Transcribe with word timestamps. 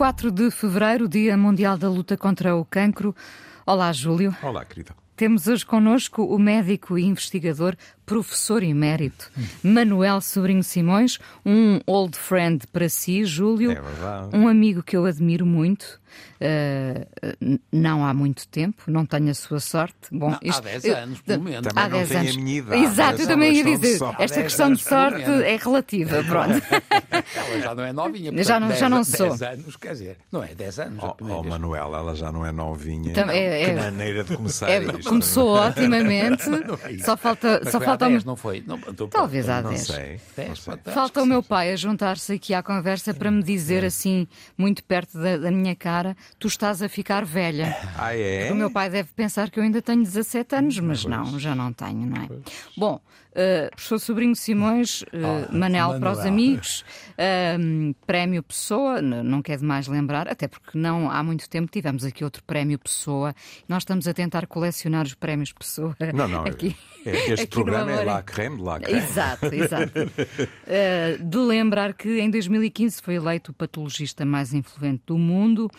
4 0.00 0.30
de 0.30 0.50
fevereiro, 0.50 1.06
Dia 1.06 1.36
Mundial 1.36 1.76
da 1.76 1.86
Luta 1.86 2.16
contra 2.16 2.56
o 2.56 2.64
Cancro. 2.64 3.14
Olá, 3.66 3.92
Júlio. 3.92 4.34
Olá, 4.42 4.64
querida. 4.64 4.94
Temos 5.14 5.46
hoje 5.46 5.66
connosco 5.66 6.24
o 6.24 6.38
médico 6.38 6.98
e 6.98 7.04
investigador, 7.04 7.76
professor 8.06 8.62
emérito, 8.62 9.30
Manuel 9.62 10.22
Sobrinho 10.22 10.64
Simões, 10.64 11.18
um 11.44 11.80
old 11.86 12.16
friend 12.16 12.66
para 12.68 12.88
si, 12.88 13.26
Júlio. 13.26 13.72
É 13.72 13.74
verdade. 13.78 14.34
Um 14.34 14.48
amigo 14.48 14.82
que 14.82 14.96
eu 14.96 15.04
admiro 15.04 15.44
muito. 15.44 15.99
Uh, 16.40 17.58
não 17.72 18.04
há 18.04 18.14
muito 18.14 18.48
tempo, 18.48 18.82
não 18.86 19.04
tenho 19.04 19.30
a 19.30 19.34
sua 19.34 19.60
sorte. 19.60 19.94
Bom, 20.10 20.30
não, 20.30 20.38
isto, 20.42 20.58
há 20.60 20.62
10 20.78 20.84
anos, 20.86 21.20
pelo 21.20 21.42
menos. 21.42 21.66
Também 21.68 21.84
há 21.84 21.88
não 21.88 21.98
10 21.98 22.12
anos. 22.12 22.30
a 22.36 22.40
minha 22.40 22.58
idade. 22.58 22.82
Exato, 22.84 23.22
eu 23.22 23.26
também 23.26 23.52
ia 23.54 23.64
dizer. 23.64 23.98
Esta 24.18 24.42
questão 24.42 24.72
de 24.72 24.82
sorte 24.82 25.22
é 25.22 25.56
relativa. 25.56 26.24
Pronto. 26.24 26.62
ela 27.34 27.60
já 27.60 27.74
não 27.74 27.84
é 27.84 27.92
novinha. 27.92 28.30
Portanto, 28.32 28.46
Já 28.46 28.60
não- 28.60 28.68
10, 28.68 28.80
já 28.80 28.88
não 28.88 29.04
sou. 29.04 29.28
10 29.28 29.42
anos, 29.42 29.76
quer 29.76 29.92
dizer, 29.92 30.16
não 30.32 30.42
é 30.42 30.54
10 30.54 30.78
anos. 30.80 31.02
Oh, 31.02 31.16
oh, 31.20 31.76
ela 31.76 32.14
já 32.14 32.32
não 32.32 32.44
é 32.46 32.52
novinha. 32.52 33.10
Então, 33.10 33.28
é- 33.30 33.62
é- 33.62 33.66
que 33.74 33.80
maneira 33.80 34.24
de 34.24 34.36
começar 34.36 34.70
É, 34.70 34.82
isto. 34.82 35.08
começou 35.08 35.54
otimamente. 35.60 36.42
é. 36.48 36.98
Só 37.04 37.16
falta, 37.16 37.60
Mas 37.62 37.72
só 37.72 37.78
foi 37.78 37.86
falta 37.86 38.04
há 38.04 38.08
o 38.08 38.10
10, 38.12 38.24
meu- 38.24 38.30
não 38.32 38.36
foi? 38.36 38.64
Não, 38.66 38.78
Talvez 39.08 39.48
há 39.48 39.62
Não 39.62 39.70
10. 39.70 39.82
sei. 39.82 40.20
10, 40.36 40.48
não 40.48 40.56
sei. 40.56 40.76
pode- 40.76 40.94
Falta 40.94 41.22
o 41.22 41.26
meu 41.26 41.42
pai 41.42 41.72
a 41.72 41.76
juntar-se 41.76 42.32
aqui 42.32 42.54
à 42.54 42.62
conversa 42.62 43.12
para 43.14 43.30
me 43.30 43.42
dizer 43.42 43.84
assim, 43.84 44.26
muito 44.56 44.82
perto 44.84 45.18
da, 45.18 45.36
da 45.36 45.50
minha 45.50 45.74
cara, 46.00 46.16
tu 46.38 46.48
estás 46.48 46.82
a 46.82 46.88
ficar 46.88 47.24
velha. 47.24 47.76
Ah, 48.02 48.16
é? 48.16 48.50
O 48.50 48.54
meu 48.54 48.70
pai 48.70 48.88
deve 48.88 49.10
pensar 49.12 49.50
que 49.50 49.58
eu 49.58 49.62
ainda 49.62 49.82
tenho 49.82 50.02
17 50.02 50.54
anos, 50.54 50.78
mas 50.78 51.04
não, 51.04 51.38
já 51.38 51.54
não 51.54 51.70
tenho, 51.70 52.06
não 52.06 52.22
é? 52.22 52.28
Bom, 52.74 52.98
uh, 53.32 53.70
professor 53.70 53.98
Sobrinho 53.98 54.34
Simões, 54.36 55.02
uh, 55.02 55.56
Manel 55.56 55.98
para 55.98 56.12
os 56.12 56.18
amigos, 56.20 56.84
um, 57.58 57.94
Prémio 58.06 58.42
Pessoa, 58.42 59.00
não 59.00 59.42
quer 59.42 59.58
demais 59.58 59.86
lembrar, 59.86 60.28
até 60.28 60.48
porque 60.48 60.76
não 60.78 61.10
há 61.10 61.22
muito 61.22 61.48
tempo 61.48 61.70
tivemos 61.70 62.04
aqui 62.04 62.24
outro 62.24 62.42
Prémio 62.44 62.78
Pessoa. 62.78 63.34
Nós 63.68 63.82
estamos 63.82 64.06
a 64.08 64.14
tentar 64.14 64.46
colecionar 64.46 65.04
os 65.06 65.14
Prémios 65.14 65.52
Pessoa. 65.52 65.96
Não, 66.14 66.28
não. 66.28 66.44
Aqui, 66.44 66.76
é- 67.04 67.10
Este 67.32 67.32
aqui 67.44 67.46
programa 67.48 67.90
é 67.92 68.04
lá 68.04 68.22
creme 68.22 68.60
lá 68.60 68.78
creme. 68.80 68.98
Exato, 68.98 69.46
exato. 69.54 69.92
Uh, 69.98 71.24
de 71.24 71.38
lembrar 71.38 71.94
que 71.94 72.20
em 72.20 72.30
2015 72.30 73.00
foi 73.02 73.14
eleito 73.14 73.50
o 73.50 73.54
patologista 73.54 74.24
mais 74.24 74.52
influente 74.52 75.02
do 75.06 75.16
mundo. 75.18 75.70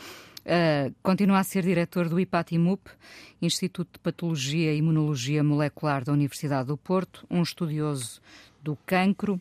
Uh, 0.44 0.94
continua 1.04 1.40
a 1.40 1.44
ser 1.44 1.64
diretor 1.64 2.10
do 2.10 2.20
IPATIMUP, 2.20 2.90
Instituto 3.42 3.94
de 3.94 4.00
Patologia 4.00 4.74
e 4.74 4.78
Imunologia 4.78 5.44
Molecular 5.44 6.04
da 6.04 6.12
Universidade 6.12 6.68
do 6.68 6.78
Porto, 6.78 7.26
um 7.30 7.42
estudioso 7.42 8.20
do 8.62 8.78
cancro. 8.86 9.40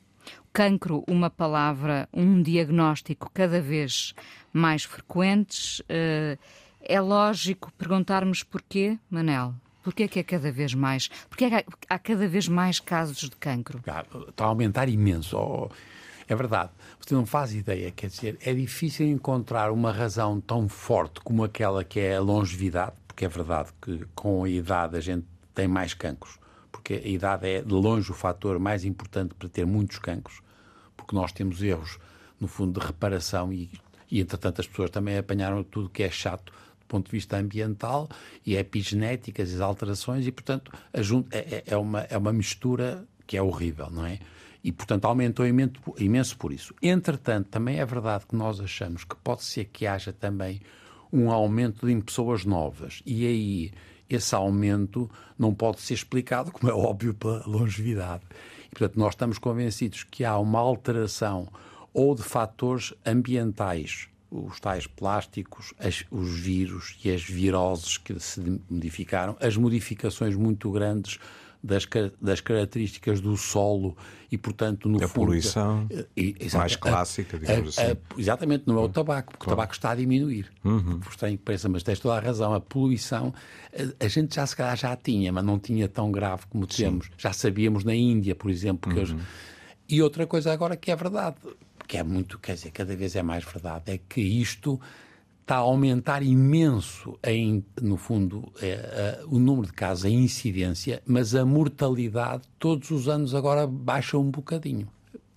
Cancro, 0.52 1.02
uma 1.08 1.30
palavra, 1.30 2.08
um 2.12 2.42
diagnóstico 2.42 3.30
cada 3.32 3.60
vez 3.60 4.14
mais 4.52 4.84
frequentes. 4.84 5.80
Uh, 5.80 6.38
é 6.82 7.00
lógico 7.00 7.72
perguntarmos 7.78 8.42
porquê, 8.42 8.98
Manel? 9.08 9.54
Porquê 9.82 10.06
que 10.06 10.18
é 10.18 10.22
cada 10.22 10.52
vez 10.52 10.74
mais? 10.74 11.08
Porquê 11.28 11.46
é 11.46 11.62
que 11.62 11.66
há 11.88 11.98
cada 11.98 12.28
vez 12.28 12.48
mais 12.48 12.78
casos 12.78 13.30
de 13.30 13.36
cancro? 13.36 13.78
Está 13.78 14.44
a 14.44 14.48
aumentar 14.48 14.88
imenso. 14.88 15.38
Oh, 15.38 15.70
é 16.30 16.34
verdade. 16.36 16.70
Você 17.00 17.12
não 17.14 17.26
faz 17.26 17.52
ideia. 17.52 17.90
Quer 17.90 18.06
dizer, 18.08 18.38
é 18.40 18.54
difícil 18.54 19.06
encontrar 19.06 19.70
uma 19.72 19.90
razão 19.92 20.40
tão 20.40 20.68
forte 20.68 21.20
como 21.20 21.42
aquela 21.44 21.82
que 21.84 21.98
é 22.00 22.16
a 22.16 22.20
longevidade, 22.20 22.92
porque 23.06 23.24
é 23.24 23.28
verdade 23.28 23.70
que 23.82 24.06
com 24.14 24.44
a 24.44 24.48
idade 24.48 24.96
a 24.96 25.00
gente 25.00 25.26
tem 25.54 25.66
mais 25.66 25.92
cancros, 25.92 26.38
porque 26.70 26.94
a 26.94 27.08
idade 27.08 27.48
é 27.48 27.60
de 27.62 27.72
longe 27.74 28.10
o 28.12 28.14
fator 28.14 28.58
mais 28.58 28.84
importante 28.84 29.34
para 29.34 29.48
ter 29.48 29.66
muitos 29.66 29.98
cancros, 29.98 30.40
porque 30.96 31.14
nós 31.16 31.32
temos 31.32 31.60
erros, 31.62 31.98
no 32.38 32.46
fundo, 32.46 32.78
de 32.80 32.86
reparação 32.86 33.52
e, 33.52 33.68
e 34.10 34.20
entretanto, 34.20 34.60
as 34.60 34.66
pessoas 34.68 34.90
também 34.90 35.18
apanharam 35.18 35.62
tudo 35.64 35.88
que 35.90 36.02
é 36.02 36.10
chato 36.10 36.52
do 36.80 36.86
ponto 36.86 37.06
de 37.06 37.12
vista 37.12 37.36
ambiental 37.36 38.08
e 38.46 38.56
epigenéticas, 38.56 39.52
as 39.52 39.60
alterações, 39.60 40.26
e, 40.26 40.32
portanto, 40.32 40.72
a 40.92 41.02
jun- 41.02 41.24
é, 41.30 41.38
é- 41.56 41.64
é 41.66 41.76
uma, 41.76 42.00
é 42.02 42.16
uma 42.16 42.32
mistura 42.32 43.04
que 43.26 43.36
é 43.36 43.42
horrível, 43.42 43.90
não 43.90 44.06
é? 44.06 44.18
E, 44.62 44.70
portanto, 44.70 45.06
aumentou 45.06 45.46
imenso, 45.46 46.36
por 46.36 46.52
isso. 46.52 46.74
Entretanto, 46.82 47.48
também 47.48 47.78
é 47.78 47.86
verdade 47.86 48.26
que 48.26 48.36
nós 48.36 48.60
achamos 48.60 49.04
que 49.04 49.16
pode 49.16 49.42
ser 49.42 49.64
que 49.66 49.86
haja 49.86 50.12
também 50.12 50.60
um 51.12 51.30
aumento 51.30 51.88
em 51.88 52.00
pessoas 52.00 52.44
novas. 52.44 53.02
E 53.06 53.26
aí, 53.26 53.72
esse 54.08 54.34
aumento 54.34 55.10
não 55.38 55.54
pode 55.54 55.80
ser 55.80 55.94
explicado, 55.94 56.52
como 56.52 56.70
é 56.70 56.74
óbvio, 56.74 57.14
pela 57.14 57.42
longevidade. 57.46 58.22
E, 58.66 58.70
portanto, 58.70 58.98
nós 58.98 59.14
estamos 59.14 59.38
convencidos 59.38 60.04
que 60.04 60.24
há 60.24 60.38
uma 60.38 60.58
alteração 60.58 61.48
ou 61.92 62.14
de 62.14 62.22
fatores 62.22 62.92
ambientais, 63.04 64.08
os 64.30 64.60
tais 64.60 64.86
plásticos, 64.86 65.72
as- 65.78 66.04
os 66.10 66.38
vírus 66.38 66.96
e 67.04 67.10
as 67.10 67.22
viroses 67.22 67.98
que 67.98 68.20
se 68.20 68.60
modificaram, 68.68 69.36
as 69.40 69.56
modificações 69.56 70.36
muito 70.36 70.70
grandes 70.70 71.18
das, 71.62 71.86
das 72.20 72.40
características 72.40 73.20
do 73.20 73.36
solo 73.36 73.96
e, 74.32 74.38
portanto, 74.38 74.88
no 74.88 74.96
A 74.98 75.08
fundo... 75.08 75.26
poluição 75.26 75.86
E- 76.16 76.34
exato, 76.40 76.58
mais 76.58 76.72
a- 76.74 76.78
clássica, 76.78 77.38
digamos 77.38 77.78
a- 77.78 77.82
a- 77.82 77.84
assim. 77.86 77.96
exatamente, 78.16 78.64
não 78.66 78.78
é 78.78 78.82
o 78.82 78.88
tabaco, 78.88 79.32
porque 79.32 79.46
o 79.46 79.48
tabaco 79.50 79.72
está 79.72 79.90
a 79.90 79.94
diminuir. 79.94 80.50
Uhum. 80.64 81.00
Que 81.00 81.36
pareça, 81.38 81.68
mas 81.68 81.82
tens 81.82 81.98
toda 82.00 82.16
a 82.16 82.20
razão. 82.20 82.54
A 82.54 82.60
poluição, 82.60 83.34
a, 84.00 84.04
a 84.04 84.08
gente 84.08 84.34
já 84.36 84.46
se 84.46 84.56
calhar 84.56 84.76
já 84.76 84.96
tinha, 84.96 85.32
mas 85.32 85.44
não 85.44 85.58
tinha 85.58 85.88
tão 85.88 86.10
grave 86.10 86.42
como 86.48 86.66
temos. 86.66 87.10
Já 87.18 87.32
sabíamos 87.32 87.84
na 87.84 87.94
Índia, 87.94 88.34
por 88.34 88.50
exemplo. 88.50 88.92
Que 88.92 89.00
Uhum. 89.12 89.20
E 89.88 90.00
outra 90.02 90.26
coisa 90.26 90.52
agora 90.52 90.76
que 90.76 90.90
é 90.90 90.96
verdade, 90.96 91.36
que 91.88 91.96
é 91.96 92.02
muito, 92.04 92.38
quer 92.38 92.54
dizer, 92.54 92.70
cada 92.70 92.94
vez 92.94 93.16
é 93.16 93.22
mais 93.22 93.42
verdade, 93.44 93.90
é 93.92 93.98
que 93.98 94.20
isto 94.20 94.80
está 95.50 95.56
a 95.56 95.62
aumentar 95.62 96.22
imenso, 96.22 97.18
em, 97.24 97.64
no 97.82 97.96
fundo, 97.96 98.52
é, 98.62 98.68
é, 98.68 99.24
o 99.26 99.40
número 99.40 99.66
de 99.66 99.72
casos, 99.72 100.04
a 100.04 100.08
incidência, 100.08 101.02
mas 101.04 101.34
a 101.34 101.44
mortalidade 101.44 102.44
todos 102.56 102.92
os 102.92 103.08
anos 103.08 103.34
agora 103.34 103.66
baixa 103.66 104.16
um 104.16 104.30
bocadinho. 104.30 104.86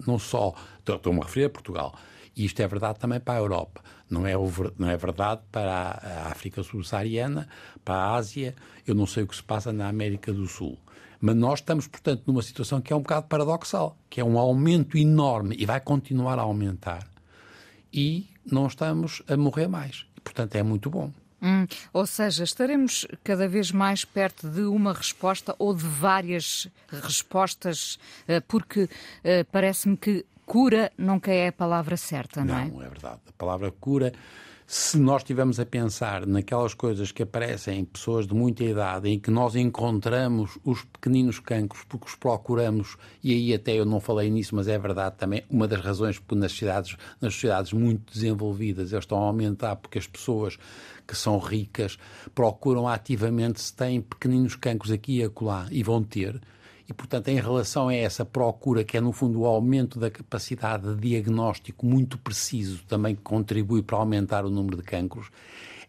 Não 0.06 0.19
só, 0.19 0.53
estou- 0.78 0.97
estou-me 0.97 1.19
a 1.19 1.24
referir 1.24 1.46
a 1.46 1.50
Portugal, 1.50 1.96
e 2.35 2.46
isto 2.46 2.59
é 2.59 2.68
verdade 2.68 3.00
também 3.00 3.19
para 3.19 3.34
a 3.34 3.41
Europa. 3.41 3.81
Não 4.07 4.28
é, 4.28 4.34
não 4.78 4.88
é 4.88 4.96
verdade 4.96 5.41
para 5.51 6.00
a 6.03 6.31
África 6.31 6.62
subsaariana, 6.62 7.47
para 7.84 7.95
a 7.95 8.13
Ásia, 8.13 8.53
eu 8.85 8.94
não 8.94 9.07
sei 9.07 9.24
o 9.24 9.28
que 9.28 9.35
se 9.35 9.41
passa 9.41 9.74
na 9.74 9.88
América 9.88 10.31
do 10.31 10.45
Sul. 10.45 10.78
Mas 11.19 11.35
nós 11.35 11.57
estamos, 11.57 11.88
portanto, 11.88 12.22
numa 12.28 12.44
situação 12.44 12.80
que 12.80 12.94
é 12.94 12.95
um 12.95 13.01
bocado 13.01 13.25
paradoxal, 13.25 13.97
que 14.12 14.22
é 14.22 14.24
um 14.24 14.38
aumento 14.38 14.95
enorme 14.95 15.56
e 15.57 15.66
vai 15.66 15.81
continuar 15.81 16.38
a 16.38 16.44
aumentar 16.44 17.07
e 17.91 18.28
não 18.50 18.68
estamos 18.68 19.22
a 19.28 19.38
morrer 19.38 19.68
mais. 19.68 20.06
Portanto, 20.24 20.56
é 20.56 20.64
muito 20.64 20.90
bom. 20.90 21.12
Hum, 21.42 21.68
ou 21.92 22.06
seja, 22.06 22.46
estaremos 22.46 23.06
cada 23.22 23.50
vez 23.50 23.70
mais 23.70 24.06
perto 24.06 24.48
de 24.48 24.62
uma 24.62 24.94
resposta 24.94 25.54
ou 25.59 25.74
de 25.74 25.84
várias 25.84 26.70
respostas, 26.90 28.00
eh, 28.26 28.40
porque 28.40 28.88
eh, 29.26 29.44
parece-me 29.44 29.98
que 29.98 30.26
cura 30.46 30.90
nunca 30.98 31.34
é 31.34 31.50
a 31.50 31.52
palavra 31.52 31.98
certa, 31.98 32.46
não, 32.46 32.58
é? 32.58 32.66
Não, 32.66 32.81
é 32.81 32.88
verdade. 32.88 33.20
A 33.28 33.31
palavra 33.38 33.72
cura, 33.72 34.14
se 34.66 34.97
nós 34.97 35.22
estivermos 35.22 35.59
a 35.59 35.66
pensar 35.66 36.25
naquelas 36.25 36.74
coisas 36.74 37.12
que 37.12 37.24
aparecem 37.24 37.79
em 37.79 37.85
pessoas 37.85 38.25
de 38.25 38.34
muita 38.34 38.63
idade, 38.63 39.09
em 39.09 39.19
que 39.19 39.29
nós 39.29 39.56
encontramos 39.56 40.57
os 40.63 40.84
pequeninos 40.84 41.40
cancros 41.40 41.84
porque 41.88 42.07
os 42.07 42.16
procuramos, 42.16 42.97
e 43.24 43.31
aí 43.31 43.53
até 43.53 43.74
eu 43.74 43.85
não 43.85 44.00
falei 44.00 44.29
nisso, 44.29 44.56
mas 44.56 44.68
é 44.68 44.78
verdade 44.78 45.16
também, 45.18 45.44
uma 45.50 45.68
das 45.68 45.81
razões 45.81 46.22
nas 46.31 46.51
sociedades, 46.51 46.96
nas 47.19 47.34
sociedades 47.34 47.74
muito 47.74 48.13
desenvolvidas 48.13 48.91
eles 48.91 49.03
estão 49.03 49.19
a 49.19 49.28
aumentar 49.28 49.75
porque 49.75 50.00
as 50.00 50.07
pessoas 50.07 50.57
que 51.07 51.16
são 51.16 51.38
ricas 51.38 51.97
procuram 52.34 52.88
ativamente 52.88 53.62
se 53.62 53.74
têm 53.74 54.01
pequeninos 54.01 54.56
cancros 54.56 54.91
aqui 54.91 55.19
e 55.19 55.24
acolá, 55.24 55.68
e 55.69 55.84
vão 55.84 56.03
ter, 56.03 56.40
e, 56.88 56.94
portanto, 56.94 57.30
em 57.30 57.40
relação 57.40 57.88
a 57.88 57.96
essa 57.96 58.26
procura, 58.26 58.84
que 58.84 58.98
é, 58.98 59.02
no 59.02 59.12
fundo, 59.12 59.42
o 59.42 59.46
aumento 59.46 60.00
da 60.00 60.12
capacidade 60.12 60.94
de 60.96 61.10
diagnóstico 61.10 61.86
muito 61.86 62.18
preciso, 62.18 62.84
também 62.86 63.16
que 63.16 63.22
contribui 63.22 63.81
para 63.81 63.98
aumentar 63.98 64.46
o 64.46 64.50
número 64.50 64.78
de 64.78 64.84
cancros, 64.84 65.30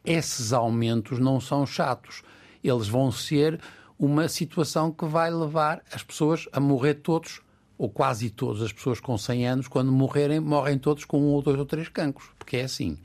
esses 0.05 0.53
aumentos 0.53 1.19
não 1.19 1.41
são 1.41 1.67
chatos. 1.67 2.23
Eles 2.63 2.87
vão 2.87 3.11
ser 3.11 3.61
uma 3.99 4.29
situação 4.29 4.93
que 4.93 5.05
vai 5.05 5.31
levar 5.31 5.83
as 5.93 6.03
pessoas 6.03 6.49
a 6.53 6.61
morrer 6.61 6.95
todos, 6.95 7.41
ou 7.77 7.89
quase 7.89 8.31
todas 8.31 8.63
as 8.63 8.73
pessoas 8.73 9.01
com 9.01 9.19
100 9.19 9.49
anos, 9.49 9.69
quando 9.69 9.91
morrerem, 9.91 10.39
morrem 10.39 10.79
todos 10.79 11.05
com 11.05 11.21
um 11.21 11.33
ou 11.33 11.43
dois 11.43 11.59
ou 11.59 11.67
três 11.67 11.89
cancros. 11.89 12.29
Porque 12.39 12.59
é 12.59 12.65
assim. 12.65 12.99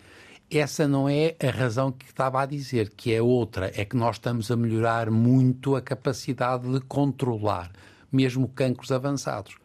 Essa 0.51 0.88
não 0.88 1.07
é 1.07 1.36
a 1.40 1.51
razão 1.51 1.92
que 1.92 2.06
estava 2.06 2.42
a 2.42 2.46
dizer, 2.46 2.90
que 2.90 3.13
é 3.13 3.22
outra, 3.22 3.72
é 3.75 3.86
que 3.86 3.96
nós 3.96 4.16
estamos 4.16 4.50
a 4.50 4.56
melhorar 4.56 5.12
muito 5.12 5.75
a 5.75 5.81
capacidade 5.81 6.68
de 6.72 6.80
controlar, 6.81 7.72
mesmo 8.12 8.48
cancros 8.48 8.92
avançados. 8.92 9.56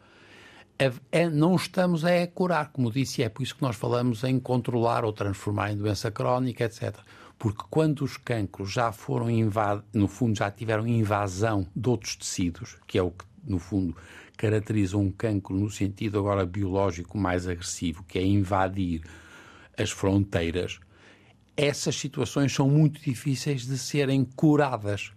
A- 0.77 1.17
a- 1.23 1.29
não 1.29 1.55
estamos 1.55 2.05
a 2.05 2.11
é 2.11 2.27
curar, 2.27 2.71
como 2.71 2.91
disse, 2.91 3.23
é 3.23 3.29
por 3.29 3.41
isso 3.41 3.55
que 3.55 3.63
nós 3.63 3.75
falamos 3.75 4.23
em 4.23 4.39
controlar 4.39 5.03
ou 5.03 5.11
transformar 5.11 5.71
em 5.71 5.77
doença 5.77 6.11
crónica, 6.11 6.65
etc. 6.65 6.95
Porque 7.39 7.63
quando 7.69 8.01
os 8.03 8.15
cancros 8.17 8.71
já 8.71 8.91
foram 8.91 9.27
invadidos, 9.29 9.89
no 9.91 10.07
fundo 10.07 10.37
já 10.37 10.51
tiveram 10.51 10.85
invasão 10.85 11.65
de 11.75 11.89
outros 11.89 12.15
tecidos, 12.15 12.77
que 12.85 12.97
é 12.99 13.01
o 13.01 13.09
que, 13.09 13.25
no 13.43 13.57
fundo, 13.57 13.95
caracteriza 14.37 14.97
um 14.97 15.09
cancro 15.09 15.55
no 15.55 15.71
sentido 15.71 16.19
agora 16.19 16.45
biológico 16.45 17.17
mais 17.17 17.47
agressivo, 17.47 18.03
que 18.07 18.19
é 18.19 18.23
invadir 18.25 19.01
as 19.77 19.91
fronteiras, 19.91 20.79
essas 21.57 21.95
situações 21.95 22.53
são 22.53 22.69
muito 22.69 23.01
difíceis 23.01 23.65
de 23.65 23.77
serem 23.77 24.25
curadas. 24.35 25.11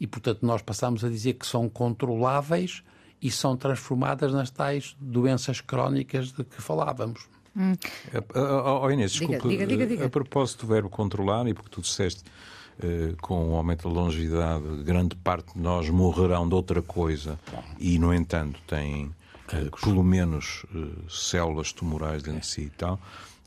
E, 0.00 0.06
portanto, 0.06 0.44
nós 0.44 0.62
passamos 0.62 1.04
a 1.04 1.08
dizer 1.08 1.34
que 1.34 1.46
são 1.46 1.68
controláveis 1.68 2.82
e 3.20 3.30
são 3.30 3.56
transformadas 3.56 4.32
nas 4.32 4.50
tais 4.50 4.96
doenças 5.00 5.60
crónicas 5.60 6.32
de 6.32 6.44
que 6.44 6.62
falávamos. 6.62 7.26
Hum. 7.56 7.74
Oh, 8.82 8.88
Inês, 8.90 9.12
desculpa, 9.12 9.48
diga, 9.48 9.66
diga, 9.66 9.86
diga. 9.86 10.06
a 10.06 10.08
propósito 10.08 10.64
do 10.64 10.72
verbo 10.72 10.88
controlar, 10.88 11.48
e 11.48 11.54
porque 11.54 11.70
tu 11.70 11.80
disseste 11.80 12.22
uh, 12.78 13.16
com 13.20 13.50
o 13.50 13.56
aumento 13.56 13.88
da 13.88 13.94
longevidade, 13.94 14.64
grande 14.84 15.16
parte 15.16 15.54
de 15.54 15.60
nós 15.60 15.88
morrerão 15.90 16.48
de 16.48 16.54
outra 16.54 16.80
coisa 16.80 17.38
e, 17.80 17.98
no 17.98 18.14
entanto, 18.14 18.60
têm 18.68 19.06
uh, 19.06 19.76
pelo 19.82 20.04
menos 20.04 20.64
uh, 20.72 21.10
células 21.10 21.72
tumorais 21.72 22.22
dentro 22.22 22.40
de 22.40 22.46
si 22.46 22.62
e 22.62 22.70
tal. 22.70 23.00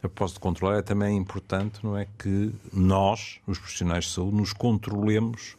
A 0.03 0.09
propósito 0.09 0.37
de 0.37 0.41
controlar, 0.41 0.79
é 0.79 0.81
também 0.81 1.15
importante, 1.15 1.79
não 1.83 1.95
é, 1.95 2.07
que 2.17 2.51
nós, 2.73 3.39
os 3.45 3.59
profissionais 3.59 4.05
de 4.05 4.11
saúde, 4.11 4.35
nos 4.35 4.51
controlemos 4.51 5.55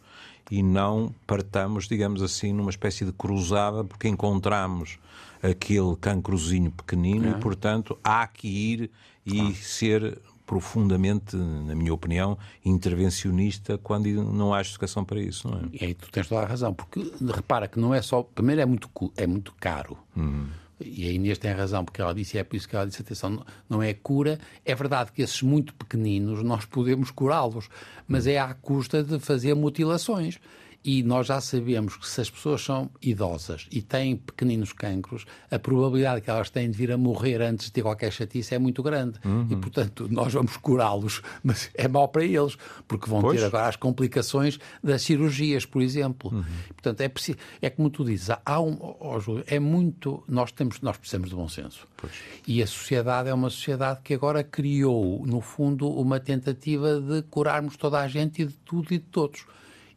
e 0.51 0.63
não 0.63 1.15
partamos, 1.27 1.87
digamos 1.87 2.23
assim, 2.23 2.53
numa 2.53 2.71
espécie 2.71 3.05
de 3.05 3.13
cruzada, 3.13 3.85
porque 3.85 4.09
encontramos 4.09 4.99
aquele 5.43 5.97
cancrozinho 5.97 6.71
pequenino 6.71 7.29
é. 7.29 7.31
e, 7.31 7.35
portanto, 7.41 7.99
há 8.03 8.27
que 8.27 8.49
ir 8.49 8.91
e 9.25 9.41
ah. 9.41 9.55
ser 9.55 10.19
profundamente, 10.45 11.37
na 11.37 11.75
minha 11.75 11.95
opinião, 11.95 12.37
intervencionista 12.65 13.79
quando 13.79 14.07
não 14.09 14.53
há 14.53 14.63
justificação 14.63 15.05
para 15.05 15.21
isso, 15.21 15.49
não 15.49 15.59
é? 15.59 15.63
E 15.73 15.85
aí 15.87 15.95
tu 15.95 16.11
tens 16.11 16.27
toda 16.27 16.43
a 16.43 16.47
razão, 16.47 16.75
porque 16.75 17.11
repara 17.35 17.67
que 17.67 17.81
não 17.81 17.95
é 17.95 18.03
só. 18.03 18.23
Primeiro, 18.23 18.61
é 18.61 18.67
muito, 18.67 18.91
é 19.17 19.27
muito 19.27 19.55
caro. 19.59 19.97
Hum. 20.17 20.49
E 20.85 21.09
a 21.09 21.13
Inês 21.13 21.39
tem 21.39 21.53
razão, 21.53 21.85
porque 21.85 22.01
ela 22.01 22.15
disse, 22.15 22.37
e 22.37 22.41
é 22.41 22.45
por 22.45 22.57
isso 22.57 22.69
que 22.69 22.77
ela 22.77 22.87
disse, 22.87 23.03
atenção, 23.03 23.45
não 23.69 23.83
é 23.83 23.93
cura. 23.95 24.39
É 24.65 24.75
verdade 24.75 25.13
que 25.13 25.23
esses 25.23 25.43
muito 25.43 25.75
pequeninos 25.75 26.43
nós 26.43 26.65
podemos 26.65 27.11
curá-los, 27.11 27.69
mas 28.07 28.27
é 28.27 28.39
à 28.39 28.53
custa 28.55 29.03
de 29.03 29.19
fazer 29.19 29.55
mutilações. 29.55 30.39
E 30.85 31.03
nós 31.03 31.29
já 31.29 31.41
sabemos 31.41 31.97
que 31.97 32.09
se 32.09 32.21
as 32.21 32.29
pessoas 32.29 32.63
são 32.63 32.91
idosas 33.01 33.69
e 33.71 33.81
têm 33.81 34.17
pequeninos 34.17 34.73
cancros, 34.73 35.25
a 35.49 35.59
probabilidade 35.59 36.21
que 36.21 36.31
elas 36.31 36.51
têm 36.51 36.69
de 36.69 36.77
vir 36.77 36.91
a 36.91 36.99
morrer 36.99 37.41
antes 37.41 37.67
de 37.67 37.73
ter 37.73 37.83
qualquer 37.83 38.11
chatice 38.11 38.55
é 38.55 38.59
muito 38.59 38.83
grande. 38.83 39.21
Uhum. 39.25 39.47
E, 39.49 39.57
portanto, 39.57 40.09
nós 40.11 40.33
vamos 40.33 40.57
curá-los, 40.57 41.23
mas 41.43 41.71
é 41.75 41.87
mau 41.87 42.09
para 42.09 42.25
eles, 42.25 42.57
porque 42.89 43.09
vão 43.09 43.21
pois. 43.21 43.39
ter 43.39 43.47
agora 43.47 43.69
as 43.69 43.77
complicações 43.77 44.59
das 44.83 45.03
cirurgias, 45.03 45.65
por 45.65 45.81
exemplo. 45.83 46.35
Uhum. 46.35 46.45
Portanto, 46.69 47.01
é, 47.01 47.09
preciso, 47.09 47.39
é 47.61 47.71
como 47.71 47.89
tu 47.89 48.05
dizes, 48.05 48.31
há 48.45 48.61
um, 48.61 48.77
oh, 49.01 49.21
Júlio, 49.21 49.45
é 49.47 49.61
muito. 49.61 50.25
Nós, 50.27 50.51
temos, 50.51 50.81
nós 50.81 50.97
precisamos 50.97 51.31
de 51.31 51.37
bom 51.37 51.49
senso. 51.49 51.87
Pois. 51.97 52.13
E 52.47 52.61
a 52.61 52.67
sociedade 52.67 53.29
é 53.29 53.35
uma 53.35 53.51
sociedade 53.51 54.01
que 54.03 54.15
agora 54.15 54.43
criou, 54.43 55.25
no 55.25 55.41
fundo, 55.41 55.89
uma 55.89 56.19
tentativa 56.19 57.01
de 57.01 57.23
curarmos 57.23 57.77
toda 57.77 58.01
a 58.01 58.09
gente 58.09 58.43
e 58.43 58.47
de 58.47 58.55
tudo 58.55 58.93
e 58.93 58.99
de 58.99 59.05
todos. 59.05 59.47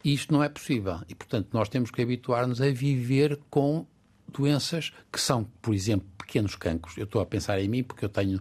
E 0.06 0.14
isto 0.14 0.32
não 0.32 0.40
é 0.40 0.48
possível. 0.48 1.00
E, 1.08 1.16
portanto, 1.16 1.48
nós 1.52 1.68
temos 1.68 1.90
que 1.90 2.00
habituar-nos 2.00 2.62
a 2.62 2.70
viver 2.70 3.40
com 3.50 3.84
doenças 4.32 4.92
que 5.12 5.20
são, 5.20 5.42
por 5.60 5.74
exemplo, 5.74 6.06
pequenos 6.16 6.54
cancros. 6.54 6.96
Eu 6.96 7.06
estou 7.06 7.20
a 7.20 7.26
pensar 7.26 7.60
em 7.60 7.66
mim 7.66 7.82
porque 7.82 8.04
eu 8.04 8.08
tenho 8.08 8.40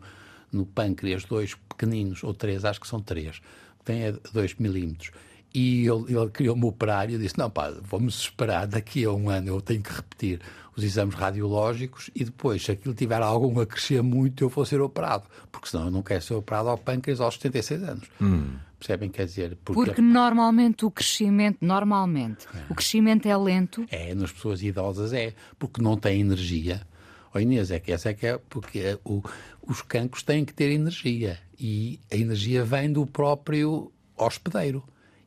no 0.51 0.63
pâncreas 0.63 1.25
dois 1.25 1.55
pequeninos, 1.55 2.23
ou 2.23 2.35
três, 2.35 2.63
acho 2.63 2.79
que 2.79 2.87
são 2.87 3.01
três, 3.01 3.39
que 3.79 3.83
têm 3.83 4.15
dois 4.31 4.53
milímetros. 4.53 5.09
E 5.55 5.87
ele, 5.87 6.13
ele 6.13 6.29
criou-me 6.29 6.65
operar 6.65 7.09
e 7.09 7.13
eu 7.13 7.19
disse: 7.19 7.37
Não, 7.37 7.49
pá, 7.49 7.73
vamos 7.81 8.19
esperar, 8.19 8.67
daqui 8.67 9.05
a 9.05 9.11
um 9.11 9.29
ano 9.29 9.47
eu 9.47 9.61
tenho 9.61 9.81
que 9.81 9.93
repetir 9.93 10.41
os 10.75 10.83
exames 10.83 11.15
radiológicos 11.15 12.09
e 12.13 12.25
depois, 12.25 12.61
se 12.61 12.71
aquilo 12.73 12.93
tiver 12.93 13.21
algum 13.21 13.61
a 13.61 13.65
crescer 13.65 14.03
muito, 14.03 14.43
eu 14.43 14.49
vou 14.49 14.65
ser 14.65 14.81
operado. 14.81 15.23
Porque 15.49 15.69
senão 15.69 15.85
eu 15.85 15.91
não 15.91 16.03
quero 16.03 16.21
ser 16.21 16.33
operado 16.33 16.67
ao 16.67 16.77
pâncreas 16.77 17.21
aos 17.21 17.35
76 17.35 17.83
anos. 17.83 18.09
Hum. 18.21 18.55
Percebem? 18.77 19.09
Quer 19.09 19.25
dizer. 19.27 19.57
Porque, 19.63 19.85
porque 19.85 20.01
normalmente 20.01 20.85
o 20.85 20.91
crescimento, 20.91 21.59
normalmente, 21.61 22.45
é. 22.53 22.65
o 22.69 22.75
crescimento 22.75 23.25
é 23.25 23.37
lento. 23.37 23.85
É, 23.89 24.13
nas 24.13 24.33
pessoas 24.33 24.61
idosas 24.61 25.13
é, 25.13 25.33
porque 25.57 25.81
não 25.81 25.95
têm 25.95 26.19
energia. 26.19 26.85
Oh 27.33 27.39
Inês, 27.39 27.71
é 27.71 27.79
que 27.79 27.93
essa 27.93 28.09
é 28.09 28.13
que 28.13 28.27
é, 28.27 28.37
porque 28.49 28.79
é, 28.79 28.99
o, 29.05 29.23
os 29.65 29.81
cancros 29.81 30.23
têm 30.23 30.43
que 30.43 30.53
ter 30.53 30.71
energia 30.71 31.39
e 31.57 31.99
a 32.11 32.15
energia 32.17 32.65
vem 32.65 32.91
do 32.91 33.05
próprio 33.05 33.89
hospedeiro. 34.17 34.83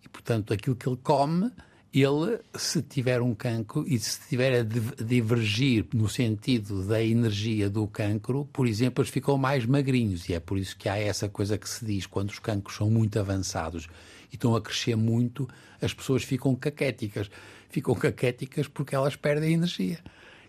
E, 0.09 0.11
portanto, 0.11 0.55
aquilo 0.55 0.75
que 0.75 0.89
ele 0.89 0.97
come, 1.03 1.53
ele, 1.93 2.41
se 2.55 2.81
tiver 2.81 3.21
um 3.21 3.35
cancro 3.35 3.85
e 3.87 3.99
se 3.99 4.21
estiver 4.21 4.61
a 4.61 5.03
divergir 5.03 5.87
no 5.93 6.09
sentido 6.09 6.83
da 6.87 7.03
energia 7.03 7.69
do 7.69 7.87
cancro, 7.87 8.49
por 8.51 8.67
exemplo, 8.67 9.03
eles 9.03 9.13
ficam 9.13 9.37
mais 9.37 9.67
magrinhos. 9.67 10.27
E 10.29 10.35
é 10.35 10.41
por 10.41 10.59
isso 10.59 10.77
que 10.77 10.89
há 10.89 10.97
essa 10.97 11.29
coisa 11.29 11.59
que 11.59 11.69
se 11.69 11.85
diz, 11.85 12.07
quando 12.07 12.31
os 12.31 12.39
cancros 12.39 12.77
são 12.77 12.91
muito 12.91 13.19
avançados 13.19 13.87
e 14.33 14.35
estão 14.35 14.57
a 14.57 14.63
crescer 14.63 14.97
muito, 14.97 15.47
as 15.81 15.93
pessoas 15.93 16.25
ficam 16.25 16.55
caquéticas. 16.55 17.31
Ficam 17.69 17.95
caquéticas 17.95 18.67
porque 18.67 18.95
elas 18.95 19.15
perdem 19.15 19.53
energia 19.53 19.99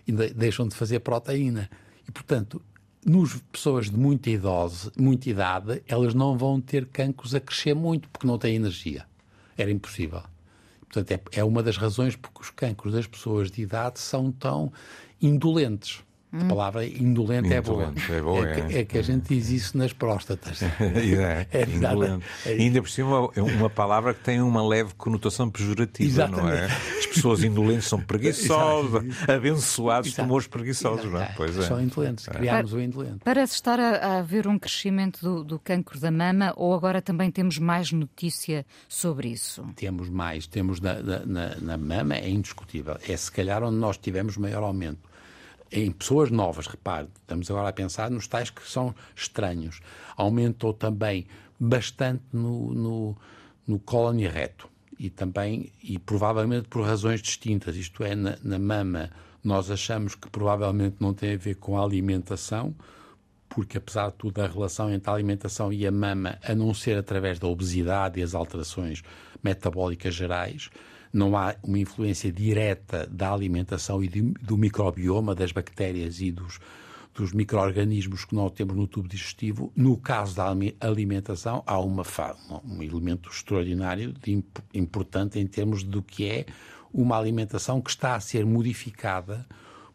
e 0.07 0.11
deixam 0.11 0.67
de 0.67 0.75
fazer 0.75 1.01
proteína. 1.01 1.69
E, 2.07 2.11
portanto, 2.11 2.61
nos 3.05 3.35
pessoas 3.51 3.89
de 3.89 3.97
muita, 3.97 4.29
muita 4.97 5.29
idade, 5.29 5.83
elas 5.85 6.13
não 6.13 6.37
vão 6.37 6.61
ter 6.61 6.85
cancros 6.85 7.35
a 7.35 7.41
crescer 7.41 7.73
muito 7.73 8.07
porque 8.07 8.25
não 8.25 8.37
têm 8.37 8.55
energia 8.55 9.08
era 9.61 9.71
impossível. 9.71 10.23
Portanto, 10.81 11.11
é, 11.11 11.39
é 11.39 11.43
uma 11.43 11.61
das 11.61 11.77
razões 11.77 12.15
porque 12.15 12.41
os 12.41 12.49
cancros 12.49 12.93
das 12.93 13.05
pessoas 13.05 13.51
de 13.51 13.61
idade 13.61 13.99
são 13.99 14.31
tão 14.31 14.71
indolentes. 15.21 16.03
A 16.31 16.45
palavra 16.45 16.85
indolente, 16.85 17.47
indolente 17.47 17.53
é 17.53 17.61
boa. 17.61 17.93
É, 18.07 18.21
boa 18.21 18.47
é, 18.47 18.61
que, 18.61 18.77
é, 18.77 18.85
que, 18.85 18.97
a 18.99 19.01
gente 19.01 19.33
diz 19.33 19.49
isso 19.49 19.75
nas 19.75 19.91
próstatas. 19.93 20.61
é, 20.61 21.47
é 21.51 21.63
indolente. 21.73 22.23
É 22.45 22.51
ainda 22.51 22.81
por 22.83 22.89
cima, 22.89 23.31
é 23.35 23.41
uma 23.41 23.69
palavra 23.69 24.13
que 24.13 24.23
tem 24.23 24.39
uma 24.39 24.65
leve 24.65 24.93
conotação 24.93 25.49
pejorativa, 25.49 26.07
Exatamente. 26.07 26.43
não 26.43 26.49
é? 26.49 26.65
As 26.65 27.05
pessoas 27.07 27.43
indolentes 27.43 27.87
são 27.87 27.99
preguiçosas, 27.99 29.03
abençoados 29.27 30.09
Exato. 30.09 30.21
tumores 30.21 30.45
preguiçosos, 30.45 31.05
Exato. 31.05 31.15
não 31.15 31.21
é? 31.21 31.33
Pois 31.35 31.57
é. 31.57 31.63
São 31.63 31.81
indolentes, 31.81 32.27
criámos 32.27 32.73
o 32.73 32.79
indolente. 32.79 33.21
Parece 33.25 33.55
estar 33.55 33.79
a, 33.79 33.95
a 33.95 34.19
haver 34.19 34.47
um 34.47 34.59
crescimento 34.59 35.21
do, 35.23 35.43
do 35.43 35.57
cancro 35.57 35.99
da 35.99 36.11
mama 36.11 36.53
ou 36.55 36.75
agora 36.75 37.01
também 37.01 37.31
temos 37.31 37.57
mais 37.57 37.91
notícia 37.91 38.63
sobre 38.87 39.29
isso? 39.29 39.65
Temos 39.75 40.07
mais. 40.09 40.45
Temos 40.45 40.79
na, 40.79 41.01
na, 41.01 41.55
na 41.55 41.77
mama, 41.77 42.13
é 42.15 42.29
indiscutível. 42.29 42.97
É 43.07 43.17
se 43.17 43.31
calhar 43.31 43.63
onde 43.63 43.77
nós 43.77 43.97
tivemos 43.97 44.37
maior 44.37 44.61
aumento 44.61 45.08
em 45.71 45.91
pessoas 45.91 46.31
novas, 46.31 46.67
repare, 46.67 47.07
estamos 47.21 47.49
agora 47.49 47.69
a 47.69 47.73
pensar 47.73 48.09
nos 48.09 48.27
tais 48.27 48.49
que 48.49 48.67
são 48.67 48.93
estranhos. 49.15 49.81
Aumentou 50.15 50.73
também 50.73 51.27
bastante 51.59 52.23
no, 52.33 52.73
no, 52.73 53.17
no 53.67 53.81
reto. 54.31 54.67
E 54.97 55.09
também, 55.09 55.71
e 55.81 55.97
provavelmente 55.97 56.67
por 56.67 56.83
razões 56.85 57.21
distintas, 57.21 57.75
isto 57.75 58.03
é, 58.03 58.15
na, 58.15 58.37
na 58.43 58.59
mama, 58.59 59.09
nós 59.41 59.71
achamos 59.71 60.13
que 60.13 60.29
provavelmente 60.29 60.97
não 60.99 61.13
tem 61.13 61.35
a 61.35 61.37
ver 61.37 61.55
com 61.55 61.77
a 61.77 61.83
alimentação, 61.83 62.75
porque 63.47 63.77
apesar 63.77 64.09
de 64.09 64.15
tudo 64.15 64.41
a 64.41 64.47
relação 64.47 64.91
entre 64.91 65.09
a 65.09 65.13
alimentação 65.13 65.71
e 65.71 65.87
a 65.87 65.91
mama, 65.91 66.37
a 66.43 66.53
não 66.53 66.73
ser 66.73 66.97
através 66.97 67.39
da 67.39 67.47
obesidade 67.47 68.19
e 68.19 68.23
as 68.23 68.35
alterações 68.35 69.01
metabólicas 69.41 70.13
gerais, 70.13 70.69
não 71.11 71.35
há 71.35 71.55
uma 71.63 71.79
influência 71.79 72.31
direta 72.31 73.07
da 73.07 73.33
alimentação 73.33 74.03
e 74.03 74.07
do 74.07 74.57
microbioma, 74.57 75.33
das 75.33 75.51
bactérias 75.51 76.21
e 76.21 76.31
dos, 76.31 76.59
dos 77.13 77.33
micro-organismos 77.33 78.25
que 78.25 78.35
nós 78.35 78.51
temos 78.51 78.75
no 78.75 78.87
tubo 78.87 79.07
digestivo. 79.07 79.71
No 79.75 79.97
caso 79.97 80.35
da 80.35 80.45
alimentação, 80.79 81.63
há 81.65 81.79
uma, 81.79 82.03
um 82.63 82.81
elemento 82.83 83.29
extraordinário, 83.29 84.13
de, 84.13 84.43
importante 84.73 85.39
em 85.39 85.47
termos 85.47 85.83
do 85.83 86.01
que 86.01 86.25
é 86.29 86.45
uma 86.93 87.17
alimentação 87.17 87.81
que 87.81 87.89
está 87.89 88.15
a 88.15 88.19
ser 88.19 88.45
modificada, 88.45 89.45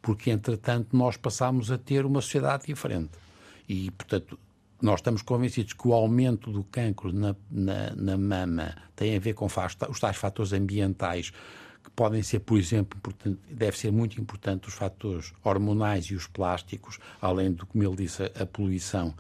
porque, 0.02 0.30
entretanto, 0.30 0.96
nós 0.96 1.16
passamos 1.16 1.70
a 1.70 1.78
ter 1.78 2.04
uma 2.04 2.20
sociedade 2.20 2.66
diferente. 2.66 3.12
E, 3.68 3.90
portanto, 3.92 4.38
nós 4.84 5.00
estamos 5.00 5.22
convencidos 5.22 5.72
que 5.72 5.88
o 5.88 5.94
aumento 5.94 6.52
do 6.52 6.62
cancro 6.62 7.10
na, 7.10 7.34
na, 7.50 7.94
na 7.96 8.18
mama 8.18 8.76
tem 8.94 9.16
a 9.16 9.18
ver 9.18 9.32
com 9.32 9.46
os 9.46 9.98
tais 9.98 10.16
fatores 10.18 10.52
ambientais 10.52 11.30
que 11.82 11.90
podem 11.96 12.22
ser, 12.22 12.40
por 12.40 12.58
exemplo, 12.58 13.00
deve 13.50 13.78
ser 13.78 13.90
muito 13.90 14.20
importante 14.20 14.68
os 14.68 14.74
fatores 14.74 15.32
hormonais 15.42 16.04
e 16.06 16.14
os 16.14 16.26
plásticos, 16.26 16.98
além 17.18 17.50
do, 17.50 17.64
como 17.64 17.82
ele 17.82 17.96
disse, 17.96 18.24
a, 18.38 18.44
poluição, 18.44 19.14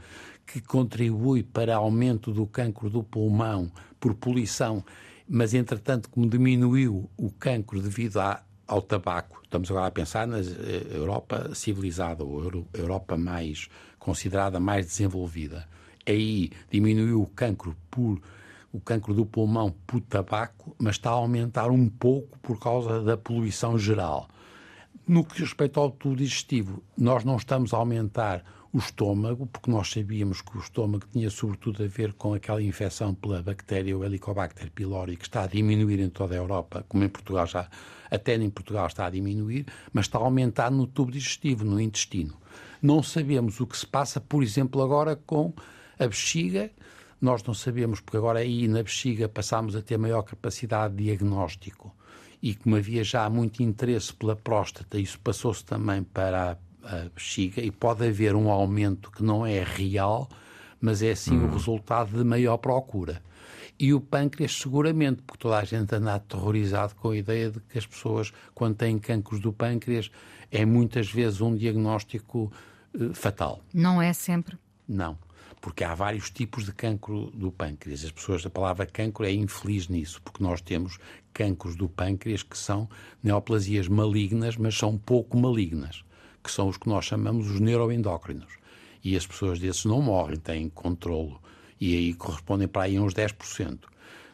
que 0.46 0.60
contribui 0.60 1.42
para 1.42 1.76
aumento 1.76 2.30
do 2.30 2.46
cancro 2.46 2.90
do 2.90 3.02
pulmão 3.02 3.72
por 3.98 4.14
poluição, 4.14 4.84
mas 5.26 5.54
entretanto, 5.54 6.10
como 6.10 6.28
diminuiu 6.28 7.08
o 7.16 7.30
cancro 7.30 7.80
devido 7.80 8.20
à, 8.20 8.42
ao 8.66 8.80
tabaco, 8.82 9.40
estamos 9.44 9.70
agora 9.70 9.86
a 9.86 9.90
pensar 9.90 10.26
na 10.26 10.38
eh, 10.38 10.86
Europa 10.90 11.54
civilizada, 11.54 12.24
ou 12.24 12.66
Europa 12.72 13.16
mais 13.16 13.68
considerada 13.98 14.58
mais 14.60 14.86
desenvolvida. 14.86 15.66
Aí 16.06 16.50
diminuiu 16.70 17.22
o 17.22 17.26
cancro 17.26 17.76
por 17.90 18.20
o 18.72 18.80
cancro 18.80 19.14
do 19.14 19.24
pulmão 19.24 19.72
por 19.86 20.00
tabaco, 20.00 20.74
mas 20.78 20.96
está 20.96 21.10
a 21.10 21.12
aumentar 21.12 21.70
um 21.70 21.88
pouco 21.88 22.36
por 22.40 22.58
causa 22.58 23.00
da 23.00 23.16
poluição 23.16 23.78
geral. 23.78 24.28
No 25.06 25.24
que 25.24 25.40
respeita 25.40 25.78
ao 25.78 25.92
tubo 25.92 26.16
digestivo, 26.16 26.82
nós 26.98 27.24
não 27.24 27.36
estamos 27.36 27.72
a 27.72 27.76
aumentar 27.76 28.44
o 28.74 28.78
estômago, 28.78 29.46
porque 29.46 29.70
nós 29.70 29.88
sabíamos 29.88 30.42
que 30.42 30.58
o 30.58 30.60
estômago 30.60 31.06
tinha 31.12 31.30
sobretudo 31.30 31.84
a 31.84 31.86
ver 31.86 32.12
com 32.14 32.34
aquela 32.34 32.60
infecção 32.60 33.14
pela 33.14 33.40
bactéria, 33.40 33.96
o 33.96 34.04
Helicobacter 34.04 34.68
pylori, 34.72 35.16
que 35.16 35.22
está 35.22 35.44
a 35.44 35.46
diminuir 35.46 36.00
em 36.00 36.10
toda 36.10 36.34
a 36.34 36.38
Europa, 36.38 36.84
como 36.88 37.04
em 37.04 37.08
Portugal 37.08 37.46
já, 37.46 37.68
até 38.10 38.34
em 38.34 38.50
Portugal 38.50 38.88
está 38.88 39.06
a 39.06 39.10
diminuir, 39.10 39.66
mas 39.92 40.06
está 40.06 40.18
a 40.18 40.22
aumentar 40.22 40.72
no 40.72 40.88
tubo 40.88 41.12
digestivo, 41.12 41.64
no 41.64 41.80
intestino. 41.80 42.36
Não 42.82 43.00
sabemos 43.00 43.60
o 43.60 43.66
que 43.66 43.78
se 43.78 43.86
passa, 43.86 44.20
por 44.20 44.42
exemplo, 44.42 44.82
agora 44.82 45.14
com 45.14 45.52
a 45.96 46.08
bexiga. 46.08 46.68
Nós 47.20 47.44
não 47.44 47.54
sabemos, 47.54 48.00
porque 48.00 48.16
agora 48.16 48.40
aí 48.40 48.66
na 48.66 48.82
bexiga 48.82 49.28
passámos 49.28 49.76
a 49.76 49.82
ter 49.82 49.98
maior 49.98 50.22
capacidade 50.22 50.96
de 50.96 51.04
diagnóstico 51.04 51.94
e 52.42 52.56
como 52.56 52.74
havia 52.76 53.04
já 53.04 53.30
muito 53.30 53.62
interesse 53.62 54.12
pela 54.12 54.34
próstata, 54.34 54.98
isso 54.98 55.18
passou-se 55.20 55.64
também 55.64 56.02
para 56.02 56.50
a 56.50 56.56
bexiga 57.14 57.60
e 57.60 57.70
pode 57.70 58.06
haver 58.06 58.34
um 58.34 58.50
aumento 58.50 59.10
que 59.10 59.22
não 59.22 59.46
é 59.46 59.62
real, 59.62 60.28
mas 60.80 61.02
é 61.02 61.14
sim 61.14 61.38
o 61.38 61.50
resultado 61.50 62.16
de 62.16 62.24
maior 62.24 62.58
procura. 62.58 63.22
E 63.78 63.92
o 63.92 64.00
pâncreas, 64.00 64.52
seguramente, 64.56 65.22
porque 65.22 65.42
toda 65.42 65.58
a 65.58 65.64
gente 65.64 65.94
anda 65.94 66.14
aterrorizado 66.14 66.94
com 66.94 67.10
a 67.10 67.16
ideia 67.16 67.50
de 67.50 67.60
que 67.60 67.78
as 67.78 67.86
pessoas, 67.86 68.32
quando 68.54 68.76
têm 68.76 68.98
cancros 68.98 69.40
do 69.40 69.52
pâncreas, 69.52 70.10
é 70.50 70.64
muitas 70.64 71.10
vezes 71.10 71.40
um 71.40 71.56
diagnóstico 71.56 72.52
uh, 72.94 73.14
fatal. 73.14 73.60
Não 73.72 74.00
é 74.00 74.12
sempre? 74.12 74.56
Não, 74.86 75.18
porque 75.60 75.82
há 75.82 75.92
vários 75.94 76.30
tipos 76.30 76.66
de 76.66 76.72
cancro 76.72 77.32
do 77.32 77.50
pâncreas. 77.50 78.04
As 78.04 78.12
pessoas, 78.12 78.46
a 78.46 78.50
palavra 78.50 78.86
cancro 78.86 79.24
é 79.24 79.32
infeliz 79.32 79.88
nisso, 79.88 80.22
porque 80.22 80.42
nós 80.42 80.60
temos 80.60 80.98
cancros 81.32 81.74
do 81.74 81.88
pâncreas 81.88 82.44
que 82.44 82.56
são 82.56 82.88
neoplasias 83.20 83.88
malignas, 83.88 84.56
mas 84.56 84.76
são 84.76 84.96
pouco 84.96 85.36
malignas 85.36 86.04
que 86.44 86.50
são 86.50 86.68
os 86.68 86.76
que 86.76 86.88
nós 86.88 87.06
chamamos 87.06 87.50
os 87.50 87.58
neuroendócrinos. 87.58 88.52
E 89.02 89.16
as 89.16 89.26
pessoas 89.26 89.58
desses 89.58 89.86
não 89.86 90.02
morrem, 90.02 90.36
têm 90.36 90.68
controlo. 90.68 91.40
E 91.80 91.96
aí 91.96 92.14
correspondem 92.14 92.68
para 92.68 92.82
aí 92.82 93.00
uns 93.00 93.14
10%. 93.14 93.78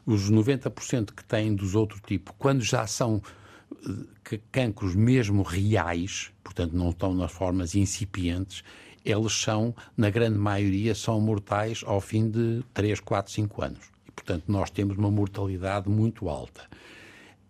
Os 0.04 0.30
90% 0.30 1.12
que 1.14 1.24
têm 1.24 1.54
dos 1.54 1.76
outro 1.76 2.00
tipo, 2.04 2.34
quando 2.36 2.62
já 2.62 2.86
são 2.86 3.22
eh, 4.32 4.40
cancros 4.50 4.96
mesmo 4.96 5.42
reais, 5.42 6.32
portanto 6.42 6.72
não 6.72 6.90
estão 6.90 7.14
nas 7.14 7.30
formas 7.30 7.76
incipientes, 7.76 8.64
eles 9.04 9.32
são, 9.32 9.74
na 9.96 10.10
grande 10.10 10.38
maioria, 10.38 10.94
são 10.94 11.20
mortais 11.20 11.82
ao 11.86 12.00
fim 12.00 12.28
de 12.28 12.62
3, 12.74 13.00
4, 13.00 13.32
5 13.32 13.62
anos. 13.62 13.90
E, 14.06 14.10
portanto, 14.10 14.44
nós 14.46 14.68
temos 14.70 14.98
uma 14.98 15.10
mortalidade 15.10 15.88
muito 15.88 16.28
alta. 16.28 16.68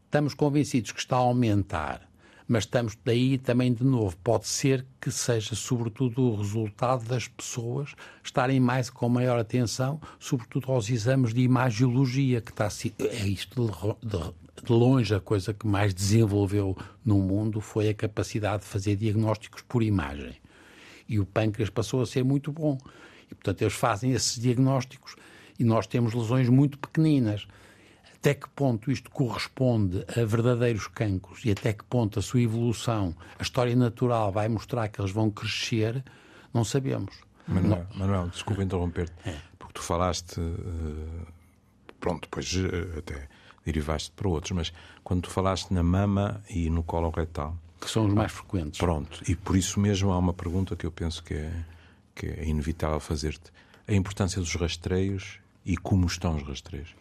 Estamos 0.04 0.34
convencidos 0.34 0.92
que 0.92 1.00
está 1.00 1.16
a 1.16 1.20
aumentar 1.20 2.09
mas 2.50 2.64
estamos 2.64 2.98
daí 3.04 3.38
também 3.38 3.72
de 3.72 3.84
novo. 3.84 4.16
Pode 4.24 4.48
ser 4.48 4.84
que 5.00 5.08
seja 5.12 5.54
sobretudo 5.54 6.20
o 6.20 6.34
resultado 6.34 7.04
das 7.04 7.28
pessoas 7.28 7.94
estarem 8.24 8.58
mais 8.58 8.90
com 8.90 9.08
maior 9.08 9.38
atenção, 9.38 10.00
sobretudo 10.18 10.72
aos 10.72 10.90
exames 10.90 11.32
de 11.32 11.42
imagiologia, 11.42 12.40
que 12.40 12.50
está 12.50 12.66
é 12.98 13.24
isto 13.24 13.70
de, 14.02 14.72
longe 14.72 15.14
a 15.14 15.20
coisa 15.20 15.54
que 15.54 15.64
mais 15.64 15.94
desenvolveu 15.94 16.76
no 17.04 17.20
mundo 17.20 17.60
foi 17.60 17.88
a 17.88 17.94
capacidade 17.94 18.64
de 18.64 18.68
fazer 18.68 18.96
diagnósticos 18.96 19.62
por 19.62 19.80
imagem. 19.80 20.34
E 21.08 21.20
o 21.20 21.26
pâncreas 21.26 21.70
passou 21.70 22.02
a 22.02 22.06
ser 22.06 22.24
muito 22.24 22.50
bom. 22.50 22.76
E, 23.30 23.34
portanto, 23.36 23.62
eles 23.62 23.74
fazem 23.74 24.10
esses 24.10 24.36
diagnósticos 24.36 25.14
e 25.56 25.62
nós 25.62 25.86
temos 25.86 26.14
lesões 26.14 26.48
muito 26.48 26.80
pequeninas 26.80 27.46
até 28.20 28.34
que 28.34 28.48
ponto 28.50 28.90
isto 28.90 29.10
corresponde 29.10 30.04
a 30.08 30.24
verdadeiros 30.26 30.86
cancros 30.86 31.42
e 31.46 31.50
até 31.50 31.72
que 31.72 31.82
ponto 31.84 32.18
a 32.18 32.22
sua 32.22 32.42
evolução, 32.42 33.16
a 33.38 33.42
história 33.42 33.74
natural 33.74 34.30
vai 34.30 34.46
mostrar 34.46 34.88
que 34.88 35.00
eles 35.00 35.10
vão 35.10 35.30
crescer, 35.30 36.04
não 36.52 36.62
sabemos. 36.62 37.14
Manuel, 37.48 37.86
não. 37.90 37.98
Manuel 37.98 38.28
desculpa 38.28 38.62
interromper-te, 38.62 39.14
é. 39.24 39.36
porque 39.58 39.72
tu 39.72 39.82
falaste, 39.82 40.38
uh, 40.38 41.26
pronto, 41.98 42.22
depois 42.22 42.54
uh, 42.56 42.98
até 42.98 43.26
derivaste 43.64 44.10
para 44.10 44.28
outros, 44.28 44.52
mas 44.52 44.72
quando 45.02 45.22
tu 45.22 45.30
falaste 45.30 45.70
na 45.70 45.82
mama 45.82 46.42
e 46.50 46.68
no 46.68 46.82
colo 46.82 47.08
retal. 47.08 47.56
Que 47.80 47.88
são 47.88 48.04
os 48.04 48.12
mais 48.12 48.30
frequentes. 48.30 48.78
Pronto, 48.78 49.22
e 49.26 49.34
por 49.34 49.56
isso 49.56 49.80
mesmo 49.80 50.12
há 50.12 50.18
uma 50.18 50.34
pergunta 50.34 50.76
que 50.76 50.84
eu 50.84 50.92
penso 50.92 51.24
que 51.24 51.32
é, 51.32 51.64
que 52.14 52.26
é 52.26 52.44
inevitável 52.44 53.00
fazer-te. 53.00 53.50
A 53.88 53.94
importância 53.94 54.38
dos 54.42 54.54
rastreios 54.54 55.38
e 55.64 55.74
como 55.78 56.06
estão 56.06 56.36
os 56.36 56.46
rastreios? 56.46 56.94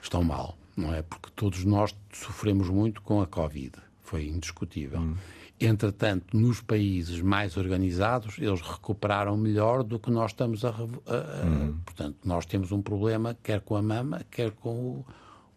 Estão 0.00 0.22
mal 0.22 0.59
não 0.80 0.94
é? 0.94 1.02
Porque 1.02 1.30
todos 1.36 1.64
nós 1.64 1.94
sofremos 2.12 2.68
muito 2.68 3.02
com 3.02 3.20
a 3.20 3.26
Covid, 3.26 3.72
foi 4.02 4.26
indiscutível. 4.26 5.00
Hum. 5.00 5.16
Entretanto, 5.60 6.34
nos 6.34 6.62
países 6.62 7.20
mais 7.20 7.58
organizados, 7.58 8.38
eles 8.38 8.62
recuperaram 8.62 9.36
melhor 9.36 9.82
do 9.84 9.98
que 9.98 10.10
nós 10.10 10.30
estamos 10.30 10.64
a. 10.64 10.70
a, 10.70 10.72
a 10.72 11.46
hum. 11.46 11.78
Portanto, 11.84 12.16
nós 12.24 12.46
temos 12.46 12.72
um 12.72 12.80
problema 12.80 13.36
quer 13.42 13.60
com 13.60 13.76
a 13.76 13.82
mama, 13.82 14.24
quer 14.30 14.52
com 14.52 14.70
o, 14.70 15.06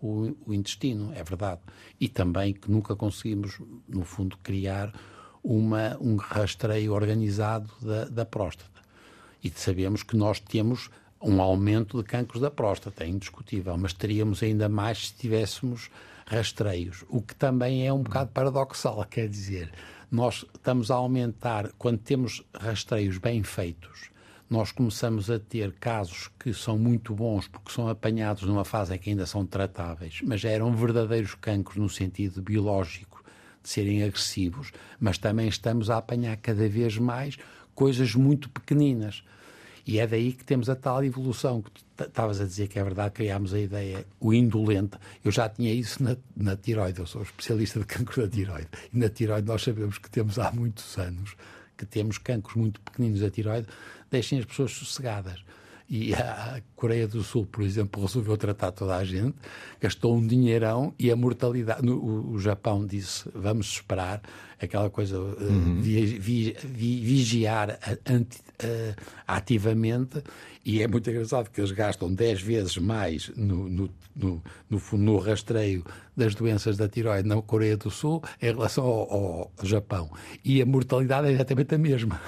o, 0.02 0.36
o, 0.46 0.54
intestino, 0.54 1.14
é 1.16 1.24
verdade. 1.24 1.62
E 2.00 2.10
também 2.10 2.54
que 2.54 2.70
nunca 2.70 2.96
conseguimos, 2.98 3.62
no 3.88 4.04
fundo, 4.04 4.38
criar 4.44 4.94
uma, 5.42 5.98
um 6.02 6.18
rastreio 6.18 6.94
organizado 6.94 7.72
da, 7.82 8.06
da 8.06 8.26
próstata. 8.26 8.82
E 9.42 9.50
sabemos 9.50 10.04
que 10.04 10.18
nós 10.18 10.40
temos 10.40 10.90
um 11.24 11.42
aumento 11.42 11.98
de 11.98 12.04
cancros 12.04 12.42
da 12.42 12.52
próstata, 12.52 13.04
é 13.04 13.08
indiscutível, 13.08 13.78
mas 13.78 13.94
teríamos 13.94 14.44
ainda 14.44 14.68
mais 14.68 15.08
se 15.08 15.14
tivéssemos 15.16 15.90
rastreios, 16.26 17.06
o 17.10 17.22
que 17.22 17.36
também 17.36 17.88
é 17.88 17.94
um 17.94 18.04
bocado 18.04 18.32
paradoxal, 18.32 19.06
quer 19.06 19.28
dizer, 19.28 19.72
nós 20.12 20.46
estamos 20.54 20.92
a 20.92 20.96
aumentar, 20.96 21.72
quando 21.78 21.98
temos 21.98 22.44
rastreios 22.54 23.18
bem 23.18 23.42
feitos, 23.42 24.12
nós 24.50 24.72
começamos 24.72 25.32
a 25.32 25.40
ter 25.40 25.72
casos 25.80 26.30
que 26.40 26.54
são 26.54 26.78
muito 26.78 27.16
bons 27.16 27.48
porque 27.48 27.72
são 27.72 27.88
apanhados 27.88 28.44
numa 28.44 28.64
fase 28.64 28.94
em 28.94 29.00
que 29.00 29.10
ainda 29.10 29.26
são 29.26 29.46
tratáveis, 29.46 30.22
mas 30.24 30.44
eram 30.44 30.76
verdadeiros 30.76 31.34
cancros 31.36 31.78
no 31.78 31.90
sentido 31.90 32.42
biológico 32.42 33.24
de 33.64 33.70
serem 33.70 34.04
agressivos, 34.04 34.72
mas 35.00 35.18
também 35.18 35.48
estamos 35.48 35.90
a 35.90 35.98
apanhar 35.98 36.38
cada 36.38 36.68
vez 36.68 36.98
mais 36.98 37.38
coisas 37.74 38.14
muito 38.14 38.50
pequeninas. 38.50 39.24
E 39.86 40.00
é 40.00 40.08
daí 40.08 40.32
que 40.32 40.46
temos 40.46 40.70
a 40.70 40.76
tal 40.76 41.04
evolução 41.04 41.62
que 41.62 41.72
estavas 42.02 42.40
a 42.40 42.46
dizer 42.46 42.68
que 42.70 42.80
é 42.80 42.84
verdade, 42.84 43.14
criámos 43.14 43.54
a 43.54 43.60
ideia, 43.60 44.06
o 44.20 44.34
indolente. 44.34 44.98
Eu 45.24 45.32
já 45.32 45.50
tinha 45.50 45.74
isso 45.74 46.02
na, 46.02 46.16
na 46.36 46.56
tiroide, 46.56 47.00
eu 47.00 47.06
sou 47.06 47.22
especialista 47.22 47.80
de 47.80 47.86
cancro 47.86 48.22
da 48.22 48.30
tiroide. 48.30 48.70
E 48.94 48.98
na 48.98 49.10
tiroide 49.10 49.48
nós 49.48 49.62
sabemos 49.62 49.98
que 49.98 50.10
temos 50.10 50.40
há 50.40 50.52
muitos 50.52 50.98
anos 50.98 51.36
que 51.78 51.86
temos 51.86 52.18
cancros 52.18 52.56
muito 52.56 52.80
pequeninos 52.82 53.20
da 53.20 53.30
tiroide, 53.30 53.68
deixem 54.10 54.40
as 54.40 54.46
pessoas 54.46 54.72
sossegadas. 54.72 55.44
E 55.96 56.12
a 56.16 56.60
Coreia 56.76 57.08
do 57.08 57.22
Sul, 57.22 57.46
por 57.46 57.62
exemplo, 57.62 58.02
resolveu 58.02 58.36
tratar 58.36 58.72
toda 58.72 58.96
a 58.96 59.06
gente, 59.06 59.36
gastou 59.80 60.18
um 60.18 60.26
dinheirão 60.26 60.92
e 60.98 61.12
a 61.12 61.16
mortalidade. 61.16 61.86
No, 61.86 62.32
o, 62.32 62.40
Japão 62.40 62.84
disse: 62.84 63.30
vamos 63.32 63.68
esperar, 63.74 64.20
aquela 64.60 64.90
coisa, 64.90 65.18
eh, 65.18 65.44
uhum. 65.44 65.80
vi, 65.80 66.04
vi, 66.04 66.58
vi, 66.64 67.00
vigiar 67.00 67.78
anti, 68.10 68.40
uh, 68.40 69.00
ativamente. 69.28 70.24
E 70.66 70.82
é 70.82 70.88
muito 70.88 71.08
engraçado 71.12 71.52
que 71.52 71.62
eles 71.62 71.72
gastam 71.72 72.12
10 72.12 72.42
vezes 72.42 72.78
mais 72.80 73.30
no, 73.36 73.70
no, 73.70 73.90
no, 74.16 74.44
no, 74.68 74.98
no 74.98 75.18
rastreio 75.20 75.86
das 76.18 76.34
doenças 76.34 76.76
da 76.76 76.90
tiroide 76.90 77.30
na 77.30 77.40
Coreia 77.40 77.78
do 77.78 77.92
Sul 77.92 78.24
em 78.42 78.48
relação 78.48 78.84
ao, 78.84 79.12
ao 79.12 79.52
Japão. 79.62 80.10
E 80.44 80.60
a 80.60 80.66
mortalidade 80.66 81.28
é 81.28 81.34
exatamente 81.34 81.76
a 81.76 81.78
mesma 81.78 82.20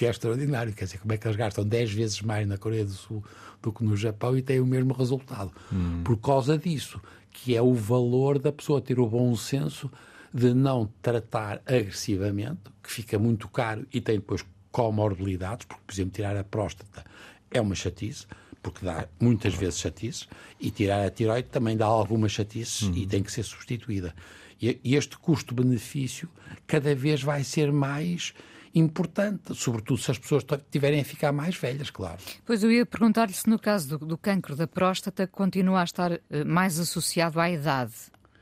que 0.00 0.06
é 0.06 0.08
extraordinário. 0.08 0.72
Quer 0.72 0.86
dizer, 0.86 0.98
como 0.98 1.12
é 1.12 1.18
que 1.18 1.26
eles 1.26 1.36
gastam 1.36 1.62
10 1.62 1.92
vezes 1.92 2.22
mais 2.22 2.48
na 2.48 2.56
Coreia 2.56 2.86
do 2.86 2.92
Sul 2.92 3.22
do 3.60 3.70
que 3.70 3.84
no 3.84 3.94
Japão 3.94 4.34
e 4.34 4.40
têm 4.40 4.58
o 4.58 4.64
mesmo 4.64 4.94
resultado? 4.94 5.52
Hum. 5.70 6.00
Por 6.02 6.16
causa 6.16 6.56
disso, 6.56 6.98
que 7.30 7.54
é 7.54 7.60
o 7.60 7.74
valor 7.74 8.38
da 8.38 8.50
pessoa 8.50 8.80
ter 8.80 8.98
o 8.98 9.06
bom 9.06 9.36
senso 9.36 9.90
de 10.32 10.54
não 10.54 10.88
tratar 11.02 11.60
agressivamente, 11.66 12.60
que 12.82 12.90
fica 12.90 13.18
muito 13.18 13.46
caro 13.46 13.86
e 13.92 14.00
tem 14.00 14.14
depois 14.14 14.42
comorbilidades, 14.72 15.66
porque, 15.66 15.82
por 15.86 15.92
exemplo, 15.92 16.12
tirar 16.12 16.34
a 16.34 16.44
próstata 16.44 17.04
é 17.50 17.60
uma 17.60 17.74
chatice, 17.74 18.26
porque 18.62 18.82
dá 18.82 19.06
muitas 19.20 19.52
vezes 19.52 19.80
chatices, 19.80 20.26
e 20.58 20.70
tirar 20.70 21.04
a 21.04 21.10
tiroide 21.10 21.48
também 21.50 21.76
dá 21.76 21.84
algumas 21.84 22.32
chatices 22.32 22.90
e 22.94 23.06
tem 23.06 23.22
que 23.22 23.30
ser 23.30 23.42
substituída. 23.42 24.14
E 24.62 24.94
este 24.96 25.18
custo-benefício 25.18 26.26
cada 26.66 26.94
vez 26.94 27.22
vai 27.22 27.44
ser 27.44 27.70
mais 27.70 28.32
importante, 28.74 29.54
sobretudo 29.54 30.00
se 30.00 30.10
as 30.10 30.18
pessoas 30.18 30.44
tiverem 30.70 31.00
a 31.00 31.04
ficar 31.04 31.32
mais 31.32 31.56
velhas, 31.56 31.90
claro. 31.90 32.18
Pois 32.44 32.62
eu 32.62 32.70
ia 32.70 32.86
perguntar-lhe 32.86 33.32
se 33.32 33.48
no 33.48 33.58
caso 33.58 33.98
do, 33.98 34.06
do 34.06 34.18
cancro 34.18 34.54
da 34.54 34.66
próstata 34.66 35.26
continua 35.26 35.80
a 35.80 35.84
estar 35.84 36.12
uh, 36.12 36.20
mais 36.46 36.78
associado 36.78 37.40
à 37.40 37.50
idade. 37.50 37.92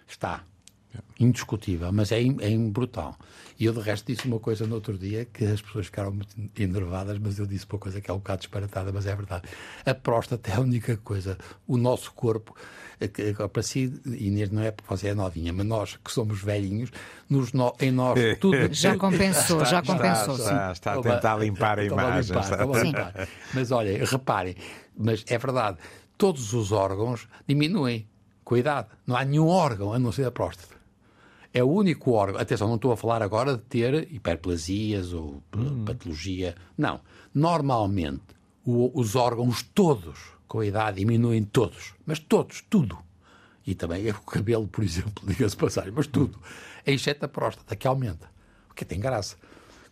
Está. 0.07 0.45
Indiscutível, 1.19 1.93
mas 1.93 2.13
é, 2.13 2.21
é 2.23 2.57
brutal. 2.59 3.17
E 3.59 3.65
eu, 3.65 3.73
de 3.73 3.81
resto, 3.81 4.07
disse 4.07 4.27
uma 4.29 4.39
coisa 4.39 4.67
no 4.69 4.77
outro 4.77 4.97
dia 4.97 5.25
que 5.25 5.45
as 5.45 5.61
pessoas 5.61 5.87
ficaram 5.87 6.13
muito 6.13 6.33
enervadas, 6.57 7.19
mas 7.19 7.41
eu 7.41 7.47
disse 7.47 7.67
uma 7.69 7.79
coisa 7.79 8.01
que 8.01 8.09
é 8.09 8.15
um 8.15 8.19
bocado 8.19 8.39
disparatada, 8.39 8.93
mas 8.93 9.05
é 9.05 9.17
verdade. 9.17 9.49
A 9.85 9.95
próstata 9.95 10.53
é 10.53 10.55
a 10.55 10.61
única 10.61 10.97
coisa, 10.97 11.37
o 11.67 11.77
nosso 11.77 12.13
corpo, 12.13 12.55
para 13.53 13.63
si, 13.65 14.01
Inês, 14.07 14.51
não 14.51 14.63
é 14.63 14.71
porque 14.71 14.89
você 14.89 15.09
é 15.09 15.15
novinha, 15.15 15.53
mas 15.53 15.67
nós 15.67 15.97
que 15.97 16.13
somos 16.13 16.41
velhinhos, 16.41 16.93
nos, 17.29 17.51
em 17.81 17.91
nós 17.91 18.17
tudo. 18.39 18.73
Já 18.73 18.97
compensou, 18.97 19.65
já 19.65 19.83
compensou. 19.83 20.37
Está, 20.37 20.71
está, 20.71 20.73
está 20.73 20.95
a 20.95 21.03
tentar 21.03 21.37
limpar 21.39 21.81
a 21.81 21.85
imagem. 21.85 22.37
Limpar, 22.37 22.85
limpar. 22.85 23.29
Mas 23.53 23.73
olha, 23.73 24.05
reparem, 24.05 24.55
mas 24.97 25.25
é 25.27 25.37
verdade, 25.37 25.79
todos 26.17 26.53
os 26.53 26.71
órgãos 26.71 27.27
diminuem. 27.47 28.07
Cuidado, 28.45 28.89
não 29.07 29.17
há 29.17 29.25
nenhum 29.25 29.49
órgão 29.49 29.93
a 29.93 29.99
não 29.99 30.13
ser 30.13 30.25
a 30.25 30.31
próstata. 30.31 30.78
É 31.53 31.63
o 31.63 31.69
único 31.69 32.13
órgão. 32.13 32.41
Atenção, 32.41 32.69
não 32.69 32.77
estou 32.77 32.93
a 32.93 32.97
falar 32.97 33.23
agora 33.23 33.57
de 33.57 33.63
ter 33.63 34.13
hiperplasias 34.13 35.13
ou 35.13 35.43
hum. 35.57 35.85
patologia. 35.85 36.55
Não. 36.77 37.01
Normalmente, 37.35 38.23
o, 38.65 38.91
os 38.99 39.17
órgãos 39.17 39.63
todos, 39.63 40.19
com 40.47 40.61
a 40.61 40.67
idade, 40.67 40.99
diminuem 40.99 41.43
todos. 41.45 41.95
Mas 42.05 42.19
todos, 42.19 42.63
tudo. 42.69 42.99
E 43.67 43.75
também 43.75 44.09
o 44.11 44.21
cabelo, 44.21 44.67
por 44.67 44.85
exemplo, 44.85 45.13
diga-se 45.27 45.57
passagem, 45.57 45.93
mas 45.95 46.07
tudo. 46.07 46.39
Exceto 46.87 47.25
a 47.25 47.29
próstata, 47.29 47.77
que 47.77 47.87
aumenta. 47.87 48.31
O 48.71 48.75
que 48.75 48.85
tem 48.85 49.01
graça 49.01 49.37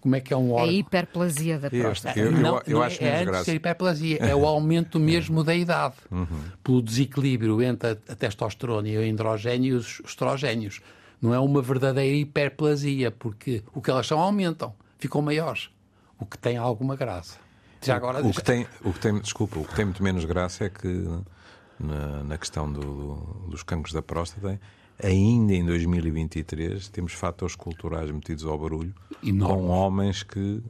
como 0.07 0.15
é 0.15 0.21
que 0.21 0.33
é 0.33 0.37
um 0.37 0.53
órgão. 0.53 0.69
A 0.69 0.73
hiperplasia 0.73 1.59
da 1.59 1.69
próstata. 1.69 2.17
Eu, 2.17 2.27
eu, 2.27 2.33
não, 2.33 2.63
eu, 2.65 2.75
não 2.75 2.83
acho 2.83 3.03
é, 3.03 3.09
é 3.09 3.25
antes 3.25 3.49
a 3.49 3.55
hiperplasia, 3.55 4.19
é 4.21 4.35
o 4.37 4.47
aumento 4.47 5.01
mesmo 5.01 5.43
da 5.43 5.53
idade, 5.53 5.97
uhum. 6.13 6.27
pelo 6.63 6.81
desequilíbrio 6.81 7.61
entre 7.61 7.91
a, 7.91 8.13
a 8.13 8.15
testosterona 8.15 8.89
e 8.89 8.97
o 8.97 9.11
androgênio 9.13 9.75
e 9.75 9.77
os 9.77 10.01
estrogénios. 10.07 10.81
Não 11.21 11.33
é 11.33 11.39
uma 11.39 11.63
verdadeira 11.63 12.15
hiperplasia, 12.17 13.11
porque 13.11 13.63
o 13.75 13.81
que 13.81 13.91
elas 13.91 14.07
são 14.07 14.21
aumentam, 14.21 14.75
ficam 14.99 15.23
maiores, 15.23 15.71
o 16.19 16.27
que 16.27 16.39
tem 16.39 16.57
alguma 16.57 16.97
graça. 16.97 17.39
Já 17.83 17.97
agora, 17.97 18.25
o, 18.25 18.33
que 18.33 18.43
tem, 18.43 18.67
o 18.85 18.93
que 18.93 18.99
tem, 18.99 19.19
desculpa, 19.21 19.59
o 19.59 19.65
que 19.65 19.75
tem 19.75 19.85
muito 19.85 20.03
menos 20.03 20.25
graça 20.25 20.65
é 20.65 20.71
que 20.71 21.05
na, 21.79 22.25
na 22.25 22.39
questão 22.39 22.71
do, 22.71 23.15
dos 23.49 23.63
cancros 23.63 23.93
da 23.93 24.03
próstata 24.03 24.59
ainda 25.03 25.53
em 25.53 25.65
2023 25.65 26.89
temos 26.89 27.13
fatores 27.13 27.55
culturais 27.55 28.11
metidos 28.11 28.45
ao 28.45 28.59
barulho 28.59 28.95
Enorme. 29.23 29.55
com 29.55 29.69
homens 29.69 30.23
que 30.23 30.63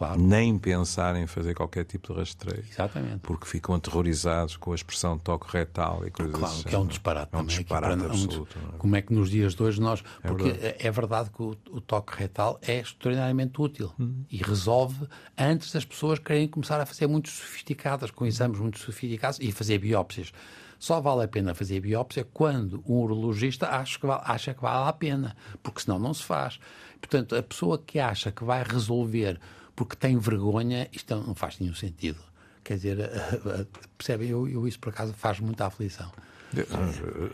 claro. 0.00 0.20
nem 0.20 0.58
pensar 0.58 1.14
em 1.16 1.26
fazer 1.26 1.54
qualquer 1.54 1.84
tipo 1.84 2.12
de 2.12 2.18
rastreio. 2.18 2.64
Exatamente. 2.68 3.18
Porque 3.18 3.46
ficam 3.46 3.74
aterrorizados 3.74 4.56
com 4.56 4.72
a 4.72 4.74
expressão 4.74 5.18
toque 5.18 5.46
retal 5.54 6.06
e 6.06 6.10
coisas 6.10 6.34
claro, 6.34 6.54
assim. 6.54 6.68
que 6.68 6.74
é 6.74 6.78
um 6.78 6.86
disparate. 6.86 7.28
É 7.32 7.38
um 7.38 7.44
disparate 7.44 7.96
para, 7.98 8.06
absoluto. 8.06 8.58
Um, 8.58 8.78
como 8.78 8.96
é 8.96 9.02
que 9.02 9.12
nos 9.12 9.30
dias 9.30 9.54
de 9.54 9.62
hoje 9.62 9.80
nós... 9.80 10.02
É 10.22 10.28
porque 10.28 10.52
verdade. 10.52 10.74
é 10.78 10.90
verdade 10.90 11.30
que 11.30 11.42
o, 11.42 11.56
o, 11.70 11.80
toque 11.80 12.16
retal 12.16 12.58
é 12.62 12.80
extraordinariamente 12.80 13.60
útil 13.60 13.92
hum. 14.00 14.24
e 14.30 14.38
resolve 14.38 15.06
antes 15.36 15.70
das 15.72 15.84
pessoas 15.84 16.18
querem 16.18 16.48
começar 16.48 16.80
a 16.80 16.86
fazer 16.86 17.06
muito 17.06 17.28
sofisticadas, 17.28 18.10
com 18.10 18.24
exames 18.24 18.58
muito 18.58 18.78
sofisticados 18.78 19.38
e 19.38 19.52
fazer 19.52 19.78
biópsias. 19.78 20.32
Só 20.78 20.98
vale 20.98 21.24
a 21.24 21.28
pena 21.28 21.54
fazer 21.54 21.78
biópsia 21.80 22.26
quando 22.32 22.82
um 22.88 23.02
urologista 23.02 23.68
acha 23.68 23.98
que, 23.98 24.06
vale, 24.06 24.22
acha 24.24 24.54
que 24.54 24.62
vale 24.62 24.88
a 24.88 24.92
pena, 24.94 25.36
porque 25.62 25.82
senão 25.82 25.98
não 25.98 26.14
se 26.14 26.22
faz. 26.22 26.58
Portanto, 26.98 27.36
a 27.36 27.42
pessoa 27.42 27.76
que 27.76 27.98
acha 27.98 28.32
que 28.32 28.42
vai 28.42 28.62
resolver 28.62 29.38
porque 29.80 29.96
tem 29.96 30.18
vergonha, 30.18 30.86
isto 30.92 31.16
não 31.16 31.34
faz 31.34 31.58
nenhum 31.58 31.74
sentido. 31.74 32.18
Quer 32.62 32.74
dizer, 32.74 33.10
percebem? 33.96 34.28
Eu, 34.28 34.46
eu 34.46 34.68
isso 34.68 34.78
por 34.78 34.90
acaso 34.90 35.14
faz 35.14 35.40
muita 35.40 35.64
aflição. 35.64 36.12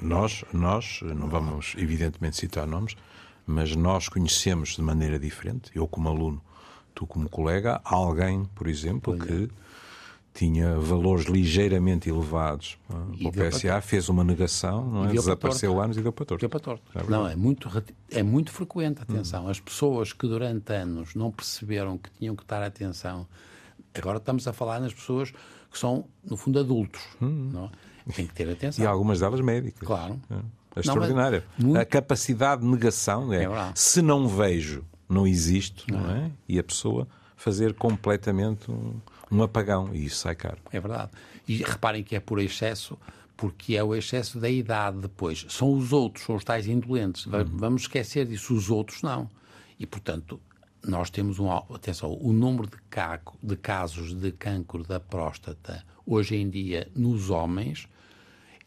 Nós, 0.01 0.45
nós, 0.53 1.01
não 1.03 1.29
vamos 1.29 1.75
evidentemente 1.77 2.37
citar 2.37 2.65
nomes, 2.65 2.97
mas 3.45 3.75
nós 3.75 4.09
conhecemos 4.09 4.77
de 4.77 4.83
maneira 4.83 5.19
diferente, 5.19 5.73
eu 5.75 5.89
como 5.89 6.09
aluno, 6.09 6.41
tu 6.95 7.05
como 7.05 7.29
colega, 7.29 7.81
alguém, 7.83 8.45
por 8.55 8.69
exemplo, 8.69 9.19
que 9.19 9.33
é 9.33 9.49
tinha 10.37 10.79
valores 10.79 11.25
ligeiramente 11.25 12.11
elevados 12.11 12.77
é? 12.91 13.27
o 13.27 13.33
PSA, 13.33 13.81
fez 13.81 14.11
uma 14.11 14.23
negação, 14.23 14.87
não 14.87 15.05
é? 15.07 15.13
desapareceu 15.13 15.81
anos 15.81 15.97
e 15.97 16.03
deu 16.03 16.13
para 16.13 16.27
torto. 16.27 16.41
Deu 16.41 16.51
para 16.51 16.61
torto. 16.61 16.83
É 16.95 17.03
não, 17.11 17.27
é 17.27 17.35
muito, 17.35 17.71
é 18.11 18.23
muito 18.23 18.53
frequente, 18.53 19.01
atenção. 19.01 19.47
Hum. 19.47 19.49
As 19.49 19.59
pessoas 19.59 20.13
que 20.13 20.29
durante 20.29 20.71
anos 20.75 21.15
não 21.15 21.31
perceberam 21.33 21.97
que 21.97 22.11
tinham 22.19 22.37
que 22.37 22.45
dar 22.47 22.63
atenção, 22.63 23.27
agora 23.95 24.19
estamos 24.19 24.47
a 24.47 24.53
falar 24.53 24.79
nas 24.79 24.93
pessoas 24.93 25.33
que 25.71 25.79
são, 25.79 26.05
no 26.23 26.37
fundo, 26.37 26.59
adultos. 26.59 27.01
Hum. 27.21 27.51
Não? 27.53 27.71
É? 28.07 28.13
Tem 28.13 28.27
que 28.27 28.35
ter 28.35 28.51
atenção. 28.51 28.85
E 28.85 28.87
algumas 28.87 29.21
delas 29.21 29.41
médicas. 29.41 29.87
Claro. 29.87 30.21
É, 30.31 30.35
é 30.35 30.81
extraordinária. 30.81 31.45
Não, 31.57 31.69
muito... 31.69 31.81
A 31.81 31.85
capacidade 31.87 32.61
de 32.61 32.69
negação 32.69 33.33
é, 33.33 33.45
é 33.45 33.73
se 33.75 34.03
não 34.03 34.29
vejo, 34.29 34.85
não 35.09 35.27
existo, 35.27 35.87
não, 35.91 36.01
não 36.01 36.11
é? 36.11 36.31
E 36.47 36.59
a 36.59 36.63
pessoa 36.63 37.09
fazer 37.37 37.73
completamente 37.75 38.71
um 38.71 39.01
um 39.31 39.43
apagão 39.43 39.95
e 39.95 40.05
isso 40.05 40.17
sai 40.17 40.35
caro. 40.35 40.59
É 40.73 40.81
verdade. 40.81 41.11
E 41.47 41.57
reparem 41.57 42.03
que 42.03 42.17
é 42.17 42.21
por 42.21 42.41
excesso, 42.41 42.99
porque 43.37 43.77
é 43.77 43.83
o 43.83 43.95
excesso 43.95 44.39
da 44.39 44.49
idade 44.49 44.99
depois. 44.99 45.47
São 45.49 45.73
os 45.73 45.93
outros, 45.93 46.25
são 46.25 46.37
os 46.37 46.45
tais 46.45 46.67
indolentes. 46.67 47.27
Uhum. 47.27 47.45
Vamos 47.45 47.83
esquecer 47.83 48.27
disso, 48.27 48.55
os 48.55 48.71
outros 48.71 49.03
não. 49.03 49.29
E, 49.79 49.87
portanto, 49.87 50.41
nós 50.85 51.11
temos 51.11 51.39
um. 51.39 51.51
Atenção, 51.51 52.17
o 52.21 52.33
número 52.33 52.69
de, 52.69 52.77
caco, 52.89 53.37
de 53.43 53.57
casos 53.57 54.15
de 54.15 54.33
cancro 54.33 54.85
da 54.85 55.01
próstata 55.01 55.85
hoje 56.07 56.37
em 56.37 56.49
dia 56.49 56.89
nos 56.95 57.31
homens 57.31 57.89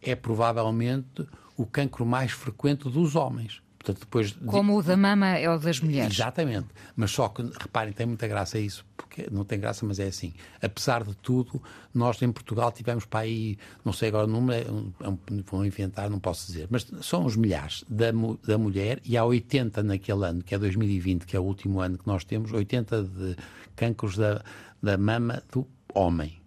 é 0.01 0.15
provavelmente 0.15 1.25
o 1.55 1.65
cancro 1.65 2.05
mais 2.05 2.31
frequente 2.31 2.89
dos 2.89 3.15
homens. 3.15 3.61
Portanto, 3.79 4.01
depois 4.01 4.31
Como 4.45 4.77
o 4.77 4.83
da 4.83 4.97
mama 4.97 5.37
é 5.37 5.49
o 5.49 5.57
das 5.57 5.79
mulheres. 5.79 6.13
Exatamente. 6.13 6.67
Mas 6.97 7.11
só 7.11 7.29
que, 7.29 7.41
reparem, 7.41 7.93
tem 7.93 8.05
muita 8.05 8.27
graça 8.27 8.59
isso, 8.59 8.85
porque 8.97 9.27
não 9.31 9.45
tem 9.45 9.57
graça, 9.57 9.85
mas 9.85 9.99
é 9.99 10.07
assim. 10.07 10.33
Apesar 10.61 11.03
de 11.03 11.15
tudo, 11.15 11.63
nós 11.93 12.21
em 12.21 12.29
Portugal 12.29 12.73
tivemos 12.73 13.05
para 13.05 13.21
aí, 13.21 13.57
não 13.83 13.93
sei 13.93 14.09
agora 14.09 14.25
o 14.25 14.29
número, 14.29 14.93
é 14.99 15.07
um, 15.07 15.21
vou 15.45 15.65
inventar, 15.65 16.09
não 16.09 16.19
posso 16.19 16.45
dizer, 16.47 16.67
mas 16.69 16.91
são 17.01 17.25
os 17.25 17.37
milhares 17.37 17.85
da, 17.87 18.07
da 18.45 18.57
mulher 18.57 18.99
e 19.05 19.17
há 19.17 19.23
80 19.23 19.81
naquele 19.81 20.25
ano, 20.25 20.43
que 20.43 20.53
é 20.53 20.59
2020, 20.59 21.25
que 21.25 21.37
é 21.37 21.39
o 21.39 21.43
último 21.43 21.79
ano 21.79 21.97
que 21.97 22.05
nós 22.05 22.25
temos, 22.25 22.51
80 22.51 23.03
de 23.03 23.37
cancros 23.77 24.17
da, 24.17 24.43
da 24.83 24.97
mama 24.97 25.41
do 25.53 25.65
homem 25.93 26.39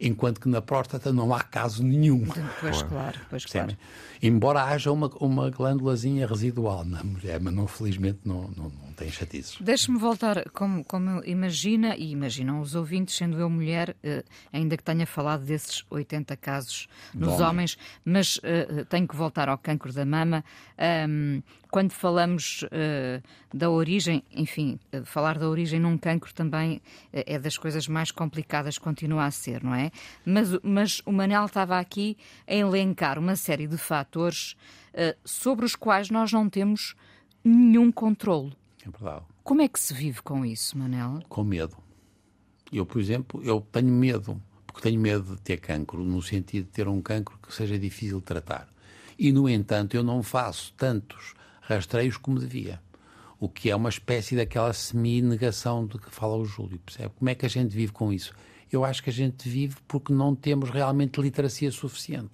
enquanto 0.00 0.40
que 0.40 0.48
na 0.48 0.60
próstata 0.60 1.12
não 1.12 1.34
há 1.34 1.40
caso 1.40 1.82
nenhum. 1.82 2.26
Pois 2.60 2.82
claro, 2.82 3.20
pois 3.30 3.44
claro. 3.44 3.76
Embora 4.22 4.64
haja 4.64 4.90
uma, 4.92 5.08
uma 5.20 5.50
glândulazinha 5.50 6.26
residual 6.26 6.84
na 6.84 7.02
mulher, 7.02 7.40
mas 7.40 7.52
não, 7.52 7.66
felizmente 7.66 8.20
não, 8.24 8.50
não, 8.56 8.64
não 8.64 8.87
tem 8.98 9.10
chatices. 9.10 9.56
Deixe-me 9.60 9.98
voltar, 9.98 10.50
como, 10.50 10.84
como 10.84 11.22
imagina, 11.24 11.96
e 11.96 12.10
imaginam 12.10 12.60
os 12.60 12.74
ouvintes, 12.74 13.16
sendo 13.16 13.38
eu 13.38 13.48
mulher, 13.48 13.96
eh, 14.02 14.24
ainda 14.52 14.76
que 14.76 14.82
tenha 14.82 15.06
falado 15.06 15.44
desses 15.44 15.84
80 15.88 16.36
casos 16.36 16.88
nos 17.14 17.36
Bom. 17.36 17.44
homens, 17.44 17.78
mas 18.04 18.40
eh, 18.42 18.84
tenho 18.88 19.06
que 19.06 19.16
voltar 19.16 19.48
ao 19.48 19.56
cancro 19.56 19.92
da 19.92 20.04
mama. 20.04 20.44
Um, 21.08 21.42
quando 21.70 21.92
falamos 21.92 22.62
uh, 22.62 23.22
da 23.52 23.68
origem, 23.70 24.22
enfim, 24.32 24.78
uh, 24.92 25.04
falar 25.04 25.38
da 25.38 25.48
origem 25.48 25.78
num 25.78 25.98
cancro 25.98 26.32
também 26.32 26.76
uh, 26.76 26.80
é 27.26 27.38
das 27.38 27.58
coisas 27.58 27.86
mais 27.86 28.10
complicadas, 28.10 28.78
continua 28.78 29.26
a 29.26 29.30
ser, 29.30 29.62
não 29.62 29.74
é? 29.74 29.90
Mas, 30.24 30.58
mas 30.62 31.02
o 31.04 31.12
Manel 31.12 31.44
estava 31.44 31.78
aqui 31.78 32.16
a 32.46 32.54
elencar 32.54 33.18
uma 33.18 33.36
série 33.36 33.66
de 33.66 33.76
fatores 33.76 34.56
sobre 35.24 35.64
os 35.64 35.76
quais 35.76 36.10
nós 36.10 36.32
não 36.32 36.48
temos 36.48 36.96
nenhum 37.44 37.92
controle. 37.92 38.52
É 38.86 38.90
verdade. 38.90 39.24
Como 39.42 39.62
é 39.62 39.68
que 39.68 39.80
se 39.80 39.92
vive 39.92 40.22
com 40.22 40.44
isso, 40.44 40.76
Manel? 40.78 41.20
Com 41.28 41.44
medo. 41.44 41.76
Eu, 42.72 42.84
por 42.84 43.00
exemplo, 43.00 43.42
eu 43.42 43.60
tenho 43.60 43.88
medo, 43.88 44.40
porque 44.66 44.82
tenho 44.82 45.00
medo 45.00 45.36
de 45.36 45.40
ter 45.40 45.58
cancro, 45.58 46.04
no 46.04 46.22
sentido 46.22 46.66
de 46.66 46.70
ter 46.70 46.86
um 46.88 47.00
cancro 47.00 47.38
que 47.38 47.54
seja 47.54 47.78
difícil 47.78 48.18
de 48.18 48.24
tratar. 48.24 48.68
E, 49.18 49.32
no 49.32 49.48
entanto, 49.48 49.96
eu 49.96 50.02
não 50.02 50.22
faço 50.22 50.72
tantos 50.74 51.34
rastreios 51.60 52.16
como 52.16 52.38
devia. 52.38 52.80
O 53.40 53.48
que 53.48 53.70
é 53.70 53.76
uma 53.76 53.88
espécie 53.88 54.36
daquela 54.36 54.72
semi-negação 54.72 55.86
de 55.86 55.98
que 55.98 56.10
fala 56.10 56.36
o 56.36 56.44
Júlio, 56.44 56.78
percebe? 56.78 57.14
Como 57.16 57.28
é 57.28 57.34
que 57.34 57.46
a 57.46 57.48
gente 57.48 57.74
vive 57.74 57.92
com 57.92 58.12
isso? 58.12 58.34
Eu 58.70 58.84
acho 58.84 59.02
que 59.02 59.10
a 59.10 59.12
gente 59.12 59.48
vive 59.48 59.76
porque 59.86 60.12
não 60.12 60.34
temos 60.34 60.70
realmente 60.70 61.20
literacia 61.20 61.70
suficiente. 61.70 62.32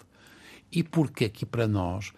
E 0.72 0.82
porque 0.82 1.26
aqui 1.26 1.46
para 1.46 1.68
nós 1.68 2.12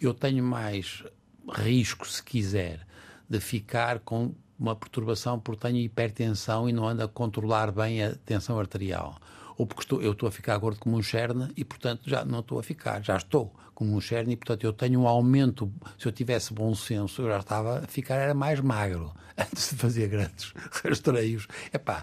eu 0.00 0.12
tenho 0.12 0.42
mais 0.42 1.04
risco, 1.48 2.08
se 2.08 2.22
quiser, 2.22 2.86
de 3.30 3.40
ficar 3.40 4.00
com 4.00 4.34
uma 4.58 4.76
perturbação 4.76 5.40
porque 5.40 5.66
tenho 5.66 5.78
hipertensão 5.78 6.68
e 6.68 6.72
não 6.72 6.86
ando 6.86 7.02
a 7.02 7.08
controlar 7.08 7.72
bem 7.72 8.04
a 8.04 8.14
tensão 8.14 8.58
arterial 8.58 9.16
ou 9.60 9.66
porque 9.66 9.82
estou, 9.82 10.00
eu 10.00 10.12
estou 10.12 10.26
a 10.26 10.32
ficar 10.32 10.56
gordo 10.56 10.80
como 10.80 10.96
um 10.96 11.02
cherne 11.02 11.52
e, 11.54 11.62
portanto, 11.66 12.08
já 12.08 12.24
não 12.24 12.40
estou 12.40 12.58
a 12.58 12.62
ficar, 12.62 13.04
já 13.04 13.14
estou 13.14 13.54
como 13.74 13.94
um 13.94 14.00
cherne 14.00 14.32
e, 14.32 14.36
portanto, 14.36 14.64
eu 14.64 14.72
tenho 14.72 14.98
um 15.00 15.06
aumento. 15.06 15.70
Se 15.98 16.08
eu 16.08 16.12
tivesse 16.12 16.54
bom 16.54 16.74
senso, 16.74 17.20
eu 17.20 17.28
já 17.28 17.40
estava 17.40 17.80
a 17.80 17.86
ficar, 17.86 18.14
era 18.14 18.32
mais 18.32 18.58
magro 18.58 19.12
antes 19.36 19.68
de 19.68 19.76
fazer 19.76 20.08
grandes 20.08 20.54
rastreios. 20.82 21.46
Epá, 21.70 22.02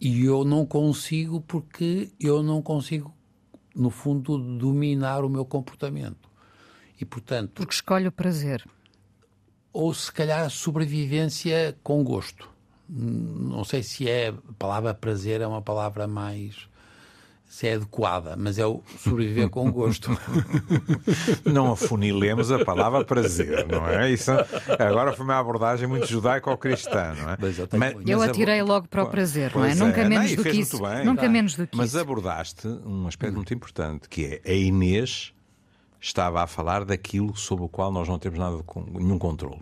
e 0.00 0.24
eu 0.24 0.42
não 0.42 0.66
consigo 0.66 1.40
porque 1.40 2.10
eu 2.18 2.42
não 2.42 2.60
consigo, 2.60 3.14
no 3.72 3.90
fundo, 3.90 4.36
dominar 4.58 5.24
o 5.24 5.28
meu 5.28 5.44
comportamento. 5.44 6.28
E, 7.00 7.04
portanto, 7.04 7.52
Porque 7.54 7.74
escolhe 7.74 8.08
o 8.08 8.12
prazer. 8.12 8.68
Ou 9.72 9.92
se 9.94 10.10
calhar 10.12 10.44
a 10.44 10.50
sobrevivência 10.50 11.76
com 11.82 12.02
gosto. 12.02 12.48
Não 12.88 13.64
sei 13.64 13.82
se 13.82 14.08
é 14.08 14.28
a 14.28 14.52
palavra 14.58 14.92
prazer 14.92 15.40
é 15.40 15.46
uma 15.46 15.62
palavra 15.62 16.08
mais 16.08 16.68
se 17.50 17.66
é 17.66 17.74
adequada, 17.74 18.36
mas 18.38 18.60
é 18.60 18.64
o 18.66 18.80
sobreviver 18.96 19.50
com 19.50 19.72
gosto. 19.72 20.08
Não 21.44 21.72
afunilemos 21.72 22.52
a 22.52 22.64
palavra 22.64 23.04
prazer, 23.04 23.66
não 23.66 23.88
é? 23.88 24.08
Isso 24.12 24.30
agora 24.78 25.12
foi 25.12 25.24
uma 25.24 25.36
abordagem 25.36 25.88
muito 25.88 26.06
judaico-cristã, 26.06 27.12
não 27.18 27.30
é? 27.30 27.36
Mas 27.40 27.58
eu 27.58 27.68
muito. 27.72 28.08
Eu 28.08 28.20
Mas 28.20 28.30
atirei 28.30 28.62
logo 28.62 28.86
para 28.86 29.02
o 29.02 29.10
prazer, 29.10 29.50
não 29.52 29.64
é? 29.64 29.68
Pois 29.68 29.80
Nunca 29.80 30.02
não, 30.02 30.08
menos 30.08 30.30
e 30.30 30.36
do 30.36 30.44
que 30.44 30.50
isso. 30.50 30.80
bem, 30.80 31.04
Nunca 31.04 31.22
tá. 31.22 31.28
menos 31.28 31.56
do 31.56 31.66
que 31.66 31.76
Mas 31.76 31.88
isso. 31.88 31.98
abordaste 31.98 32.68
um 32.68 33.08
aspecto 33.08 33.34
muito 33.34 33.52
importante, 33.52 34.08
que 34.08 34.40
é 34.44 34.48
a 34.48 34.54
Inês 34.54 35.34
estava 36.00 36.42
a 36.42 36.46
falar 36.46 36.84
daquilo 36.84 37.36
sobre 37.36 37.64
o 37.64 37.68
qual 37.68 37.92
nós 37.92 38.08
não 38.08 38.18
temos 38.18 38.38
nada 38.38 38.56
de 38.56 38.64
nenhum 38.98 39.18
controle. 39.18 39.60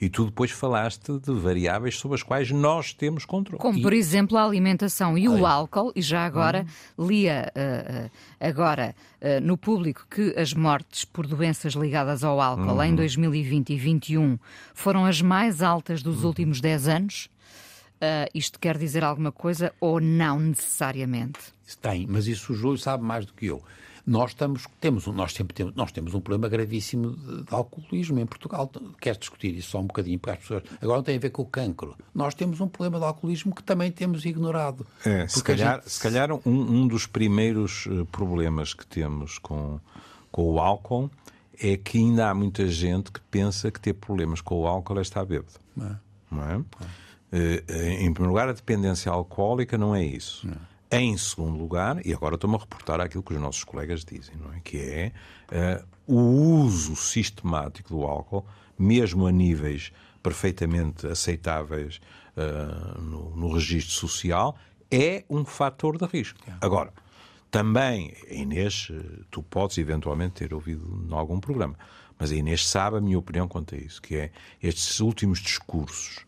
E 0.00 0.08
tu 0.10 0.26
depois 0.26 0.50
falaste 0.50 1.18
de 1.18 1.32
variáveis 1.32 1.96
sobre 1.98 2.16
as 2.16 2.22
quais 2.22 2.50
nós 2.50 2.92
temos 2.92 3.24
controle. 3.24 3.58
Como, 3.60 3.80
por 3.80 3.92
exemplo, 3.92 4.36
a 4.36 4.44
alimentação 4.44 5.16
e 5.16 5.28
o 5.28 5.46
álcool, 5.46 5.90
e 5.96 6.02
já 6.02 6.26
agora 6.26 6.66
Uhum. 6.98 7.06
lia 7.06 7.50
ah, 7.56 8.10
agora 8.38 8.94
ah, 9.22 9.40
no 9.40 9.56
público 9.56 10.06
que 10.10 10.34
as 10.38 10.52
mortes 10.52 11.04
por 11.06 11.26
doenças 11.26 11.72
ligadas 11.72 12.22
ao 12.22 12.40
álcool 12.40 12.74
Uhum. 12.74 12.84
em 12.84 12.94
2020 12.94 13.70
e 13.70 13.76
2021 13.76 14.38
foram 14.74 15.06
as 15.06 15.22
mais 15.22 15.62
altas 15.62 16.02
Uhum. 16.02 16.12
dos 16.12 16.24
últimos 16.24 16.60
10 16.60 16.86
anos. 16.88 17.28
Ah, 18.00 18.28
isto 18.34 18.60
quer 18.60 18.76
dizer 18.76 19.02
alguma 19.02 19.32
coisa 19.32 19.72
ou 19.80 20.00
não 20.00 20.38
necessariamente? 20.38 21.38
Tem, 21.80 22.06
mas 22.06 22.26
isso 22.26 22.52
o 22.52 22.56
Júlio 22.56 22.78
sabe 22.78 23.02
mais 23.02 23.24
do 23.26 23.32
que 23.32 23.46
eu. 23.46 23.62
Nós 24.08 24.30
estamos, 24.30 24.64
temos, 24.80 25.06
um- 25.06 25.12
nós 25.12 25.32
sempre 25.34 25.54
temos, 25.54 25.74
nós 25.74 25.92
temos 25.92 26.14
um 26.14 26.20
problema 26.20 26.48
gravíssimo 26.48 27.14
de, 27.14 27.42
de 27.44 27.54
alcoolismo 27.54 28.18
em 28.18 28.24
Portugal. 28.24 28.70
Queres 29.00 29.18
discutir 29.18 29.54
isso 29.54 29.70
só 29.72 29.80
um 29.80 29.86
bocadinho, 29.86 30.18
porque 30.18 30.30
as 30.30 30.38
pessoas 30.38 30.62
agora 30.80 30.96
não 30.98 31.02
tem 31.04 31.16
a 31.16 31.20
ver 31.20 31.28
com 31.30 31.42
o 31.42 31.46
cancro. 31.46 31.94
Nós 32.14 32.34
temos 32.34 32.60
um 32.60 32.68
problema 32.68 32.98
de 32.98 33.04
alcoolismo 33.04 33.54
que 33.54 33.62
também 33.62 33.92
temos 33.92 34.24
ignorado. 34.24 34.86
É, 35.04 35.28
se, 35.28 35.42
calhar, 35.44 35.80
gente- 35.82 35.90
se 35.90 36.00
calhar 36.00 36.32
um, 36.32 36.40
um 36.46 36.88
dos 36.88 37.06
primeiros 37.06 37.86
eh, 37.86 38.04
problemas 38.10 38.72
que 38.72 38.86
temos 38.86 39.36
com, 39.38 39.78
com 40.32 40.42
o 40.54 40.58
álcool 40.58 41.10
é 41.60 41.76
que 41.76 41.98
ainda 41.98 42.30
há 42.30 42.34
muita 42.34 42.66
gente 42.68 43.12
que 43.12 43.20
pensa 43.20 43.70
que 43.70 43.78
ter 43.80 43.92
problemas 43.92 44.40
com 44.40 44.62
o 44.62 44.66
álcool 44.66 44.98
é 44.98 45.02
estar 45.02 45.24
bêbado. 45.26 45.52
Não 46.30 46.42
é? 46.44 46.60
Eh, 47.30 47.64
eh, 47.68 47.92
em 48.04 48.12
primeiro 48.14 48.28
lugar, 48.28 48.48
a 48.48 48.52
dependência 48.52 49.12
alcoólica 49.12 49.76
não 49.76 49.94
é 49.94 50.02
isso. 50.02 50.48
Em 50.90 51.16
segundo 51.18 51.58
lugar, 51.58 52.04
e 52.06 52.14
agora 52.14 52.36
estou-me 52.36 52.56
a 52.56 52.58
reportar 52.58 52.98
aquilo 53.00 53.22
que 53.22 53.34
os 53.34 53.40
nossos 53.40 53.62
colegas 53.62 54.04
dizem, 54.04 54.34
não 54.36 54.52
é? 54.54 54.60
que 54.60 54.78
é 54.78 55.12
eh, 55.50 55.84
o 56.06 56.18
uso 56.18 56.96
sistemático 56.96 57.90
do 57.90 58.04
álcool, 58.04 58.46
mesmo 58.78 59.26
a 59.26 59.32
níveis 59.32 59.92
perfeitamente 60.22 61.06
aceitáveis 61.06 62.00
eh, 62.34 63.00
no, 63.00 63.36
no 63.36 63.52
registro 63.52 63.94
social, 63.94 64.56
é 64.90 65.24
um 65.28 65.44
fator 65.44 65.98
de 65.98 66.06
risco. 66.06 66.38
Agora, 66.58 66.90
também, 67.50 68.14
a 68.30 68.32
Inês, 68.32 68.88
eh, 68.90 69.24
tu 69.30 69.42
podes 69.42 69.76
eventualmente 69.76 70.36
ter 70.36 70.54
ouvido 70.54 71.06
em 71.06 71.12
algum 71.12 71.38
programa, 71.38 71.78
mas 72.18 72.32
a 72.32 72.34
Inês 72.34 72.66
sabe 72.66 72.96
a 72.96 73.00
minha 73.00 73.18
opinião 73.18 73.46
quanto 73.46 73.74
a 73.74 73.78
isso, 73.78 74.00
que 74.00 74.16
é 74.16 74.30
estes 74.62 75.00
últimos 75.00 75.38
discursos 75.40 76.26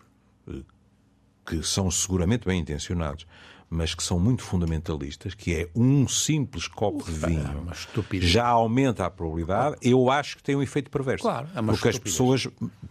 que 1.47 1.63
são 1.65 1.91
seguramente 1.91 2.47
bem 2.47 2.61
intencionados, 2.61 3.27
mas 3.73 3.95
que 3.95 4.03
são 4.03 4.19
muito 4.19 4.43
fundamentalistas, 4.43 5.33
que 5.33 5.55
é 5.55 5.69
um 5.77 6.09
simples 6.09 6.67
copo 6.67 7.05
de 7.05 7.13
vinho 7.13 7.67
estupidez. 7.73 8.29
já 8.29 8.47
aumenta 8.49 9.07
a 9.07 9.11
probabilidade, 9.11 9.77
eu 9.81 10.11
acho 10.11 10.37
que 10.39 10.43
tem 10.43 10.57
um 10.57 10.63
efeito 10.63 10.91
perverso. 10.91 11.23
Claro, 11.23 11.47
é 11.55 11.61
uma 11.61 11.73
porque 11.73 11.89
as 11.89 11.95
estupidez. 11.95 12.17
pessoas, 12.19 12.49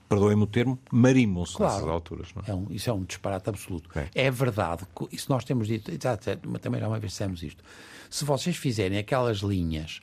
perdoem-me 0.07 0.43
o 0.43 0.47
termo, 0.47 0.79
marimbam-se 0.91 1.55
Claro. 1.55 1.73
nessas 1.73 1.89
alturas. 1.89 2.27
É? 2.47 2.51
É 2.51 2.55
um- 2.55 2.67
isso 2.69 2.89
é 2.89 2.93
um 2.93 3.03
disparate 3.03 3.49
absoluto. 3.49 3.89
É. 3.93 4.07
É, 4.15 4.31
verdade, 4.31 4.83
que 4.95 5.13
isso 5.15 5.29
nós 5.29 5.43
temos 5.43 5.67
dito, 5.67 5.91
mas 6.47 6.61
também 6.61 6.79
já 6.79 6.87
uma 6.87 6.97
vez 6.99 7.11
dissemos 7.11 7.43
isto. 7.43 7.61
Se 8.09 8.23
vocês 8.23 8.55
fizerem 8.55 8.97
aquelas 8.97 9.39
linhas 9.39 9.99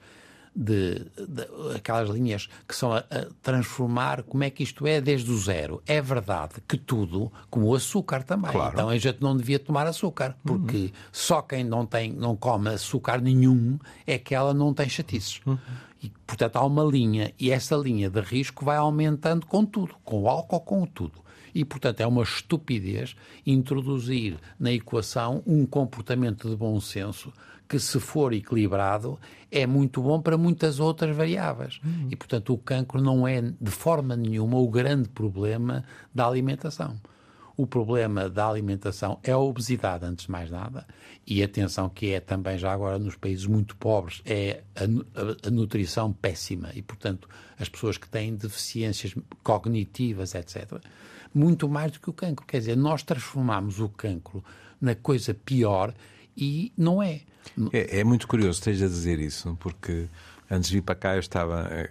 de, 0.56 1.00
de- 1.00 1.76
aquelas 1.76 2.08
linhas 2.08 2.48
que 2.66 2.74
são 2.74 2.92
a, 2.92 2.98
a 2.98 3.26
transformar 3.42 4.22
como 4.22 4.42
é 4.42 4.48
que 4.50 4.62
isto 4.62 4.86
é 4.86 5.00
desde 5.00 5.30
o 5.30 5.38
zero. 5.38 5.82
É 5.86 6.00
verdade 6.00 6.54
que 6.66 6.78
tudo, 6.78 7.30
como 7.50 7.66
o 7.66 7.74
açúcar 7.74 8.22
também. 8.22 8.50
Claro. 8.50 8.72
Então 8.72 8.88
a 8.88 8.96
gente 8.96 9.20
não 9.20 9.36
devia 9.36 9.58
tomar 9.58 9.86
açúcar, 9.86 10.34
porque 10.42 10.92
só 11.12 11.42
quem 11.42 11.62
não 11.62 11.84
tem, 11.84 12.12
não 12.12 12.34
come 12.34 12.70
açúcar 12.70 13.20
nenhum 13.20 13.78
é 14.06 14.18
que 14.18 14.34
ela 14.34 14.54
não 14.54 14.72
tem 14.72 14.88
chatices. 14.88 15.40
E, 16.02 16.10
portanto, 16.26 16.56
há 16.56 16.64
uma 16.64 16.84
linha, 16.84 17.32
e 17.38 17.50
essa 17.50 17.76
linha 17.76 18.08
de 18.08 18.20
risco 18.20 18.64
vai 18.64 18.76
aumentando 18.76 19.46
com 19.46 19.64
tudo, 19.64 19.94
com 20.04 20.22
o 20.22 20.28
álcool, 20.28 20.60
com 20.60 20.86
tudo. 20.86 21.24
E, 21.54 21.64
portanto, 21.64 22.00
é 22.00 22.06
uma 22.06 22.22
estupidez 22.22 23.16
introduzir 23.46 24.36
na 24.60 24.70
equação 24.72 25.42
um 25.46 25.64
comportamento 25.64 26.48
de 26.50 26.54
bom 26.54 26.78
senso 26.80 27.32
que, 27.68 27.78
se 27.78 27.98
for 28.00 28.32
equilibrado, 28.32 29.18
é 29.50 29.66
muito 29.66 30.02
bom 30.02 30.20
para 30.20 30.36
muitas 30.38 30.78
outras 30.80 31.14
variáveis. 31.16 31.80
E, 32.10 32.16
portanto, 32.16 32.52
o 32.52 32.58
cancro 32.58 33.00
não 33.00 33.26
é, 33.26 33.40
de 33.40 33.70
forma 33.70 34.16
nenhuma, 34.16 34.58
o 34.58 34.68
grande 34.68 35.08
problema 35.08 35.84
da 36.14 36.26
alimentação. 36.26 37.00
O 37.56 37.66
problema 37.66 38.28
da 38.28 38.46
alimentação 38.48 39.18
é 39.22 39.32
a 39.32 39.38
obesidade, 39.38 40.04
antes 40.04 40.26
de 40.26 40.30
mais 40.30 40.50
nada, 40.50 40.86
e 41.26 41.42
atenção 41.42 41.88
que 41.88 42.12
é 42.12 42.20
também 42.20 42.58
já 42.58 42.70
agora 42.70 42.98
nos 42.98 43.16
países 43.16 43.46
muito 43.46 43.74
pobres, 43.76 44.20
é 44.26 44.62
a, 44.74 44.82
a- 44.84 45.48
a 45.48 45.50
nutrição 45.50 46.12
péssima 46.12 46.70
e, 46.74 46.82
portanto, 46.82 47.26
as 47.58 47.68
pessoas 47.68 47.96
que 47.96 48.08
têm 48.08 48.34
deficiências 48.36 49.14
cognitivas, 49.42 50.34
etc. 50.34 50.80
Muito 51.34 51.66
mais 51.68 51.92
do 51.92 52.00
que 52.00 52.10
o 52.10 52.12
cancro. 52.12 52.44
Quer 52.46 52.58
dizer, 52.58 52.76
nós 52.76 53.02
transformamos 53.02 53.80
o 53.80 53.88
cancro 53.88 54.44
na 54.80 54.94
coisa 54.94 55.32
pior 55.32 55.94
e 56.36 56.72
não 56.76 57.02
é. 57.02 57.22
É, 57.72 58.00
é 58.00 58.04
muito 58.04 58.26
curioso 58.26 58.58
esteja 58.58 58.86
a 58.86 58.88
dizer 58.88 59.18
isso, 59.20 59.56
porque 59.60 60.06
antes 60.50 60.70
de 60.70 60.76
vir 60.76 60.82
para 60.82 60.94
cá 60.94 61.14
eu 61.14 61.20
estava. 61.20 61.68
eh, 61.70 61.90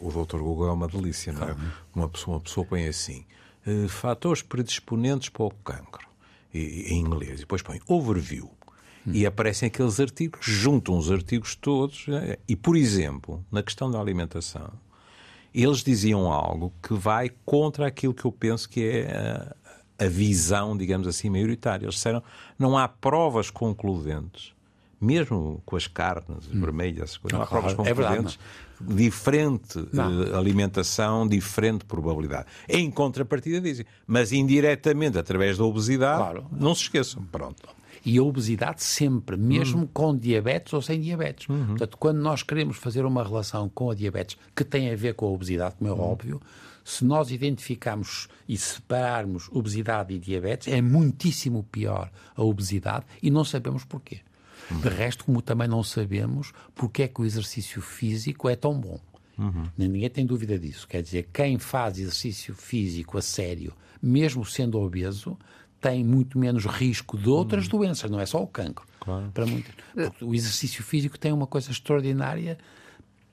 O 0.00 0.10
doutor 0.10 0.42
Google 0.42 0.68
é 0.68 0.72
uma 0.72 0.88
delícia, 0.88 1.32
não 1.32 1.42
é? 1.48 1.56
Uma 1.94 2.08
pessoa, 2.08 2.36
uma 2.36 2.42
pessoa 2.42 2.66
põe 2.66 2.86
assim: 2.86 3.24
eh, 3.66 3.88
fatores 3.88 4.42
predisponentes 4.42 5.28
para 5.30 5.44
o 5.44 5.50
cancro, 5.64 6.06
e, 6.52 6.92
em 6.92 7.00
inglês, 7.00 7.38
e 7.38 7.40
depois 7.40 7.62
põe 7.62 7.80
overview. 7.86 8.50
E 9.06 9.24
aparecem 9.24 9.68
aqueles 9.68 10.00
artigos, 10.00 10.44
juntam 10.44 10.98
os 10.98 11.10
artigos 11.12 11.54
todos, 11.54 12.06
eh, 12.08 12.38
e, 12.48 12.56
por 12.56 12.76
exemplo, 12.76 13.44
na 13.52 13.62
questão 13.62 13.88
da 13.90 14.00
alimentação, 14.00 14.68
eles 15.54 15.82
diziam 15.84 16.30
algo 16.32 16.72
que 16.82 16.92
vai 16.92 17.30
contra 17.44 17.86
aquilo 17.86 18.12
que 18.12 18.24
eu 18.24 18.32
penso 18.32 18.68
que 18.68 18.82
é 18.84 19.16
a, 19.98 20.04
a 20.04 20.08
visão, 20.08 20.76
digamos 20.76 21.06
assim, 21.06 21.30
maioritária. 21.30 21.84
Eles 21.86 21.94
disseram 21.94 22.22
não 22.58 22.76
há 22.76 22.88
provas 22.88 23.48
concludentes, 23.48 24.52
mesmo 25.00 25.62
com 25.64 25.76
as 25.76 25.86
carnes 25.86 26.46
vermelhas, 26.46 27.16
Claro, 27.18 27.46
provas 27.46 27.72
é 27.72 27.76
verdade, 27.94 27.98
concludentes. 28.16 28.38
diferente 28.80 29.88
Não. 29.92 30.22
eh, 30.22 30.36
alimentação, 30.36 31.26
diferente 31.26 31.84
probabilidade. 31.84 32.46
Em 32.68 32.90
contrapartida, 32.90 33.60
dizem, 33.60 33.84
mas 34.06 34.32
indiretamente, 34.32 35.18
através 35.18 35.58
da 35.58 35.64
obesidade, 35.64 36.18
Claro. 36.18 36.46
não 36.52 36.74
se 36.74 36.82
esqueçam. 36.82 37.22
Pronto. 37.24 37.62
E 38.04 38.18
a 38.18 38.22
obesidade 38.22 38.82
sempre, 38.84 39.36
mesmo 39.36 39.88
com 39.92 40.16
diabetes 40.16 40.72
ou 40.72 40.80
sem 40.80 41.00
diabetes. 41.00 41.46
Portanto, 41.46 41.96
quando 41.98 42.18
nós 42.18 42.40
queremos 42.42 42.76
fazer 42.76 43.04
uma 43.04 43.24
relação 43.24 43.68
com 43.68 43.90
a 43.90 43.94
diabetes 43.96 44.36
que 44.54 44.62
tem 44.62 44.92
a 44.92 44.96
ver 44.96 45.14
com 45.14 45.26
a 45.26 45.30
obesidade, 45.30 45.74
como 45.76 45.90
é 45.90 45.92
óbvio, 45.92 46.40
se 46.84 47.04
nós 47.04 47.32
identificarmos 47.32 48.28
e 48.48 48.56
separarmos 48.56 49.48
obesidade 49.50 50.14
e 50.14 50.20
diabetes, 50.20 50.68
é 50.68 50.80
muitíssimo 50.80 51.64
pior 51.64 52.08
a 52.36 52.42
obesidade 52.44 53.04
e 53.20 53.28
não 53.28 53.44
sabemos 53.44 53.82
porquê. 53.84 54.20
De 54.70 54.88
resto, 54.88 55.24
como 55.24 55.40
também 55.40 55.68
não 55.68 55.82
sabemos 55.82 56.52
porque 56.74 57.04
é 57.04 57.08
que 57.08 57.20
o 57.20 57.24
exercício 57.24 57.80
físico 57.80 58.48
é 58.48 58.56
tão 58.56 58.78
bom. 58.78 58.98
Ninguém 59.76 60.08
tem 60.08 60.24
dúvida 60.24 60.58
disso. 60.58 60.88
Quer 60.88 61.02
dizer, 61.02 61.28
quem 61.32 61.58
faz 61.58 61.98
exercício 61.98 62.54
físico 62.54 63.18
a 63.18 63.22
sério, 63.22 63.72
mesmo 64.02 64.44
sendo 64.44 64.80
obeso, 64.80 65.38
tem 65.80 66.02
muito 66.02 66.38
menos 66.38 66.64
risco 66.64 67.18
de 67.18 67.28
outras 67.28 67.68
doenças, 67.68 68.10
não 68.10 68.18
é 68.18 68.26
só 68.26 68.42
o 68.42 68.46
cancro. 68.46 68.86
Para 69.32 69.46
muitas. 69.46 69.74
Porque 69.94 70.24
o 70.24 70.34
exercício 70.34 70.82
físico 70.82 71.18
tem 71.18 71.32
uma 71.32 71.46
coisa 71.46 71.70
extraordinária 71.70 72.58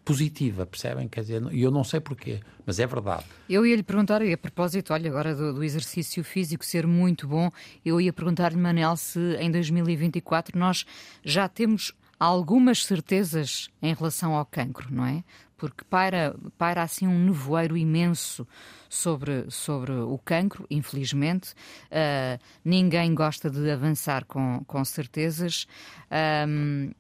positiva, 0.04 0.66
percebem? 0.66 1.08
Quer 1.08 1.22
dizer, 1.22 1.44
e 1.52 1.62
eu 1.62 1.72
não 1.72 1.84
sei 1.84 2.00
porquê, 2.00 2.42
mas 2.66 2.80
é 2.80 2.86
verdade. 2.86 3.24
Eu 3.50 3.66
ia 3.66 3.76
lhe 3.76 3.84
perguntar, 3.84 4.22
e 4.22 4.34
a 4.34 4.38
propósito, 4.38 4.94
olha, 4.94 5.10
agora 5.10 5.36
do, 5.36 5.54
do 5.54 5.64
exercício 5.64 6.24
físico 6.24 6.66
ser 6.66 6.86
muito 6.86 7.28
bom, 7.28 7.50
eu 7.86 8.00
ia 8.00 8.12
perguntar-lhe, 8.12 8.58
Manel, 8.58 8.96
se 8.98 9.20
em 9.38 9.50
2024 9.50 10.58
nós 10.58 10.86
já 11.24 11.48
temos 11.48 11.94
algumas 12.20 12.86
certezas 12.86 13.70
em 13.82 13.94
relação 13.94 14.34
ao 14.34 14.46
cancro, 14.46 14.88
não 14.94 15.06
é? 15.06 15.24
Porque 15.58 15.84
paira, 15.86 16.36
paira 16.58 16.82
assim 16.82 17.08
um 17.08 17.18
nevoeiro 17.18 17.78
imenso 17.78 18.46
sobre, 18.90 19.50
sobre 19.50 19.94
o 19.94 20.18
cancro, 20.18 20.66
infelizmente. 20.70 21.54
Ah, 21.90 22.38
ninguém 22.66 23.16
gosta 23.16 23.50
de 23.50 23.70
avançar 23.72 24.26
com, 24.26 24.62
com 24.66 24.84
certezas. 24.84 25.66
Ahm, 26.12 26.92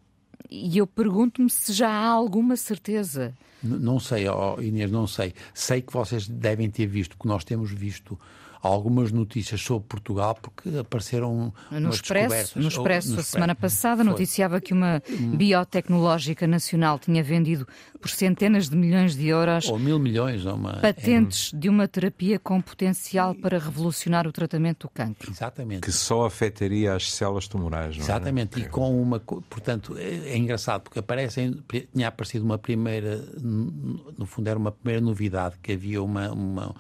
e 0.50 0.78
eu 0.78 0.86
pergunto-me 0.86 1.50
se 1.50 1.74
já 1.74 1.89
há 1.89 2.08
alguma 2.08 2.56
certeza. 2.56 3.34
Não 3.63 4.00
sei, 4.00 4.28
oh 4.28 4.62
Inês, 4.62 4.91
não 4.91 5.08
sei. 5.08 5.34
Sei 5.54 5.82
que 5.82 5.93
vocês 5.93 6.28
devem 6.28 6.69
ter 6.69 6.86
visto, 6.86 7.15
porque 7.17 7.30
nós 7.30 7.43
temos 7.43 7.72
visto 7.72 8.19
algumas 8.63 9.12
notícias 9.12 9.62
sobre 9.62 9.86
Portugal 9.89 10.36
porque 10.41 10.78
apareceram 10.78 11.54
no 11.69 11.89
Expresso, 11.89 12.58
no 12.58 12.69
Expresso, 12.69 13.13
no 13.13 13.19
a 13.19 13.23
semana 13.23 13.54
passada, 13.54 14.04
Foi. 14.04 14.12
noticiava 14.12 14.62
que 14.62 14.71
uma 14.71 15.04
biotecnológica 15.36 16.47
nacional 16.47 16.97
tinha 16.97 17.21
vendido 17.21 17.67
por 17.99 18.10
centenas 18.10 18.69
de 18.69 18.78
milhões 18.78 19.15
de 19.15 19.28
euros 19.28 19.67
ou 19.67 19.78
mil 19.78 19.99
milhões 19.99 20.45
uma... 20.45 20.78
patentes 20.78 21.52
é... 21.54 21.58
de 21.58 21.67
uma 21.67 21.89
terapia 21.89 22.39
com 22.39 22.62
potencial 22.62 23.36
para 23.36 23.60
revolucionar 23.60 24.26
o 24.28 24.32
tratamento 24.32 24.88
do 24.88 24.89
cancro. 24.89 25.30
Exatamente. 25.30 25.82
Que 25.82 25.91
só 25.91 26.26
afetaria 26.26 26.93
as 26.93 27.12
células 27.12 27.49
tumorais, 27.49 27.97
não 27.97 28.04
é? 28.04 28.06
Exatamente, 28.06 28.62
é? 28.62 28.65
e 28.65 28.69
com 28.69 29.02
uma... 29.02 29.19
Portanto, 29.19 29.97
é, 29.97 30.30
é 30.30 30.38
engraçado, 30.38 30.84
porque 30.84 30.99
aparece, 30.99 31.54
tinha 31.93 32.08
aparecido 32.08 32.45
uma 32.45 32.58
primeira, 32.58 33.17
no 33.41 34.26
fundo 34.26 34.47
era 34.47 34.58
uma 34.58 34.71
primeira 34.71 35.02
novidade, 35.02 35.56
que 35.62 35.73
havia 35.73 36.02
uma, 36.02 36.32
uma 36.32 36.76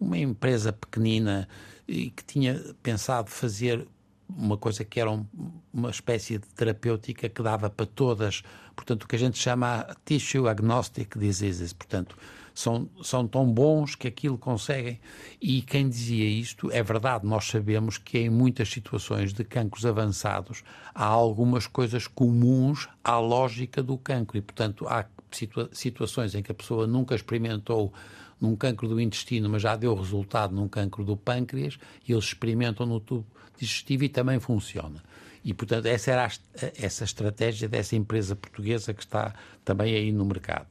uma 0.00 0.18
empresa 0.18 0.72
pequenina 0.72 1.46
e 1.86 2.10
que 2.10 2.24
tinha 2.24 2.60
pensado 2.82 3.28
fazer 3.30 3.86
uma 4.28 4.56
coisa 4.56 4.84
que 4.84 5.00
era 5.00 5.10
um, 5.10 5.26
uma 5.72 5.90
espécie 5.90 6.38
de 6.38 6.46
terapêutica 6.48 7.28
que 7.28 7.42
dava 7.42 7.68
para 7.68 7.86
todas, 7.86 8.42
portanto, 8.74 9.02
o 9.02 9.08
que 9.08 9.16
a 9.16 9.18
gente 9.18 9.38
chama 9.38 9.86
tissue 10.04 10.48
agnostic 10.48 11.18
diseases, 11.18 11.72
portanto, 11.72 12.16
são, 12.54 12.88
são 13.02 13.26
tão 13.26 13.50
bons 13.50 13.94
que 13.94 14.08
aquilo 14.08 14.36
conseguem. 14.36 15.00
E 15.40 15.62
quem 15.62 15.88
dizia 15.88 16.28
isto 16.28 16.70
é 16.70 16.82
verdade, 16.82 17.26
nós 17.26 17.46
sabemos 17.46 17.98
que 17.98 18.18
em 18.18 18.30
muitas 18.30 18.68
situações 18.68 19.32
de 19.32 19.44
cancros 19.44 19.86
avançados 19.86 20.62
há 20.94 21.04
algumas 21.04 21.66
coisas 21.66 22.06
comuns 22.06 22.88
à 23.02 23.18
lógica 23.18 23.82
do 23.82 23.96
cancro. 23.96 24.36
E, 24.38 24.42
portanto, 24.42 24.86
há 24.88 25.06
situa 25.30 25.70
situações 25.72 26.34
em 26.34 26.42
que 26.42 26.50
a 26.50 26.54
pessoa 26.54 26.86
nunca 26.86 27.14
experimentou 27.14 27.92
num 28.40 28.56
cancro 28.56 28.88
do 28.88 29.00
intestino, 29.00 29.48
mas 29.48 29.62
já 29.62 29.76
deu 29.76 29.94
resultado 29.94 30.54
num 30.54 30.68
cancro 30.68 31.04
do 31.04 31.16
pâncreas, 31.16 31.78
e 32.08 32.12
eles 32.12 32.24
experimentam 32.24 32.86
no 32.86 32.98
tubo 32.98 33.26
digestivo 33.58 34.04
e 34.04 34.08
também 34.08 34.40
funciona. 34.40 35.02
E, 35.44 35.54
portanto, 35.54 35.86
essa 35.86 36.10
era 36.10 36.26
a, 36.26 36.30
essa 36.78 37.04
estratégia 37.04 37.68
dessa 37.68 37.96
empresa 37.96 38.36
portuguesa 38.36 38.92
que 38.94 39.02
está 39.02 39.34
também 39.64 39.94
aí 39.94 40.12
no 40.12 40.24
mercado. 40.24 40.68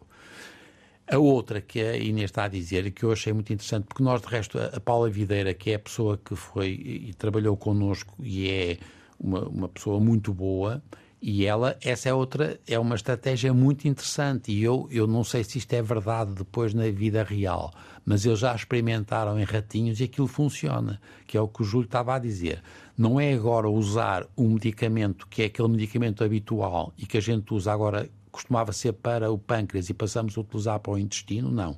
A 1.12 1.18
outra 1.18 1.60
que 1.60 1.82
a 1.82 1.98
Inês 1.98 2.30
está 2.30 2.44
a 2.44 2.48
dizer 2.48 2.86
e 2.86 2.92
que 2.92 3.04
eu 3.04 3.12
achei 3.12 3.34
muito 3.34 3.52
interessante, 3.52 3.86
porque 3.86 4.04
nós, 4.04 4.22
de 4.22 4.28
resto, 4.28 4.60
a 4.60 4.80
Paula 4.80 5.10
Videira, 5.10 5.56
que 5.56 5.72
é 5.72 5.76
a 5.76 5.80
pessoa 5.80 6.20
que 6.24 6.36
foi 6.36 6.70
e 6.70 7.14
trabalhou 7.16 7.58
connosco 7.58 8.14
e 8.20 8.48
é 8.48 8.78
uma, 9.20 9.42
uma 9.48 9.68
pessoa 9.68 10.00
muito 10.00 10.32
boa, 10.32 10.84
e 11.22 11.46
ela, 11.46 11.78
essa 11.82 12.08
é 12.08 12.14
outra, 12.14 12.60
é 12.66 12.80
uma 12.80 12.96
estratégia 12.96 13.54
muito 13.54 13.88
interessante. 13.88 14.52
E 14.52 14.64
eu, 14.64 14.88
eu 14.90 15.06
não 15.06 15.24
sei 15.24 15.44
se 15.44 15.58
isto 15.58 15.74
é 15.74 15.82
verdade 15.82 16.34
depois 16.34 16.74
na 16.74 16.90
vida 16.90 17.24
real, 17.24 17.74
mas 18.06 18.26
eles 18.26 18.40
já 18.40 18.56
experimentaram 18.56 19.38
em 19.38 19.44
ratinhos 19.44 20.00
e 20.00 20.06
aquilo 20.06 20.28
funciona, 20.28 21.00
que 21.28 21.38
é 21.38 21.42
o 21.42 21.48
que 21.48 21.62
o 21.62 21.66
Júlio 21.66 21.86
estava 21.86 22.16
a 22.16 22.20
dizer. 22.20 22.64
Não 22.98 23.20
é 23.20 23.34
agora 23.34 23.70
usar 23.70 24.26
um 24.38 24.54
medicamento 24.54 25.28
que 25.28 25.42
é 25.42 25.46
aquele 25.46 25.68
medicamento 25.68 26.24
habitual 26.24 26.94
e 26.98 27.06
que 27.06 27.18
a 27.18 27.22
gente 27.22 27.54
usa 27.54 27.74
agora, 27.74 28.10
costumava 28.32 28.72
ser 28.72 28.94
para 28.94 29.30
o 29.30 29.38
pâncreas 29.38 29.90
e 29.90 29.94
passamos 29.94 30.38
a 30.38 30.42
utilizar 30.42 30.80
para 30.80 30.94
o 30.94 30.98
intestino, 30.98 31.52
não. 31.52 31.78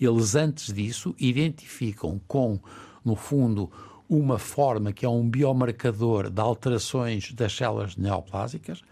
Eles, 0.00 0.34
antes 0.34 0.72
disso, 0.72 1.14
identificam 1.16 2.20
com, 2.26 2.58
no 3.04 3.14
fundo, 3.14 3.70
uma 4.16 4.38
forma 4.38 4.92
que 4.92 5.04
é 5.04 5.08
um 5.08 5.28
biomarcador 5.28 6.30
de 6.30 6.40
alterações 6.40 7.32
das 7.32 7.54
células 7.54 7.96
neoplásicas 7.96 8.82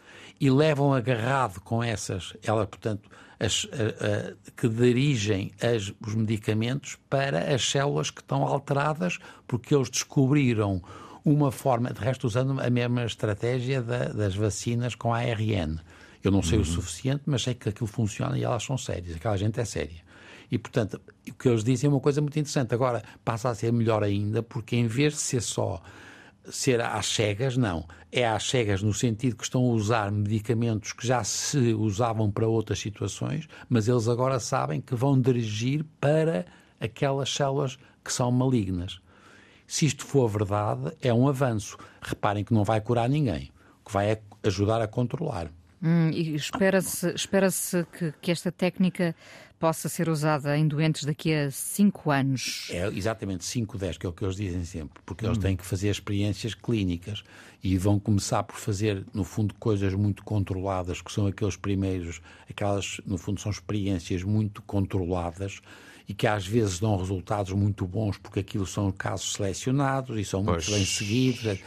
e 0.40 0.50
levam 0.50 0.92
agarrado 0.92 1.60
com 1.60 1.82
essas, 1.82 2.34
ela, 2.42 2.66
portanto, 2.66 3.08
as, 3.38 3.66
a, 3.72 4.30
a, 4.30 4.52
que 4.56 4.68
dirigem 4.68 5.52
as, 5.60 5.92
os 6.04 6.14
medicamentos 6.14 6.98
para 7.08 7.54
as 7.54 7.68
células 7.68 8.10
que 8.10 8.20
estão 8.20 8.42
alteradas, 8.42 9.18
porque 9.46 9.74
eles 9.74 9.90
descobriram 9.90 10.82
uma 11.24 11.52
forma, 11.52 11.92
de 11.92 12.00
resto, 12.00 12.26
usando 12.26 12.60
a 12.60 12.70
mesma 12.70 13.04
estratégia 13.04 13.80
da, 13.80 14.06
das 14.08 14.34
vacinas 14.34 14.94
com 14.94 15.14
ARN. 15.14 15.78
Eu 16.22 16.30
não 16.30 16.42
sei 16.42 16.58
uhum. 16.58 16.62
o 16.62 16.66
suficiente, 16.66 17.22
mas 17.26 17.42
sei 17.42 17.54
que 17.54 17.68
aquilo 17.68 17.86
funciona 17.86 18.38
e 18.38 18.44
elas 18.44 18.64
são 18.64 18.78
sérias, 18.78 19.16
aquela 19.16 19.36
gente 19.36 19.58
é 19.60 19.64
séria. 19.64 20.02
E, 20.52 20.58
portanto, 20.58 21.00
o 21.26 21.32
que 21.32 21.48
eles 21.48 21.64
dizem 21.64 21.88
é 21.88 21.90
uma 21.90 21.98
coisa 21.98 22.20
muito 22.20 22.38
interessante. 22.38 22.74
Agora 22.74 23.02
passa 23.24 23.48
a 23.48 23.54
ser 23.54 23.72
melhor 23.72 24.04
ainda, 24.04 24.42
porque 24.42 24.76
em 24.76 24.86
vez 24.86 25.14
de 25.14 25.18
ser 25.20 25.40
só 25.40 25.82
ser 26.50 26.78
às 26.82 27.06
cegas, 27.06 27.56
não. 27.56 27.86
É 28.10 28.28
às 28.28 28.50
cegas 28.50 28.82
no 28.82 28.92
sentido 28.92 29.36
que 29.36 29.44
estão 29.44 29.62
a 29.62 29.72
usar 29.72 30.12
medicamentos 30.12 30.92
que 30.92 31.06
já 31.06 31.24
se 31.24 31.72
usavam 31.72 32.30
para 32.30 32.46
outras 32.46 32.80
situações, 32.80 33.48
mas 33.66 33.88
eles 33.88 34.08
agora 34.08 34.38
sabem 34.38 34.78
que 34.78 34.94
vão 34.94 35.18
dirigir 35.18 35.86
para 35.98 36.44
aquelas 36.78 37.32
células 37.32 37.78
que 38.04 38.12
são 38.12 38.30
malignas. 38.30 39.00
Se 39.66 39.86
isto 39.86 40.04
for 40.04 40.28
verdade, 40.28 40.92
é 41.00 41.14
um 41.14 41.28
avanço. 41.28 41.78
Reparem 42.02 42.44
que 42.44 42.52
não 42.52 42.62
vai 42.62 42.78
curar 42.82 43.08
ninguém, 43.08 43.50
que 43.82 43.90
vai 43.90 44.18
ajudar 44.42 44.82
a 44.82 44.86
controlar. 44.86 45.50
Hum, 45.82 46.10
espera-se 46.10 47.08
espera 47.14 47.48
que, 47.98 48.12
que 48.20 48.30
esta 48.30 48.52
técnica 48.52 49.16
possa 49.62 49.88
ser 49.88 50.08
usada 50.08 50.58
em 50.58 50.66
doentes 50.66 51.04
daqui 51.04 51.32
a 51.32 51.48
5 51.48 52.10
anos? 52.10 52.66
É 52.68 52.88
exatamente 52.88 53.44
5, 53.44 53.78
10, 53.78 53.96
que 53.96 54.04
é 54.04 54.08
o 54.08 54.12
que 54.12 54.24
eles 54.24 54.34
dizem 54.34 54.64
sempre, 54.64 55.00
porque 55.06 55.24
hum. 55.24 55.28
eles 55.28 55.38
têm 55.38 55.56
que 55.56 55.64
fazer 55.64 55.88
experiências 55.88 56.52
clínicas 56.52 57.22
e 57.62 57.78
vão 57.78 58.00
começar 58.00 58.42
por 58.42 58.56
fazer, 58.56 59.06
no 59.14 59.22
fundo, 59.22 59.54
coisas 59.60 59.94
muito 59.94 60.24
controladas, 60.24 61.00
que 61.00 61.12
são 61.12 61.28
aqueles 61.28 61.54
primeiros, 61.54 62.20
aquelas, 62.50 63.00
no 63.06 63.16
fundo, 63.16 63.40
são 63.40 63.52
experiências 63.52 64.24
muito 64.24 64.60
controladas 64.62 65.60
e 66.08 66.14
que 66.14 66.26
às 66.26 66.46
vezes 66.46 66.80
dão 66.80 66.96
resultados 66.96 67.52
muito 67.52 67.86
bons, 67.86 68.18
porque 68.18 68.40
aquilo 68.40 68.66
são 68.66 68.90
casos 68.90 69.32
selecionados 69.34 70.18
e 70.18 70.24
são 70.24 70.42
muito 70.42 70.70
bem 70.70 70.84
seguidos 70.84 71.58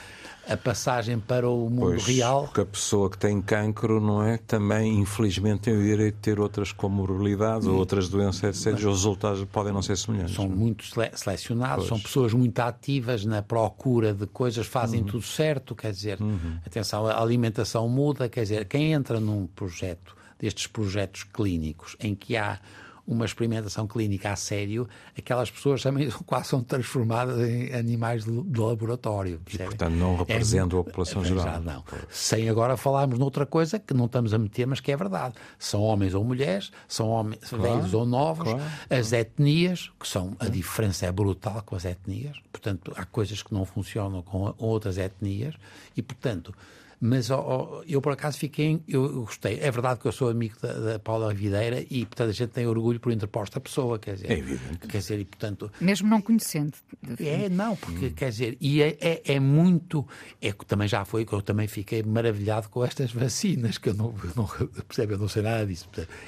a 0.48 0.56
passagem 0.56 1.20
para 1.20 1.50
o 1.50 1.70
mundo 1.70 1.92
pois, 1.92 2.06
real. 2.06 2.44
Porque 2.44 2.62
a 2.62 2.66
pessoa 2.66 3.10
que 3.10 3.18
tem 3.18 3.42
cancro, 3.42 4.00
não 4.00 4.24
é? 4.24 4.38
Também, 4.38 5.00
infelizmente, 5.00 5.62
tem 5.62 5.76
o 5.76 5.82
direito 5.82 6.16
de 6.16 6.22
ter 6.22 6.40
outras 6.40 6.72
comorbilidades 6.72 7.68
ou 7.68 7.76
outras 7.76 8.10
doenças, 8.10 8.66
etc. 8.66 8.78
Os 8.78 8.84
resultados 8.84 9.44
podem 9.46 9.74
não 9.74 9.82
ser 9.82 9.98
semelhantes. 9.98 10.36
São 10.36 10.48
muito 10.48 10.86
selecionados, 11.16 11.88
pois. 11.88 11.88
são 11.88 12.00
pessoas 12.00 12.34
muito 12.34 12.60
ativas 12.60 13.26
na 13.26 13.42
procura 13.42 14.14
de 14.14 14.28
coisas, 14.28 14.68
fazem 14.68 15.02
uhum. 15.02 15.08
tudo 15.08 15.24
certo, 15.24 15.76
quer 15.76 15.92
dizer, 15.92 16.22
uhum. 16.22 16.60
atenção, 16.66 17.08
a 17.08 17.20
alimentação 17.20 17.90
muda, 17.90 18.30
quer 18.30 18.44
dizer, 18.44 18.66
quem 18.66 18.94
entra 18.94 19.20
num 19.20 19.48
projeto, 19.48 20.16
destes 20.40 20.68
projetos 20.68 21.24
clínicos, 21.24 21.96
em 22.00 22.14
que 22.14 22.38
há 22.38 22.60
uma 23.08 23.26
experimentação 23.26 23.86
clínica 23.88 24.32
a 24.32 24.36
sério, 24.36 24.88
aquelas 25.18 25.52
pessoas 25.52 25.82
também 25.82 26.10
quase 26.26 26.50
são 26.50 26.64
transformadas 26.64 27.40
em 27.48 27.74
animais 27.74 28.26
de, 28.26 28.42
de 28.42 28.60
laboratório. 28.60 29.40
E, 29.54 29.58
portanto, 29.58 29.94
não 29.94 30.16
representam 30.18 30.80
é, 30.80 30.82
a 30.82 30.84
população 30.86 31.22
é, 31.22 31.26
geral. 31.26 31.62
não. 31.62 31.84
Sem 32.10 32.50
agora 32.50 32.76
falarmos 32.76 33.20
noutra 33.20 33.46
coisa 33.46 33.78
que 33.80 33.94
não 33.94 34.06
estamos 34.06 34.34
a 34.34 34.38
meter, 34.38 34.66
mas 34.66 34.80
que 34.80 34.92
é 34.92 34.98
verdade. 34.98 35.36
São 35.60 35.82
homens 35.82 36.14
ou 36.14 36.24
mulheres, 36.24 36.72
são 36.88 37.10
homens 37.10 37.40
claro, 37.50 37.64
velhos 37.64 37.94
ou 37.94 38.06
novos, 38.06 38.46
claro, 38.46 38.64
as 38.90 39.10
claro. 39.10 39.22
etnias, 39.22 39.92
que 40.00 40.08
são, 40.08 40.36
a 40.40 40.48
diferença 40.48 41.06
é 41.06 41.12
brutal 41.12 41.62
com 41.66 41.76
as 41.76 41.86
etnias, 41.86 42.38
portanto, 42.52 42.92
há 42.96 43.06
coisas 43.06 43.44
que 43.44 43.54
não 43.54 43.66
funcionam 43.66 44.22
com 44.22 44.54
outras 44.58 44.98
etnias, 44.98 45.54
e, 45.96 46.02
portanto, 46.02 46.54
mas 47.00 47.30
oh, 47.30 47.84
eu 47.88 48.02
por 48.02 48.14
acaso 48.14 48.38
fiquei, 48.38 48.82
eu, 48.88 49.22
gostei. 49.22 49.60
É 49.60 49.70
verdade 49.70 50.00
que 50.00 50.08
eu 50.08 50.12
sou 50.12 50.30
amigo 50.30 50.56
da, 50.62 50.74
da, 50.74 51.00
Paula 51.00 51.34
Videira 51.34 51.86
e, 51.90 52.06
portanto, 52.06 52.30
a 52.30 52.34
gente 52.34 52.50
tem 52.50 52.66
orgulho 52.68 53.00
por 53.00 53.12
interposta 53.12 53.60
pessoa, 53.60 54.00
quer 54.00 54.16
dizer. 54.16 54.32
É 54.32 54.38
evidente. 54.38 54.88
Quer 54.88 54.98
dizer, 54.98 55.20
e, 55.20 55.26
portanto. 55.26 55.72
Mesmo 55.80 56.10
não 56.10 56.22
conhecendo. 56.22 56.74
É, 57.20 57.50
não, 57.50 57.76
porque, 57.76 58.08
hum. 58.08 58.14
quer 58.16 58.30
dizer, 58.30 58.58
e 58.60 58.82
é, 58.82 58.98
é, 59.00 59.22
é, 59.26 59.40
muito. 59.40 60.08
É 60.42 60.52
que 60.52 60.66
também 60.66 60.88
já 60.88 61.04
foi 61.06 61.26
que 61.26 61.34
eu 61.34 61.42
também 61.42 61.68
fiquei 61.68 62.02
maravilhado 62.04 62.70
com 62.70 62.84
estas 62.84 63.12
vacinas, 63.12 63.78
que 63.78 63.90
eu 63.90 63.94
não, 63.94 64.14
eu 64.24 64.32
não 64.36 64.48
percebe, 64.88 65.14
eu 65.14 65.18
não 65.18 65.28
sei 65.28 65.42
nada 65.42 65.66
disso. 65.66 65.88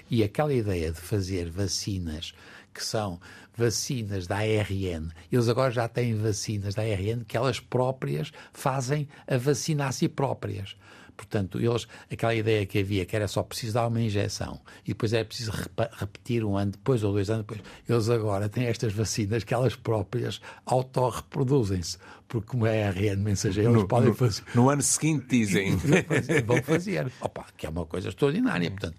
E 0.09 0.23
aquela 0.23 0.53
ideia 0.53 0.91
de 0.91 0.99
fazer 0.99 1.49
vacinas 1.49 2.33
que 2.73 2.83
são 2.83 3.19
vacinas 3.57 4.27
da 4.27 4.37
ARN. 4.37 5.09
Eles 5.31 5.49
agora 5.49 5.71
já 5.71 5.87
têm 5.87 6.15
vacinas 6.15 6.75
da 6.75 6.83
ARN 6.83 7.23
que 7.27 7.35
elas 7.35 7.59
próprias 7.59 8.31
fazem 8.53 9.07
a 9.27 9.37
vacina 9.37 9.87
a 9.87 9.91
si 9.91 10.07
próprias. 10.07 10.75
Portanto, 11.17 11.59
eles, 11.59 11.87
aquela 12.11 12.35
ideia 12.35 12.63
que 12.67 12.77
havia 12.77 13.03
que 13.03 13.15
era 13.15 13.27
só 13.27 13.41
preciso 13.41 13.73
dar 13.73 13.87
uma 13.87 13.99
injeção 13.99 14.61
e 14.85 14.89
depois 14.89 15.11
era 15.13 15.25
preciso 15.25 15.51
repetir 15.93 16.45
um 16.45 16.55
ano 16.55 16.71
depois 16.71 17.03
ou 17.03 17.11
dois 17.11 17.31
anos 17.31 17.43
depois, 17.43 17.59
eles 17.89 18.07
agora 18.07 18.47
têm 18.47 18.67
estas 18.67 18.93
vacinas 18.93 19.43
que 19.43 19.51
elas 19.51 19.75
próprias 19.75 20.39
autorreproduzem-se, 20.63 21.97
porque 22.27 22.47
como 22.47 22.67
é 22.67 22.87
ARN 22.87 23.17
mensageiro, 23.17 23.71
eles 23.73 23.83
podem 23.85 24.13
fazer. 24.13 24.43
No 24.53 24.69
ano 24.69 24.83
seguinte 24.83 25.25
dizem. 25.27 25.75
Vão 26.45 26.61
fazer. 26.61 27.11
Opa, 27.19 27.47
que 27.57 27.65
é 27.65 27.69
uma 27.69 27.87
coisa 27.87 28.09
extraordinária. 28.09 28.69
Portanto, 28.69 28.97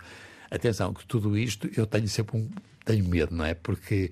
atenção, 0.51 0.93
que 0.93 1.07
tudo 1.07 1.39
isto 1.39 1.71
eu 1.77 1.87
tenho 1.87 2.09
sempre 2.09 2.37
um. 2.37 2.51
tenho 2.85 3.09
medo, 3.09 3.33
não 3.33 3.45
é? 3.45 3.55
Porque 3.55 4.11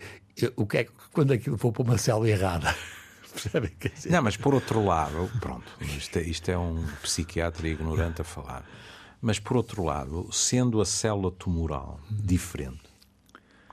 o 0.57 0.67
que 0.67 0.79
é 0.79 0.87
quando 1.13 1.33
aquilo 1.33 1.57
for 1.57 1.73
para 1.73 1.83
uma 1.83 1.99
célula 1.99 2.29
errada? 2.29 2.75
Não, 4.11 4.23
mas 4.23 4.37
por 4.37 4.55
outro 4.55 4.85
lado, 4.85 5.31
pronto, 5.41 5.71
isto 5.81 6.19
é, 6.19 6.23
isto 6.23 6.51
é 6.51 6.57
um 6.57 6.87
psiquiatra 7.03 7.69
ignorante 7.69 8.23
a 8.23 8.25
falar. 8.25 8.65
Mas, 9.21 9.39
por 9.39 9.57
outro 9.57 9.83
lado, 9.83 10.29
sendo 10.33 10.81
a 10.81 10.87
célula 10.87 11.31
tumoral 11.31 12.01
diferente, 12.11 12.85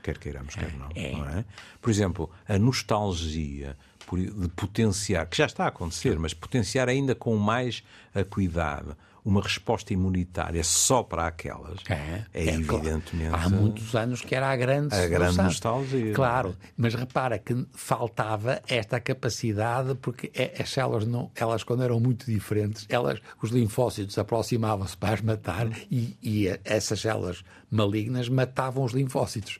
quer 0.02 0.18
queiramos, 0.18 0.54
quer 0.54 0.72
não, 0.74 0.88
é. 0.94 1.12
não 1.12 1.28
é? 1.28 1.44
Por 1.80 1.90
exemplo, 1.90 2.30
a 2.46 2.58
nostalgia 2.58 3.76
de 4.12 4.48
potenciar, 4.48 5.26
que 5.26 5.36
já 5.36 5.46
está 5.46 5.64
a 5.64 5.68
acontecer, 5.68 6.18
mas 6.18 6.34
potenciar 6.34 6.88
ainda 6.88 7.14
com 7.14 7.36
mais 7.36 7.82
cuidado 8.28 8.96
uma 9.24 9.40
resposta 9.40 9.92
imunitária 9.92 10.62
só 10.62 11.02
para 11.02 11.26
aquelas 11.26 11.78
é, 11.88 11.94
é, 11.94 12.26
é 12.34 12.48
evidentemente. 12.50 13.30
Claro. 13.30 13.46
Há 13.46 13.48
muitos 13.48 13.94
anos 13.94 14.20
que 14.20 14.34
era 14.34 14.50
a 14.50 14.56
grande 14.56 14.94
A 14.94 15.06
grande 15.08 15.38
nostalgia. 15.38 16.12
Claro, 16.12 16.54
mas 16.76 16.94
repara 16.94 17.38
que 17.38 17.66
faltava 17.72 18.60
esta 18.68 19.00
capacidade, 19.00 19.94
porque 19.94 20.30
é, 20.34 20.54
as 20.60 20.70
células, 20.70 21.06
não, 21.06 21.30
elas 21.34 21.62
quando 21.64 21.82
eram 21.82 21.98
muito 21.98 22.26
diferentes, 22.26 22.84
elas, 22.88 23.18
os 23.42 23.50
linfócitos 23.50 24.18
aproximavam-se 24.18 24.96
para 24.96 25.14
as 25.14 25.20
matar 25.22 25.68
e, 25.90 26.16
e 26.22 26.60
essas 26.62 27.00
células 27.00 27.42
malignas 27.70 28.28
matavam 28.28 28.84
os 28.84 28.92
linfócitos. 28.92 29.58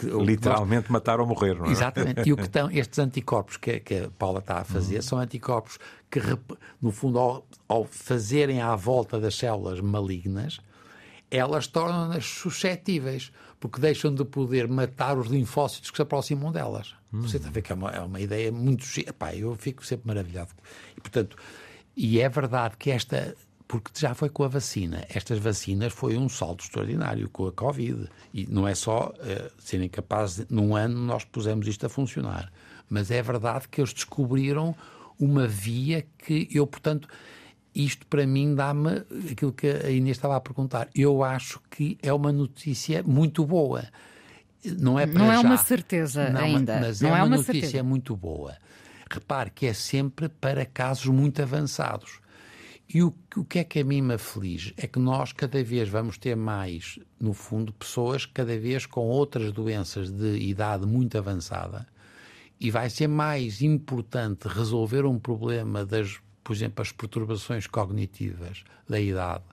Que, 0.00 0.06
Literalmente 0.06 0.84
nós... 0.84 0.92
matar 0.92 1.20
ou 1.20 1.26
morrer, 1.26 1.54
não 1.54 1.66
é? 1.66 1.70
Exatamente. 1.70 2.26
E 2.26 2.32
o 2.32 2.36
que 2.36 2.42
estão, 2.48 2.70
estes 2.70 2.98
anticorpos 2.98 3.58
que, 3.58 3.80
que 3.80 3.94
a 3.96 4.10
Paula 4.10 4.38
está 4.38 4.58
a 4.58 4.64
fazer 4.64 4.96
uhum. 4.96 5.02
são 5.02 5.18
anticorpos 5.18 5.78
que, 6.10 6.20
no 6.80 6.90
fundo, 6.90 7.18
ao, 7.18 7.46
ao 7.68 7.84
fazerem 7.84 8.62
à 8.62 8.74
volta 8.74 9.20
das 9.20 9.34
células 9.34 9.80
malignas, 9.80 10.60
elas 11.30 11.66
tornam-nas 11.66 12.24
suscetíveis, 12.24 13.30
porque 13.60 13.78
deixam 13.78 14.14
de 14.14 14.24
poder 14.24 14.66
matar 14.66 15.18
os 15.18 15.28
linfócitos 15.28 15.90
que 15.90 15.96
se 15.96 16.02
aproximam 16.02 16.50
delas. 16.50 16.94
Hum. 17.12 17.20
Você 17.20 17.36
está 17.36 17.48
a 17.48 17.52
ver 17.52 17.60
que 17.60 17.72
é 17.72 17.74
uma, 17.74 17.90
é 17.90 18.00
uma 18.00 18.20
ideia 18.20 18.50
muito. 18.50 18.84
Epá, 18.98 19.34
eu 19.34 19.54
fico 19.54 19.84
sempre 19.84 20.08
maravilhado. 20.08 20.50
E, 20.96 21.00
portanto, 21.00 21.36
e 21.94 22.20
é 22.20 22.28
verdade 22.28 22.76
que 22.78 22.90
esta 22.90 23.36
porque 23.70 23.92
já 23.94 24.14
foi 24.14 24.28
com 24.28 24.42
a 24.42 24.48
vacina. 24.48 25.06
Estas 25.08 25.38
vacinas 25.38 25.92
foi 25.92 26.16
um 26.16 26.28
salto 26.28 26.64
extraordinário 26.64 27.28
com 27.28 27.46
a 27.46 27.52
Covid. 27.52 28.08
E 28.34 28.44
não 28.50 28.66
é 28.66 28.74
só 28.74 29.14
uh, 29.14 29.50
serem 29.60 29.88
capazes, 29.88 30.44
num 30.50 30.74
ano 30.74 30.98
nós 30.98 31.24
pusemos 31.24 31.68
isto 31.68 31.86
a 31.86 31.88
funcionar. 31.88 32.52
Mas 32.88 33.12
é 33.12 33.22
verdade 33.22 33.68
que 33.68 33.80
eles 33.80 33.92
descobriram 33.92 34.74
uma 35.20 35.46
via 35.46 36.04
que 36.18 36.48
eu, 36.50 36.66
portanto, 36.66 37.06
isto 37.72 38.04
para 38.08 38.26
mim 38.26 38.56
dá-me 38.56 39.04
aquilo 39.30 39.52
que 39.52 39.68
a 39.68 39.88
Inês 39.88 40.16
estava 40.16 40.34
a 40.34 40.40
perguntar. 40.40 40.88
Eu 40.92 41.22
acho 41.22 41.60
que 41.70 41.96
é 42.02 42.12
uma 42.12 42.32
notícia 42.32 43.04
muito 43.04 43.46
boa. 43.46 43.84
Não 44.64 44.98
é, 44.98 45.06
não 45.06 45.30
é 45.30 45.38
uma 45.38 45.56
certeza 45.56 46.28
não, 46.28 46.40
ainda. 46.40 46.80
Mas 46.80 47.00
não 47.00 47.14
é, 47.14 47.20
é 47.20 47.22
uma, 47.22 47.36
notícia 47.36 47.60
certeza. 47.60 47.84
muito 47.84 48.16
boa. 48.16 48.56
Repare 49.08 49.48
que 49.48 49.66
é 49.66 49.72
sempre 49.72 50.28
para 50.28 50.66
casos 50.66 51.06
muito 51.06 51.40
avançados. 51.40 52.19
E 52.92 53.04
o, 53.04 53.14
o 53.36 53.44
que 53.44 53.60
é 53.60 53.64
que 53.64 53.78
a 53.78 53.84
mim 53.84 54.02
me 54.02 54.14
aflige? 54.14 54.74
É 54.76 54.84
que 54.84 54.98
nós 54.98 55.32
cada 55.32 55.62
vez 55.62 55.88
vamos 55.88 56.18
ter 56.18 56.34
mais, 56.34 56.98
no 57.20 57.32
fundo, 57.32 57.72
pessoas 57.72 58.26
cada 58.26 58.58
vez 58.58 58.84
com 58.84 59.06
outras 59.06 59.52
doenças 59.52 60.10
de 60.10 60.38
idade 60.38 60.84
muito 60.86 61.16
avançada 61.16 61.86
e 62.58 62.68
vai 62.68 62.90
ser 62.90 63.06
mais 63.06 63.62
importante 63.62 64.48
resolver 64.48 65.04
um 65.04 65.20
problema 65.20 65.86
das, 65.86 66.18
por 66.42 66.52
exemplo, 66.52 66.82
as 66.82 66.90
perturbações 66.90 67.68
cognitivas 67.68 68.64
da 68.88 69.00
idade. 69.00 69.44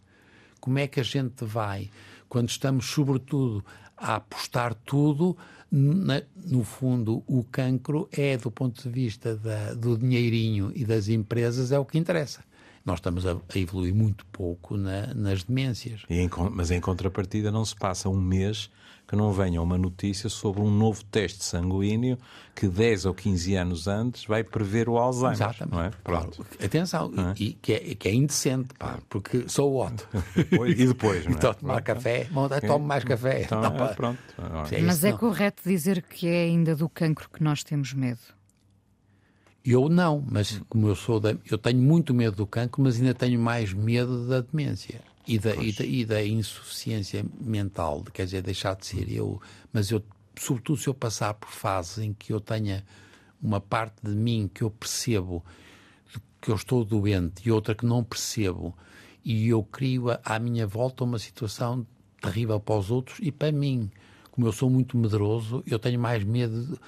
Como 0.59 0.79
é 0.79 0.87
que 0.87 0.99
a 0.99 1.03
gente 1.03 1.45
vai, 1.45 1.91
quando 2.27 2.49
estamos, 2.49 2.87
sobretudo, 2.87 3.63
a 3.95 4.15
apostar 4.15 4.73
tudo, 4.73 5.37
na, 5.71 6.23
no 6.43 6.63
fundo, 6.63 7.23
o 7.27 7.43
cancro 7.43 8.09
é, 8.11 8.35
do 8.35 8.49
ponto 8.49 8.81
de 8.81 8.89
vista 8.89 9.35
da, 9.35 9.75
do 9.75 9.95
dinheirinho 9.95 10.71
e 10.73 10.83
das 10.83 11.07
empresas, 11.07 11.71
é 11.71 11.77
o 11.77 11.85
que 11.85 11.99
interessa 11.99 12.46
nós 12.87 12.99
estamos 12.99 13.25
a, 13.25 13.33
a 13.33 13.59
evoluir 13.59 13.93
muito 13.93 14.25
pouco 14.27 14.77
na, 14.77 15.13
nas 15.13 15.43
demências. 15.43 16.03
Em, 16.09 16.29
mas 16.51 16.71
em 16.71 16.79
contrapartida 16.79 17.51
não 17.51 17.65
se 17.65 17.75
passa 17.75 18.07
um 18.07 18.19
mês 18.19 18.71
que 19.05 19.15
não 19.15 19.31
venha 19.31 19.61
uma 19.61 19.77
notícia 19.77 20.29
sobre 20.29 20.61
um 20.61 20.69
novo 20.69 21.03
teste 21.05 21.43
sanguíneo 21.43 22.17
que 22.53 22.67
10 22.67 23.05
ou 23.05 23.13
15 23.13 23.55
anos 23.55 23.87
antes 23.87 24.25
vai 24.25 24.43
prever 24.43 24.89
o 24.89 24.97
Alzheimer. 24.97 25.33
Exatamente. 25.33 25.73
Não 25.73 25.81
é? 25.81 25.91
Pronto. 26.03 26.45
Atenção, 26.61 27.11
é? 27.15 27.33
E, 27.41 27.53
que, 27.53 27.73
é, 27.73 27.79
que 27.95 28.07
é 28.09 28.13
indecente, 28.13 28.73
pá, 28.77 28.99
porque 29.09 29.47
sou 29.47 29.71
what? 29.79 30.03
e 30.67 30.87
depois, 30.87 31.25
não 31.25 31.33
é? 31.33 31.35
Então, 31.35 31.53
tomar 31.53 31.81
café, 31.81 32.27
tomo 32.65 32.85
mais 32.85 33.03
café. 33.03 33.43
Então, 33.43 33.61
não, 33.61 33.85
é, 33.85 33.93
pronto. 33.93 34.19
Mas 34.83 35.03
é 35.03 35.13
correto 35.13 35.61
dizer 35.65 36.01
que 36.01 36.27
é 36.27 36.43
ainda 36.43 36.75
do 36.75 36.89
cancro 36.89 37.29
que 37.29 37.41
nós 37.41 37.63
temos 37.63 37.93
medo? 37.93 38.36
Eu 39.69 39.89
não, 39.89 40.23
mas 40.31 40.61
como 40.69 40.87
eu 40.87 40.95
sou 40.95 41.19
da, 41.19 41.35
eu 41.51 41.57
tenho 41.57 41.81
muito 41.81 42.13
medo 42.13 42.37
do 42.37 42.47
cancro, 42.47 42.81
mas 42.81 42.95
ainda 42.95 43.13
tenho 43.13 43.37
mais 43.37 43.73
medo 43.73 44.25
da 44.25 44.39
demência 44.39 45.01
e 45.27 45.37
da, 45.37 45.53
e 45.57 45.73
da, 45.73 45.85
e 45.85 46.05
da, 46.05 46.25
insuficiência 46.25 47.25
mental, 47.37 48.01
quer 48.13 48.23
dizer, 48.23 48.41
deixar 48.41 48.77
de 48.77 48.85
ser 48.85 49.11
eu. 49.11 49.41
Mas 49.73 49.91
eu, 49.91 50.01
sobretudo 50.39 50.79
se 50.79 50.87
eu 50.87 50.93
passar 50.93 51.33
por 51.33 51.49
fases 51.49 51.97
em 51.97 52.13
que 52.13 52.31
eu 52.31 52.39
tenha 52.39 52.81
uma 53.41 53.59
parte 53.59 53.97
de 54.01 54.15
mim 54.15 54.49
que 54.53 54.61
eu 54.61 54.71
percebo 54.71 55.43
que 56.39 56.49
eu 56.49 56.55
estou 56.55 56.85
doente 56.85 57.41
e 57.45 57.51
outra 57.51 57.75
que 57.75 57.85
não 57.85 58.05
percebo, 58.05 58.73
e 59.21 59.49
eu 59.49 59.61
crio 59.63 60.05
à 60.23 60.39
minha 60.39 60.65
volta 60.65 61.03
uma 61.03 61.19
situação 61.19 61.85
terrível 62.21 62.57
para 62.57 62.77
os 62.77 62.89
outros 62.89 63.17
e 63.21 63.33
para 63.33 63.51
mim. 63.51 63.91
Como 64.31 64.47
eu 64.47 64.53
sou 64.53 64.69
muito 64.69 64.97
medroso, 64.97 65.61
eu 65.67 65.77
tenho 65.77 65.99
mais 65.99 66.23
medo. 66.23 66.67
De 66.67 66.79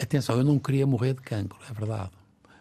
Atenção, 0.00 0.36
eu 0.36 0.44
não 0.44 0.58
queria 0.58 0.86
morrer 0.86 1.14
de 1.14 1.22
cancro, 1.22 1.58
é 1.68 1.72
verdade. 1.72 2.12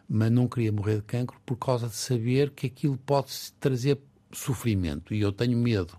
Mas 0.10 0.32
não 0.32 0.47
queria 0.47 0.71
morrer 0.71 0.97
de 0.97 1.04
cancro 1.04 1.39
por 1.45 1.58
causa 1.58 1.88
de 1.88 1.95
saber 1.95 2.52
que 2.52 2.67
aquilo 2.67 2.97
pode 2.97 3.32
trazer 3.60 4.00
sofrimento. 4.32 5.13
E 5.13 5.21
eu 5.21 5.32
tenho 5.32 5.58
medo. 5.58 5.97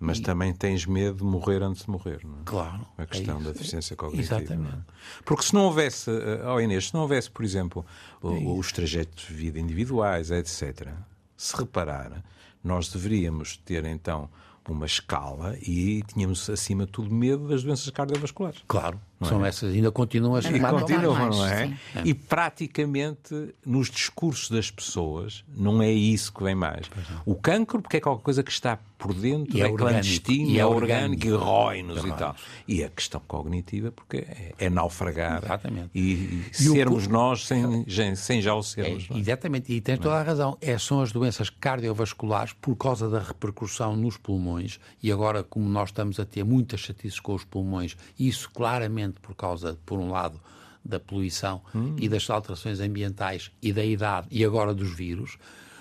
Mas 0.00 0.18
e... 0.18 0.22
também 0.22 0.54
tens 0.54 0.86
medo 0.86 1.18
de 1.18 1.24
morrer 1.24 1.62
antes 1.62 1.82
de 1.84 1.90
morrer, 1.90 2.20
não 2.24 2.38
é? 2.38 2.42
Claro. 2.44 2.86
A 2.96 3.04
questão 3.04 3.40
é 3.40 3.42
da 3.42 3.50
deficiência 3.50 3.96
cognitiva. 3.96 4.36
Exatamente. 4.36 4.76
É? 4.76 5.22
Porque 5.24 5.42
se 5.42 5.54
não 5.54 5.62
houvesse, 5.62 6.10
oh 6.46 6.60
Inês, 6.60 6.88
se 6.88 6.94
não 6.94 7.02
houvesse, 7.02 7.30
por 7.30 7.44
exemplo, 7.44 7.84
é 8.22 8.26
os 8.28 8.70
trajetos 8.72 9.26
de 9.26 9.34
vida 9.34 9.58
individuais, 9.58 10.30
etc., 10.30 10.88
se 11.36 11.56
reparar, 11.56 12.22
nós 12.62 12.88
deveríamos 12.88 13.56
ter 13.58 13.84
então 13.84 14.30
uma 14.68 14.86
escala 14.86 15.56
e 15.62 16.02
tínhamos, 16.02 16.48
acima 16.50 16.84
de 16.84 16.92
tudo, 16.92 17.12
medo 17.12 17.48
das 17.48 17.62
doenças 17.62 17.88
cardiovasculares. 17.90 18.62
Claro, 18.68 19.00
são 19.22 19.44
é? 19.44 19.48
essas, 19.48 19.74
ainda 19.74 19.90
continuam 19.90 20.36
a 20.36 20.42
chamar. 20.42 20.70
Continuam, 20.70 21.30
não 21.30 21.46
é? 21.46 21.76
E 22.04 22.14
praticamente 22.14 23.54
nos 23.64 23.90
discursos 23.90 24.48
das 24.50 24.70
pessoas 24.70 25.44
não 25.56 25.82
é 25.82 25.90
isso 25.90 26.32
que 26.32 26.42
vem 26.42 26.54
mais. 26.54 26.88
O 27.26 27.34
cancro, 27.34 27.82
porque 27.82 27.96
é 27.96 28.00
qualquer 28.00 28.22
coisa 28.22 28.42
que 28.42 28.50
está 28.50 28.78
por 28.98 29.14
dentro, 29.14 29.56
e 29.56 29.62
é, 29.62 29.66
é 29.66 29.72
clandestino, 29.72 30.50
e 30.50 30.58
é, 30.58 30.60
é 30.60 30.66
orgânico, 30.66 31.24
e 31.24 31.30
rói-nos 31.30 32.04
e 32.04 32.12
tal. 32.12 32.34
E 32.66 32.82
a 32.82 32.88
questão 32.88 33.20
cognitiva, 33.26 33.92
porque 33.92 34.18
é, 34.18 34.54
é 34.58 34.68
naufragar 34.68 35.44
exatamente. 35.44 35.90
e, 35.94 36.00
e, 36.00 36.46
e 36.50 36.54
sermos 36.54 37.06
o... 37.06 37.10
nós 37.10 37.46
sem, 37.46 37.86
sem 38.16 38.42
já 38.42 38.54
o 38.54 38.62
sermos. 38.62 39.06
É, 39.10 39.16
exatamente, 39.16 39.72
e 39.72 39.80
tens 39.80 40.00
toda 40.00 40.16
a 40.16 40.22
razão. 40.22 40.58
É, 40.60 40.76
são 40.78 41.00
as 41.00 41.12
doenças 41.12 41.48
cardiovasculares 41.48 42.52
por 42.52 42.74
causa 42.74 43.08
da 43.08 43.20
repercussão 43.20 43.96
nos 43.96 44.16
pulmões, 44.16 44.80
e 45.00 45.12
agora, 45.12 45.44
como 45.44 45.68
nós 45.68 45.90
estamos 45.90 46.18
a 46.18 46.24
ter 46.24 46.44
muitas 46.44 46.80
chatices 46.80 47.20
com 47.20 47.34
os 47.34 47.44
pulmões, 47.44 47.96
isso 48.18 48.50
claramente 48.50 49.07
por 49.12 49.34
causa, 49.34 49.78
por 49.84 49.98
um 49.98 50.10
lado, 50.10 50.40
da 50.84 50.98
poluição 50.98 51.60
hum. 51.74 51.96
e 51.98 52.08
das 52.08 52.28
alterações 52.30 52.80
ambientais 52.80 53.50
e 53.60 53.72
da 53.72 53.84
idade 53.84 54.26
e 54.30 54.44
agora 54.44 54.72
dos 54.74 54.94
vírus, 54.94 55.36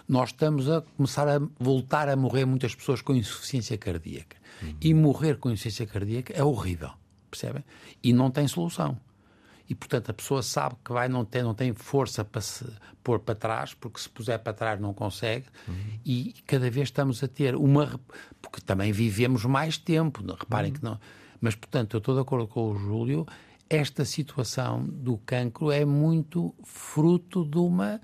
nós 0.08 0.30
estamos 0.30 0.70
a 0.70 0.82
começar 0.82 1.28
a 1.28 1.40
voltar 1.60 2.10
a 2.10 2.16
morrer 2.16 2.46
muitas 2.46 2.76
pessoas 2.76 3.02
com 3.02 3.14
insuficiência 3.14 3.78
cardíaca. 3.78 4.38
Uhum. 4.62 4.76
E 4.82 4.94
morrer 4.94 5.38
com 5.38 5.50
insuficiência 5.50 5.86
cardíaca 5.86 6.34
é 6.34 6.44
horrível, 6.44 6.92
percebem? 7.30 7.64
E 8.02 8.14
não 8.14 8.32
tem 8.32 8.48
solução. 8.48 8.98
E, 9.70 9.76
portanto, 9.76 10.10
a 10.10 10.14
pessoa 10.14 10.42
sabe 10.42 10.76
que 10.84 10.94
vai 10.94 11.10
não 11.10 11.26
tem, 11.26 11.44
não 11.44 11.54
tem 11.54 11.74
força 11.74 12.24
para 12.24 12.40
se 12.40 12.66
pôr 13.04 13.20
para 13.20 13.36
trás, 13.36 13.74
porque 13.74 14.00
se 14.00 14.08
puser 14.08 14.40
para 14.40 14.54
trás 14.54 14.80
não 14.80 14.94
consegue, 14.94 15.46
e 16.06 16.34
cada 16.46 16.70
vez 16.70 16.88
estamos 16.88 17.22
a 17.22 17.28
ter 17.28 17.54
uma. 17.54 18.00
Porque 18.42 18.62
também 18.62 18.94
vivemos 18.94 19.44
mais 19.44 19.78
tempo, 19.78 20.24
reparem 20.26 20.72
que 20.72 20.82
não. 20.82 20.98
Mas, 21.40 21.56
portanto, 21.56 21.96
eu 21.96 22.00
estou 22.00 22.16
de 22.16 22.22
acordo 22.22 22.48
com 22.48 22.72
o 22.72 22.78
Júlio, 22.78 23.26
esta 23.70 24.06
situação 24.06 24.86
do 24.86 25.18
cancro 25.18 25.72
é 25.72 25.84
muito 25.86 26.54
fruto 26.64 27.46
de 27.46 27.58
uma 27.58 28.00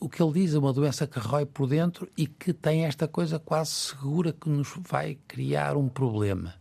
o 0.00 0.08
que 0.08 0.22
ele 0.22 0.32
diz 0.32 0.54
uma 0.54 0.72
doença 0.72 1.06
que 1.06 1.18
rói 1.18 1.46
por 1.46 1.68
dentro 1.68 2.08
e 2.16 2.26
que 2.26 2.52
tem 2.52 2.84
esta 2.84 3.08
coisa 3.08 3.38
quase 3.38 3.70
segura 3.70 4.32
que 4.32 4.48
nos 4.48 4.74
vai 4.76 5.16
criar 5.26 5.76
um 5.76 5.88
problema. 5.88 6.54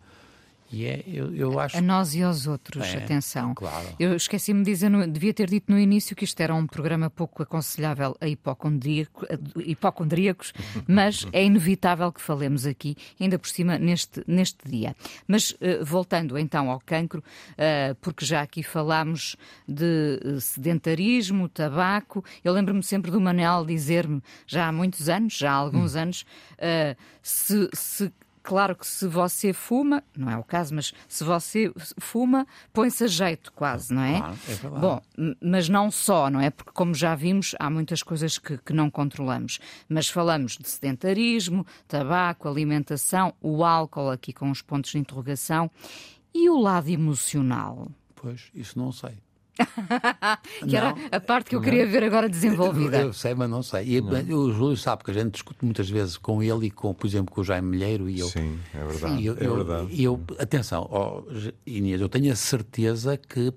E 0.73 0.88
é, 0.88 1.03
eu, 1.05 1.33
eu 1.36 1.59
acho... 1.59 1.77
A 1.77 1.81
nós 1.81 2.15
e 2.15 2.24
aos 2.24 2.47
outros, 2.47 2.84
é, 2.84 2.97
atenção. 2.97 3.53
Claro. 3.53 3.88
Eu 3.99 4.15
esqueci-me 4.15 4.63
de 4.63 4.71
dizer, 4.71 4.89
devia 5.07 5.32
ter 5.32 5.47
dito 5.47 5.71
no 5.71 5.78
início 5.78 6.15
que 6.15 6.24
isto 6.24 6.39
era 6.41 6.53
um 6.53 6.65
programa 6.65 7.11
pouco 7.11 7.43
aconselhável 7.43 8.17
a, 8.19 8.28
hipocondríaco, 8.28 9.24
a 9.30 9.61
hipocondríacos, 9.61 10.51
mas 10.88 11.28
é 11.32 11.43
inevitável 11.43 12.11
que 12.11 12.19
falemos 12.19 12.65
aqui, 12.65 12.95
ainda 13.21 13.38
por 13.38 13.47
cima, 13.49 13.78
neste, 13.78 14.24
neste 14.26 14.67
dia. 14.67 14.95
Mas 15.28 15.51
uh, 15.51 15.86
voltando 15.86 16.39
então 16.39 16.71
ao 16.71 16.80
cancro, 16.80 17.24
uh, 17.51 17.93
porque 18.01 18.26
já 18.26 18.41
aqui 18.41 18.63
falámos 18.63 19.36
de 19.67 20.19
uh, 20.26 20.41
sedentarismo, 20.41 21.47
tabaco, 21.47 22.26
eu 22.43 22.51
lembro-me 22.51 22.82
sempre 22.82 23.11
do 23.11 23.21
Manel 23.21 23.63
dizer-me, 23.63 24.24
já 24.47 24.69
há 24.69 24.71
muitos 24.71 25.07
anos, 25.07 25.38
já 25.38 25.51
há 25.51 25.55
alguns 25.55 25.93
hum. 25.93 25.99
anos, 25.99 26.26
se, 27.21 27.69
se 27.74 28.11
Claro 28.43 28.75
que 28.75 28.85
se 28.85 29.07
você 29.07 29.53
fuma, 29.53 30.03
não 30.17 30.29
é 30.29 30.37
o 30.37 30.43
caso, 30.43 30.75
mas 30.75 30.93
se 31.07 31.23
você 31.23 31.71
fuma, 31.97 32.45
põe-se 32.73 33.05
a 33.05 33.07
jeito 33.07 33.53
quase, 33.53 33.93
não 33.93 34.01
é? 34.01 34.17
Claro, 34.17 34.33
é 34.33 34.53
verdade. 34.53 34.81
Bom, 34.81 35.01
mas 35.41 35.69
não 35.69 35.89
só, 35.89 36.29
não 36.29 36.41
é? 36.41 36.49
Porque, 36.49 36.71
como 36.73 36.93
já 36.93 37.15
vimos, 37.15 37.55
há 37.57 37.69
muitas 37.69 38.03
coisas 38.03 38.37
que, 38.37 38.57
que 38.57 38.73
não 38.73 38.91
controlamos. 38.91 39.59
Mas 39.87 40.09
falamos 40.09 40.57
de 40.57 40.67
sedentarismo, 40.67 41.65
tabaco, 41.87 42.49
alimentação, 42.49 43.33
o 43.41 43.63
álcool, 43.63 44.11
aqui 44.11 44.33
com 44.33 44.51
os 44.51 44.61
pontos 44.61 44.91
de 44.91 44.97
interrogação, 44.97 45.71
e 46.33 46.49
o 46.49 46.59
lado 46.59 46.89
emocional. 46.89 47.89
Pois, 48.13 48.51
isso 48.53 48.77
não 48.77 48.91
sei. 48.91 49.22
que 50.68 50.76
era 50.76 50.95
a 51.12 51.20
parte 51.20 51.49
que 51.49 51.56
eu 51.56 51.62
queria 51.62 51.86
ver 51.86 52.04
agora 52.04 52.28
desenvolvida. 52.28 52.97
Eu, 52.97 53.08
eu 53.08 53.14
sei, 53.14 53.36
mas 53.36 53.49
não 53.49 53.62
sei. 53.62 53.86
E 53.88 53.99
o 54.34 54.51
Júlio 54.51 54.78
sabe 54.78 55.04
que 55.04 55.12
a 55.12 55.14
gente 55.14 55.34
discute 55.34 55.64
muitas 55.64 55.89
vezes 55.89 56.18
com 56.18 56.41
ele 56.41 56.68
e 56.68 56.72
com, 56.72 56.93
por 56.93 57.06
exemplo, 57.06 57.34
com 57.34 57.41
o 57.41 57.43
Jaime 57.43 57.68
Milheiro 57.68 58.10
e 58.10 58.20
eu. 58.20 58.28
Sim, 58.28 58.60
é 58.74 58.84
verdade. 58.84 59.22
E 59.22 59.26
eu, 59.26 59.34
é 59.34 59.56
verdade. 59.56 59.88
E 59.91 60.04
eu, 60.04 60.20
atenção, 60.39 60.89
oh, 60.91 61.24
Inês, 61.66 62.01
eu 62.01 62.10
tenho 62.10 62.32
a 62.32 62.36
certeza 62.36 63.18
que 63.18 63.54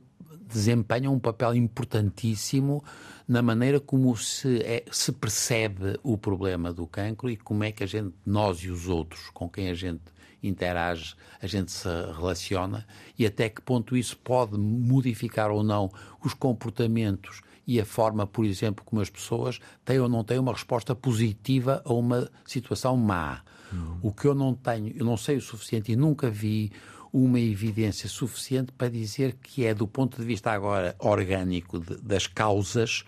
desempenham 0.49 1.15
um 1.15 1.19
papel 1.19 1.55
importantíssimo 1.55 2.85
na 3.27 3.43
maneira 3.43 3.81
como 3.81 4.17
se, 4.17 4.63
é, 4.63 4.85
se 4.91 5.11
percebe 5.11 5.99
o 6.03 6.17
problema 6.17 6.73
do 6.73 6.87
cancro 6.87 7.29
e 7.29 7.37
como 7.37 7.65
é 7.65 7.73
que 7.73 7.83
a 7.83 7.87
gente, 7.87 8.15
nós 8.25 8.59
e 8.59 8.71
os 8.71 8.87
outros, 8.87 9.31
com 9.35 9.49
quem 9.49 9.69
a 9.69 9.75
gente 9.75 10.03
interage, 10.43 11.15
a 11.41 11.47
gente 11.47 11.73
se 11.73 11.89
relaciona 11.89 12.87
e 13.19 13.27
até 13.27 13.49
que 13.49 13.61
ponto 13.61 13.97
isso 13.97 14.17
pode 14.17 14.57
modificar 14.59 15.51
ou 15.51 15.63
não 15.63 15.91
os 16.25 16.35
comportamentos 16.35 17.41
e 17.67 17.81
a 17.81 17.85
forma, 17.85 18.27
por 18.27 18.45
exemplo, 18.45 18.85
como 18.85 19.03
as 19.03 19.11
pessoas 19.11 19.59
têm 19.85 19.99
ou 19.99 20.09
não 20.09 20.23
têm 20.23 20.39
uma 20.39 20.53
resposta 20.53 20.95
positiva 20.95 21.83
a 21.85 21.93
uma 21.93 22.31
situação 22.45 22.97
má. 22.97 23.43
Uhum. 23.73 23.99
O 24.03 24.13
que 24.13 24.27
eu 24.27 24.35
não 24.35 24.55
tenho, 24.55 24.93
eu 24.97 25.05
não 25.05 25.17
sei 25.17 25.37
o 25.37 25.41
suficiente 25.41 25.91
e 25.91 25.97
nunca 25.97 26.31
vi 26.31 26.71
uma 27.13 27.41
evidência 27.41 28.09
suficiente 28.09 28.71
para 28.73 28.89
dizer 28.89 29.37
que 29.43 29.65
é, 29.65 29.75
do 29.75 29.89
ponto 29.89 30.21
de 30.21 30.25
vista 30.25 30.53
agora 30.53 30.95
orgânico 30.99 31.81
de, 31.81 31.97
das 31.97 32.27
causas, 32.27 33.05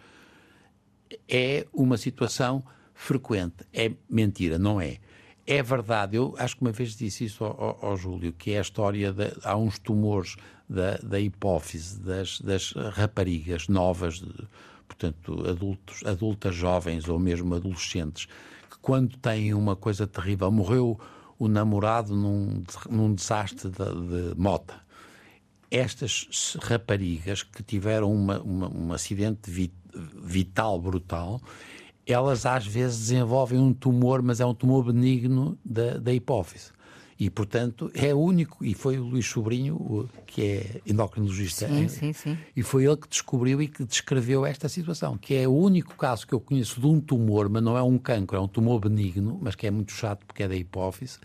é 1.29 1.67
uma 1.73 1.97
situação 1.97 2.65
frequente. 2.95 3.65
É 3.73 3.93
mentira, 4.11 4.59
não 4.59 4.81
é? 4.81 4.99
É 5.51 5.63
verdade, 5.63 6.15
eu 6.15 6.35
acho 6.37 6.57
que 6.57 6.61
uma 6.61 6.73
vez 6.73 6.95
disse 6.95 7.25
isso 7.25 7.43
ao, 7.43 7.59
ao, 7.59 7.87
ao 7.87 7.97
Júlio, 7.97 8.35
que 8.35 8.51
é 8.51 8.59
a 8.59 8.61
história 8.61 9.11
de 9.15 9.33
há 9.43 9.57
uns 9.57 9.79
tumores 9.79 10.37
da, 10.69 10.99
da 10.99 11.19
hipófise 11.19 11.99
das, 12.01 12.39
das 12.43 12.73
raparigas 12.93 13.67
novas, 13.67 14.21
de, 14.21 14.31
portanto, 14.87 15.49
adultos, 15.49 16.05
adultas 16.05 16.55
jovens 16.55 17.09
ou 17.09 17.19
mesmo 17.19 17.55
adolescentes, 17.55 18.27
que 18.71 18.77
quando 18.83 19.17
têm 19.17 19.55
uma 19.55 19.75
coisa 19.75 20.07
terrível, 20.07 20.51
morreu 20.51 21.01
o 21.39 21.49
namorado 21.49 22.15
num, 22.15 22.63
num 22.91 23.15
desastre 23.15 23.71
de, 23.71 24.33
de 24.33 24.39
mota. 24.39 24.75
Estas 25.71 26.59
raparigas 26.61 27.43
que 27.43 27.63
tiveram 27.63 28.13
uma, 28.13 28.39
uma, 28.43 28.69
um 28.71 28.93
acidente 28.93 29.51
vital 30.15 30.79
brutal 30.79 31.41
elas 32.09 32.47
às 32.47 32.67
vezes 32.67 32.99
desenvolvem 32.99 33.59
um 33.59 33.73
tumor, 33.73 34.23
mas 34.23 34.41
é 34.41 34.47
um 34.47 34.55
tumor 34.55 34.85
benigno 34.85 35.59
da, 35.65 35.99
da 35.99 36.13
hipófise. 36.13 36.73
E, 37.21 37.29
portanto, 37.29 37.91
é 37.95 38.15
único, 38.15 38.65
e 38.65 38.75
foi 38.75 38.97
o 38.97 39.05
Luís 39.05 39.27
Sobrinho, 39.27 40.09
que 40.25 40.43
é 40.43 40.81
endocrinologista, 40.87 41.67
sim, 41.67 41.89
sim, 41.89 42.13
sim. 42.13 42.39
e 42.55 42.63
foi 42.63 42.85
ele 42.85 42.97
que 42.97 43.09
descobriu 43.09 43.61
e 43.61 43.67
que 43.67 43.85
descreveu 43.85 44.47
esta 44.47 44.69
situação, 44.69 45.19
que 45.19 45.35
é 45.35 45.49
o 45.49 45.53
único 45.53 45.97
caso 45.97 46.25
que 46.25 46.33
eu 46.33 46.39
conheço 46.39 46.81
de 46.81 46.87
um 46.87 47.01
tumor, 47.01 47.49
mas 47.49 47.61
não 47.61 47.77
é 47.77 47.83
um 47.83 47.99
cancro, 47.99 48.37
é 48.37 48.41
um 48.41 48.47
tumor 48.47 48.79
benigno, 48.79 49.37
mas 49.43 49.57
que 49.57 49.67
é 49.67 49.71
muito 49.71 49.91
chato 49.91 50.25
porque 50.25 50.45
é 50.45 50.49
da 50.49 50.55
hipófise, 50.55 51.19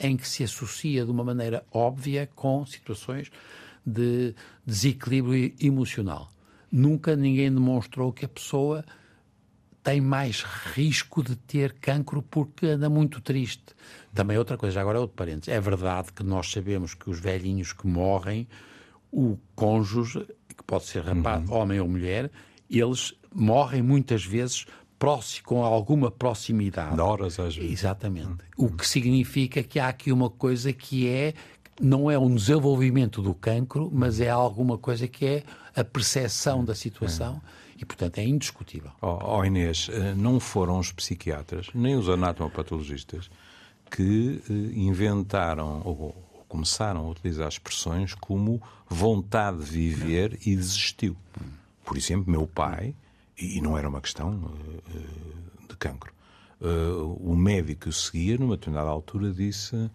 em 0.00 0.16
que 0.16 0.26
se 0.28 0.42
associa 0.42 1.04
de 1.04 1.12
uma 1.12 1.22
maneira 1.22 1.64
óbvia 1.70 2.28
com 2.34 2.66
situações 2.66 3.30
de 3.86 4.34
desequilíbrio 4.66 5.54
emocional. 5.60 6.28
Nunca 6.72 7.14
ninguém 7.14 7.52
demonstrou 7.54 8.12
que 8.12 8.24
a 8.24 8.28
pessoa 8.28 8.84
tem 9.86 10.00
mais 10.00 10.42
risco 10.74 11.22
de 11.22 11.36
ter 11.36 11.74
cancro 11.74 12.20
porque 12.20 12.66
anda 12.66 12.90
muito 12.90 13.20
triste. 13.20 13.66
Também 14.12 14.36
outra 14.36 14.58
coisa, 14.58 14.80
agora 14.80 14.98
é 14.98 15.00
outro 15.00 15.14
parênteses. 15.14 15.46
É 15.46 15.60
verdade 15.60 16.12
que 16.12 16.24
nós 16.24 16.50
sabemos 16.50 16.92
que 16.92 17.08
os 17.08 17.20
velhinhos 17.20 17.72
que 17.72 17.86
morrem, 17.86 18.48
o 19.12 19.38
cônjuge, 19.54 20.26
que 20.48 20.64
pode 20.66 20.86
ser 20.86 21.04
rapaz, 21.04 21.48
uhum. 21.48 21.54
homem 21.54 21.78
ou 21.78 21.86
mulher, 21.86 22.32
eles 22.68 23.14
morrem 23.32 23.80
muitas 23.80 24.24
vezes 24.24 24.66
próximo, 24.98 25.46
com 25.46 25.62
alguma 25.62 26.10
proximidade. 26.10 26.96
De 26.96 27.00
horas 27.00 27.38
às 27.38 27.54
vezes. 27.54 27.70
Exatamente. 27.70 28.42
Uhum. 28.58 28.66
O 28.66 28.72
que 28.72 28.88
significa 28.88 29.62
que 29.62 29.78
há 29.78 29.86
aqui 29.86 30.10
uma 30.10 30.28
coisa 30.28 30.72
que 30.72 31.06
é 31.06 31.32
não 31.80 32.10
é 32.10 32.18
um 32.18 32.34
desenvolvimento 32.34 33.22
do 33.22 33.32
cancro, 33.32 33.88
mas 33.94 34.18
é 34.20 34.30
alguma 34.30 34.78
coisa 34.78 35.06
que 35.06 35.24
é 35.24 35.42
a 35.76 35.84
percepção 35.84 36.64
da 36.64 36.74
situação. 36.74 37.40
É 37.62 37.65
e, 37.78 37.84
portanto, 37.84 38.18
é 38.18 38.24
indiscutível. 38.24 38.90
Oh, 39.00 39.18
oh 39.22 39.44
Inês, 39.44 39.88
eh, 39.92 40.14
não 40.14 40.40
foram 40.40 40.78
os 40.78 40.90
psiquiatras, 40.92 41.68
nem 41.74 41.94
os 41.94 42.08
anatomopatologistas, 42.08 43.30
que 43.90 44.42
eh, 44.48 44.52
inventaram 44.78 45.82
ou 45.84 46.14
começaram 46.48 47.06
a 47.06 47.10
utilizar 47.10 47.48
expressões 47.48 48.14
como 48.14 48.62
vontade 48.88 49.64
de 49.64 49.70
viver 49.72 50.38
e 50.46 50.56
desistiu. 50.56 51.16
Por 51.84 51.96
exemplo, 51.96 52.30
meu 52.30 52.46
pai, 52.46 52.94
e 53.38 53.60
não 53.60 53.76
era 53.76 53.88
uma 53.88 54.00
questão 54.00 54.50
eh, 54.88 55.68
de 55.68 55.76
cancro, 55.76 56.14
o 57.20 57.36
médico 57.36 57.82
que 57.82 57.88
o 57.90 57.92
seguia, 57.92 58.38
numa 58.38 58.56
determinada 58.56 58.88
altura, 58.88 59.30
disse 59.30 59.90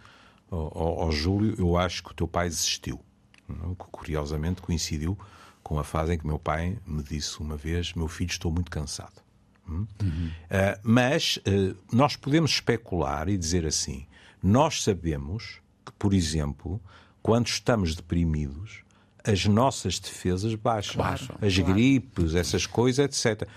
ao, 0.52 1.02
ao 1.02 1.12
Júlio: 1.12 1.56
Eu 1.58 1.76
acho 1.76 2.04
que 2.04 2.12
o 2.12 2.14
teu 2.14 2.28
pai 2.28 2.48
desistiu. 2.48 3.00
Que 3.48 3.86
curiosamente 3.92 4.62
coincidiu 4.62 5.18
com 5.64 5.80
a 5.80 5.84
fase 5.84 6.14
em 6.14 6.18
que 6.18 6.26
meu 6.26 6.40
pai 6.40 6.78
me 6.86 7.04
disse 7.04 7.40
uma 7.40 7.56
vez: 7.56 7.94
Meu 7.94 8.08
filho, 8.08 8.32
estou 8.32 8.52
muito 8.52 8.72
cansado. 8.72 9.22
Hum? 9.68 9.86
Uhum. 10.02 10.28
Uh, 10.28 10.80
mas 10.84 11.38
uh, 11.38 11.76
nós 11.92 12.16
podemos 12.16 12.52
especular 12.52 13.30
e 13.30 13.38
dizer 13.38 13.66
assim: 13.66 14.06
nós 14.42 14.84
sabemos 14.84 15.60
que, 15.86 15.92
por 15.94 16.14
exemplo, 16.14 16.82
quando 17.22 17.48
estamos 17.48 17.96
deprimidos, 17.96 18.84
as 19.24 19.46
nossas 19.46 20.00
defesas 20.00 20.56
baixam. 20.56 21.04
baixam 21.04 21.36
as 21.42 21.56
claro. 21.56 21.74
gripes, 21.74 22.36
essas 22.36 22.66
coisas, 22.66 23.06
etc. 23.06 23.48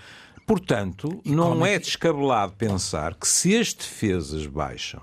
Portanto, 0.45 1.21
e 1.25 1.31
não 1.31 1.65
é, 1.65 1.73
é 1.73 1.79
descabelado 1.79 2.53
pensar 2.53 3.15
que 3.15 3.27
se 3.27 3.57
as 3.57 3.73
defesas 3.73 4.45
baixam 4.45 5.01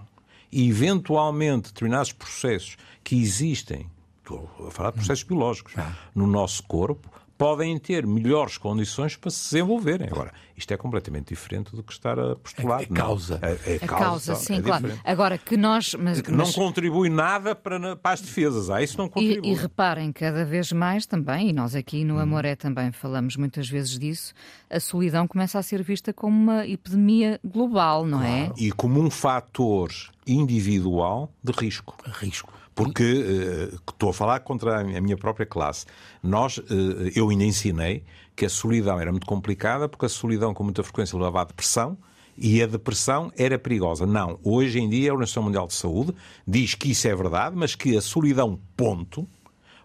e 0.52 0.68
eventualmente 0.68 1.72
determinados 1.72 2.12
processos 2.12 2.76
que 3.02 3.20
existem 3.20 3.90
estou 4.22 4.48
a 4.66 4.70
falar 4.70 4.90
de 4.90 4.96
processos 4.96 5.24
biológicos, 5.24 5.74
ah. 5.76 5.92
no 6.14 6.26
nosso 6.26 6.62
corpo, 6.62 7.10
podem 7.42 7.76
ter 7.76 8.06
melhores 8.06 8.56
condições 8.56 9.16
para 9.16 9.28
se 9.28 9.50
desenvolverem. 9.50 10.06
Agora, 10.06 10.32
isto 10.56 10.72
é 10.72 10.76
completamente 10.76 11.30
diferente 11.30 11.74
do 11.74 11.82
que 11.82 11.92
estar 11.92 12.16
a 12.16 12.36
postular. 12.36 12.82
É, 12.82 12.84
é 12.84 12.86
causa. 12.86 13.40
É, 13.42 13.72
é 13.72 13.76
a 13.76 13.78
causa, 13.80 14.04
causa 14.04 14.34
sim, 14.36 14.58
é 14.58 14.62
claro. 14.62 14.92
Agora 15.04 15.36
que 15.36 15.56
nós. 15.56 15.94
Mas, 15.94 16.22
não 16.22 16.38
mas... 16.38 16.54
contribui 16.54 17.08
nada 17.08 17.52
para, 17.56 17.96
para, 17.96 18.12
as 18.12 18.20
defesas. 18.20 18.70
Ah, 18.70 18.80
isso 18.80 18.96
não 18.96 19.08
contribui. 19.08 19.50
E, 19.50 19.52
e, 19.52 19.56
reparem, 19.56 20.12
cada 20.12 20.44
vez 20.44 20.70
mais 20.70 21.04
também, 21.04 21.48
e 21.48 21.52
nós 21.52 21.74
aqui 21.74 22.04
no 22.04 22.14
hum. 22.14 22.20
Amoré 22.20 22.54
também 22.54 22.92
falamos 22.92 23.36
muitas 23.36 23.68
vezes 23.68 23.98
disso, 23.98 24.32
a 24.70 24.78
solidão 24.78 25.26
começa 25.26 25.58
a 25.58 25.62
ser 25.64 25.82
vista 25.82 26.12
como 26.12 26.36
uma 26.36 26.64
epidemia 26.64 27.40
global, 27.44 28.06
não 28.06 28.22
é? 28.22 28.46
claro. 28.46 28.54
é? 28.56 28.62
E 28.62 28.70
como 28.70 29.00
um 29.00 29.10
fator 29.10 29.90
individual 30.24 31.28
de 31.42 31.50
risco. 31.50 31.96
Risco 32.06 32.61
porque 32.74 33.02
uh, 33.02 33.80
estou 33.90 34.10
a 34.10 34.14
falar 34.14 34.40
contra 34.40 34.80
a 34.80 35.00
minha 35.00 35.16
própria 35.16 35.46
classe. 35.46 35.86
Nós, 36.22 36.58
uh, 36.58 36.64
eu 37.14 37.28
ainda 37.28 37.44
ensinei 37.44 38.04
que 38.34 38.46
a 38.46 38.48
solidão 38.48 38.98
era 38.98 39.10
muito 39.10 39.26
complicada, 39.26 39.88
porque 39.88 40.06
a 40.06 40.08
solidão 40.08 40.54
com 40.54 40.64
muita 40.64 40.82
frequência 40.82 41.16
levava 41.16 41.42
à 41.42 41.44
depressão, 41.44 41.98
e 42.36 42.62
a 42.62 42.66
depressão 42.66 43.30
era 43.36 43.58
perigosa. 43.58 44.06
Não, 44.06 44.38
hoje 44.42 44.80
em 44.80 44.88
dia 44.88 45.10
a 45.10 45.14
Organização 45.14 45.42
Mundial 45.42 45.66
de 45.66 45.74
Saúde 45.74 46.14
diz 46.46 46.74
que 46.74 46.90
isso 46.90 47.06
é 47.06 47.14
verdade, 47.14 47.54
mas 47.54 47.74
que 47.74 47.96
a 47.96 48.00
solidão, 48.00 48.58
ponto, 48.76 49.28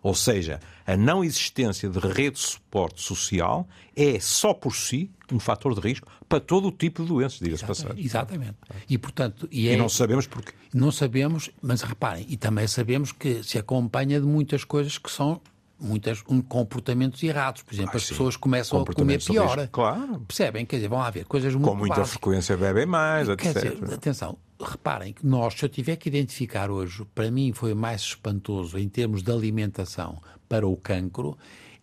Ou 0.02 0.14
seja, 0.14 0.60
a 0.86 0.96
não 0.96 1.24
existência 1.24 1.90
de 1.90 2.00
rede 2.00 2.36
de 2.36 2.40
suporte 2.40 3.02
social 3.02 3.68
é 3.96 4.20
só 4.20 4.54
por 4.54 4.76
si 4.76 5.12
um 5.32 5.40
fator 5.40 5.74
de 5.76 5.82
risco 5.82 6.08
para 6.28 6.40
todo 6.40 6.68
o 6.68 6.72
tipo 6.72 7.04
de 7.04 7.10
doenças, 7.10 7.40
diga-se 7.40 7.66
passagem. 7.66 8.04
Exatamente. 8.04 8.56
E, 8.90 8.98
portanto, 8.98 9.48
e, 9.52 9.68
é, 9.68 9.74
e, 9.74 9.78
não 9.78 9.90
sabemos 9.90 10.28
porquê. 10.28 10.54
Não 10.74 10.92
sabemos, 10.92 11.50
mas 11.62 11.82
reparem, 11.82 12.26
e 12.30 12.38
também 12.38 12.68
sabemos 12.68 13.12
que 13.12 13.44
se 13.44 13.58
acompanha 13.58 14.20
de 14.20 14.26
muitas 14.26 14.64
coisas 14.64 14.98
que 14.98 15.12
são 15.12 15.42
muitos 15.80 16.24
um, 16.28 16.42
comportamentos 16.42 17.22
errados. 17.22 17.62
Por 17.62 17.74
exemplo, 17.74 17.92
ah, 17.94 17.98
as 17.98 18.04
sim. 18.04 18.10
pessoas 18.10 18.36
começam 18.36 18.82
a 18.82 18.86
comer 18.86 19.24
pior. 19.24 19.68
Claro. 19.68 20.20
Percebem? 20.28 20.66
Quer 20.66 20.78
dizer, 20.78 20.88
vão 20.88 21.02
haver 21.02 21.26
coisas 21.26 21.54
muito 21.54 21.68
Com 21.68 21.76
muita 21.76 21.96
básicas. 21.96 22.12
frequência 22.12 22.58
bebem 22.58 22.86
mais, 22.86 23.30
etc. 23.30 23.54
Quer 23.54 23.54
dizer, 23.54 23.94
atenção, 23.94 24.38
reparem 24.60 25.14
que 25.14 25.26
nós, 25.26 25.54
se 25.54 25.66
eu 25.66 25.70
tiver 25.70 25.96
que 25.96 26.10
identificar 26.10 26.72
hoje, 26.72 27.06
para 27.14 27.30
mim 27.30 27.54
foi 27.54 27.74
mais 27.74 28.02
espantoso 28.02 28.78
em 28.78 28.90
termos 28.90 29.22
de 29.22 29.32
alimentação 29.32 30.22
para 30.50 30.68
o 30.68 30.76
cancro, 30.76 31.38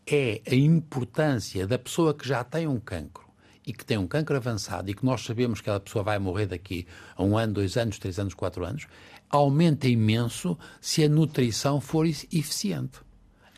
é 0.07 0.43
a 0.47 0.55
importância 0.55 1.67
da 1.67 1.79
pessoa 1.79 2.13
que 2.13 2.27
já 2.27 2.43
tem 2.45 2.67
um 2.67 2.79
cancro 2.79 3.25
e 3.67 3.73
que 3.73 3.85
tem 3.85 3.97
um 3.97 4.07
cancro 4.07 4.37
avançado 4.37 4.91
e 4.91 4.95
que 4.95 5.05
nós 5.05 5.23
sabemos 5.23 5.61
que 5.61 5.71
aquela 5.71 5.81
pessoa 5.81 6.03
vai 6.03 6.19
morrer 6.19 6.47
daqui 6.47 6.87
a 7.17 7.23
um 7.23 7.39
ano, 7.39 7.55
dois 7.55 7.77
anos, 7.77 7.99
três 7.99 8.19
anos, 8.19 8.35
quatro 8.35 8.65
anos, 8.65 8.87
aumenta 9.31 9.89
imenso 9.89 10.59
se 10.81 11.03
a 11.03 11.09
nutrição 11.09 11.81
for 11.81 12.07
eficiente. 12.07 12.99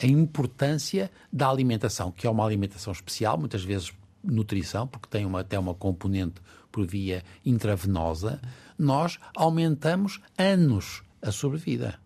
A 0.01 0.07
importância 0.07 1.11
da 1.33 1.49
alimentação, 1.49 2.13
que 2.13 2.27
é 2.27 2.31
uma 2.31 2.45
alimentação 2.45 2.93
especial, 2.93 3.39
muitas 3.39 3.65
vezes 3.65 3.93
nutrição, 4.23 4.87
porque 4.87 5.09
tem 5.09 5.25
uma, 5.25 5.41
até 5.41 5.59
uma 5.59 5.75
componente 5.75 6.41
por 6.71 6.87
via 6.87 7.25
intravenosa, 7.45 8.41
nós 8.79 9.19
aumentamos 9.35 10.21
anos 10.39 11.03
a 11.23 11.33
sobrevida. 11.33 11.99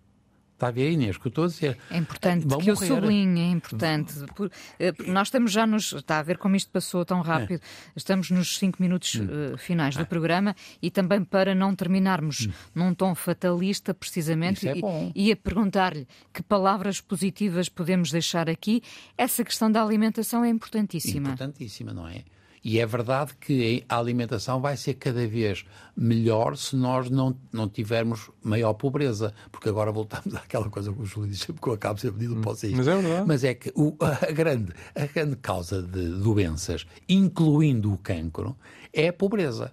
Está 0.61 0.69
a 0.69 0.73
ver, 0.73 0.93
Inês, 0.93 1.17
o 1.17 1.21
que 1.21 1.29
eu 1.29 1.31
estou 1.31 1.45
a 1.45 1.47
dizer? 1.47 1.79
É 1.91 1.97
importante 1.97 2.47
Vão 2.47 2.59
que 2.59 2.71
morrer. 2.71 2.83
eu 2.83 2.95
sublinhe, 2.95 3.41
é 3.41 3.51
importante. 3.51 4.13
Por, 4.37 4.53
eh, 4.79 4.93
nós 5.07 5.29
estamos 5.29 5.53
já 5.53 5.67
nos. 5.67 5.95
Está 5.95 6.19
a 6.19 6.23
ver 6.23 6.37
como 6.37 6.55
isto 6.55 6.71
passou 6.71 7.03
tão 7.03 7.23
rápido. 7.23 7.63
É. 7.63 7.93
Estamos 7.97 8.31
nos 8.31 8.59
cinco 8.59 8.77
minutos 8.79 9.15
uh, 9.15 9.57
finais 9.57 9.97
do 9.97 10.03
é. 10.03 10.05
programa 10.05 10.55
e 10.83 10.91
também 10.91 11.25
para 11.25 11.55
não 11.55 11.75
terminarmos 11.75 12.47
hum. 12.47 12.53
num 12.75 12.95
tom 12.95 13.15
fatalista, 13.15 13.95
precisamente, 13.95 14.69
é 14.69 14.75
e, 14.77 15.29
e 15.29 15.33
a 15.33 15.37
perguntar-lhe 15.37 16.07
que 16.31 16.43
palavras 16.43 17.01
positivas 17.01 17.71
podemos 17.71 18.11
deixar 18.11 18.51
aqui, 18.51 18.83
essa 19.17 19.43
questão 19.43 19.73
da 19.73 19.83
alimentação 19.83 20.45
é 20.45 20.51
importantíssima. 20.51 21.31
Importantíssima, 21.31 21.95
não 21.95 22.07
é? 22.07 22.23
E 22.63 22.79
é 22.79 22.85
verdade 22.85 23.35
que 23.41 23.85
a 23.89 23.99
alimentação 23.99 24.61
vai 24.61 24.77
ser 24.77 24.95
cada 24.95 25.27
vez 25.27 25.65
melhor 25.97 26.57
se 26.57 26.77
nós 26.77 27.09
não, 27.09 27.35
não 27.51 27.69
tivermos 27.69 28.31
maior 28.43 28.75
pobreza. 28.75 29.33
Porque 29.51 29.69
agora 29.69 29.91
voltamos 29.91 30.35
àquela 30.37 30.69
coisa 30.69 30.93
que 30.93 31.01
o 31.01 31.05
Júlio 31.05 31.31
disse, 31.31 31.53
porque 31.53 31.69
eu 31.69 31.73
acabo 31.73 31.99
sempre 31.99 32.21
de 32.21 32.29
não 32.29 32.43
posso 32.43 32.67
Mas 32.71 32.87
é 32.87 32.97
verdade. 32.97 33.25
Mas 33.27 33.45
é 33.45 33.55
que 33.55 33.73
o, 33.75 33.97
a, 34.01 34.31
grande, 34.31 34.73
a 34.95 35.07
grande 35.07 35.37
causa 35.37 35.83
de 35.83 36.09
doenças, 36.21 36.87
incluindo 37.09 37.93
o 37.93 37.99
cancro, 37.99 38.55
é 38.93 39.09
a 39.09 39.13
pobreza. 39.13 39.73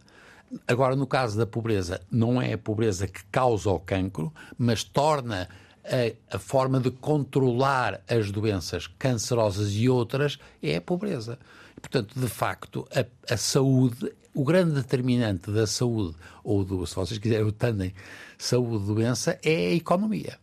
Agora, 0.65 0.95
no 0.95 1.05
caso 1.05 1.37
da 1.37 1.45
pobreza, 1.45 1.99
não 2.09 2.41
é 2.41 2.53
a 2.53 2.57
pobreza 2.57 3.05
que 3.05 3.21
causa 3.25 3.69
o 3.69 3.79
cancro, 3.79 4.33
mas 4.57 4.81
torna 4.81 5.49
a, 5.83 6.35
a, 6.35 6.39
forma 6.39 6.79
de 6.79 6.89
controlar 6.89 8.01
as 8.09 8.31
doenças 8.31 8.87
cancerosas 8.87 9.73
e 9.73 9.89
outras 9.89 10.39
é 10.61 10.77
a 10.77 10.81
pobreza. 10.81 11.37
Portanto, 11.81 12.19
de 12.19 12.27
facto, 12.27 12.87
a, 12.91 13.33
a 13.33 13.37
saúde, 13.37 14.11
o 14.33 14.43
grande 14.43 14.73
determinante 14.73 15.51
da 15.51 15.67
saúde, 15.67 16.15
ou 16.43 16.63
do, 16.63 16.85
se 16.85 16.95
vocês 16.95 17.19
quiserem, 17.19 17.45
o 17.45 17.51
tandem 17.51 17.93
saúde-doença, 18.37 19.39
é 19.43 19.67
a 19.67 19.73
economia 19.73 20.37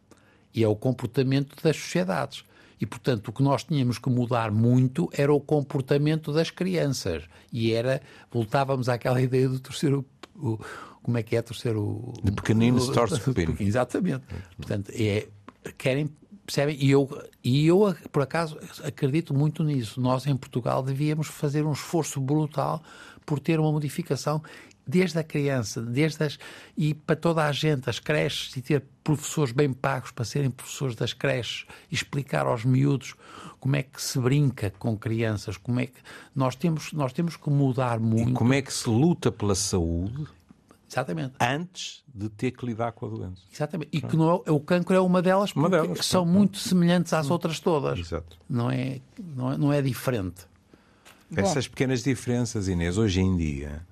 e 0.54 0.62
é 0.62 0.68
o 0.68 0.76
comportamento 0.76 1.56
das 1.62 1.76
sociedades. 1.76 2.44
E, 2.80 2.86
portanto, 2.86 3.28
o 3.28 3.32
que 3.32 3.42
nós 3.42 3.64
tínhamos 3.64 3.98
que 3.98 4.10
mudar 4.10 4.50
muito 4.50 5.08
era 5.12 5.32
o 5.32 5.40
comportamento 5.40 6.32
das 6.32 6.50
crianças. 6.50 7.24
E 7.52 7.72
era, 7.72 8.00
voltávamos 8.30 8.88
àquela 8.88 9.20
ideia 9.22 9.48
de 9.48 9.58
torcer 9.60 9.94
o, 9.94 10.04
o 10.36 10.58
como 11.02 11.18
é 11.18 11.22
que 11.22 11.36
é 11.36 11.42
torcer 11.42 11.76
o... 11.76 12.14
De 12.22 12.32
pequenino 12.32 12.80
se 12.80 12.90
torce 12.92 13.16
o 13.28 13.34
pepino. 13.34 13.56
Exatamente. 13.60 14.24
Portanto, 14.56 14.90
é, 14.94 15.28
querem 15.76 16.10
Percebem? 16.44 16.76
E 16.78 16.90
eu, 16.90 17.08
e 17.42 17.66
eu, 17.66 17.94
por 18.12 18.22
acaso, 18.22 18.58
acredito 18.82 19.32
muito 19.32 19.64
nisso. 19.64 20.00
Nós, 20.00 20.26
em 20.26 20.36
Portugal, 20.36 20.82
devíamos 20.82 21.26
fazer 21.26 21.64
um 21.64 21.72
esforço 21.72 22.20
brutal 22.20 22.82
por 23.24 23.38
ter 23.40 23.58
uma 23.58 23.72
modificação 23.72 24.42
desde 24.86 25.18
a 25.18 25.24
criança, 25.24 25.80
desde 25.80 26.24
as, 26.24 26.38
e 26.76 26.92
para 26.92 27.16
toda 27.16 27.44
a 27.46 27.52
gente, 27.52 27.88
as 27.88 27.98
creches, 27.98 28.54
e 28.56 28.60
ter 28.60 28.84
professores 29.02 29.52
bem 29.52 29.72
pagos 29.72 30.10
para 30.10 30.24
serem 30.24 30.50
professores 30.50 30.94
das 30.94 31.12
creches, 31.12 31.66
explicar 31.90 32.46
aos 32.46 32.64
miúdos 32.64 33.14
como 33.58 33.76
é 33.76 33.82
que 33.82 34.00
se 34.02 34.18
brinca 34.18 34.70
com 34.78 34.96
crianças, 34.96 35.56
como 35.56 35.80
é 35.80 35.86
que 35.86 36.00
nós 36.34 36.54
temos, 36.54 36.92
nós 36.92 37.12
temos 37.12 37.36
que 37.36 37.48
mudar 37.48 37.98
muito. 37.98 38.30
E 38.30 38.34
como 38.34 38.52
é 38.52 38.60
que 38.60 38.72
se 38.72 38.88
luta 38.88 39.32
pela 39.32 39.54
saúde 39.54 40.26
Exatamente. 40.94 41.34
Antes 41.40 42.04
de 42.14 42.28
ter 42.28 42.52
que 42.52 42.64
lidar 42.64 42.92
com 42.92 43.06
a 43.06 43.08
doença. 43.08 43.42
Exatamente. 43.52 43.88
E 43.92 44.00
que 44.00 44.16
não 44.16 44.42
é, 44.46 44.50
o 44.50 44.60
cancro 44.60 44.94
é 44.94 45.00
uma 45.00 45.20
delas 45.20 45.52
porque 45.52 45.66
uma 45.66 45.82
delas, 45.82 46.06
são 46.06 46.24
muito 46.24 46.58
semelhantes 46.58 47.12
às 47.12 47.28
outras 47.30 47.58
todas. 47.58 47.98
Exato. 47.98 48.38
Não 48.48 48.70
é, 48.70 49.00
não 49.18 49.52
é, 49.52 49.58
não 49.58 49.72
é 49.72 49.82
diferente. 49.82 50.46
Essas 51.36 51.66
Bom. 51.66 51.72
pequenas 51.72 52.02
diferenças, 52.02 52.68
Inês, 52.68 52.96
hoje 52.96 53.20
em 53.20 53.36
dia, 53.36 53.84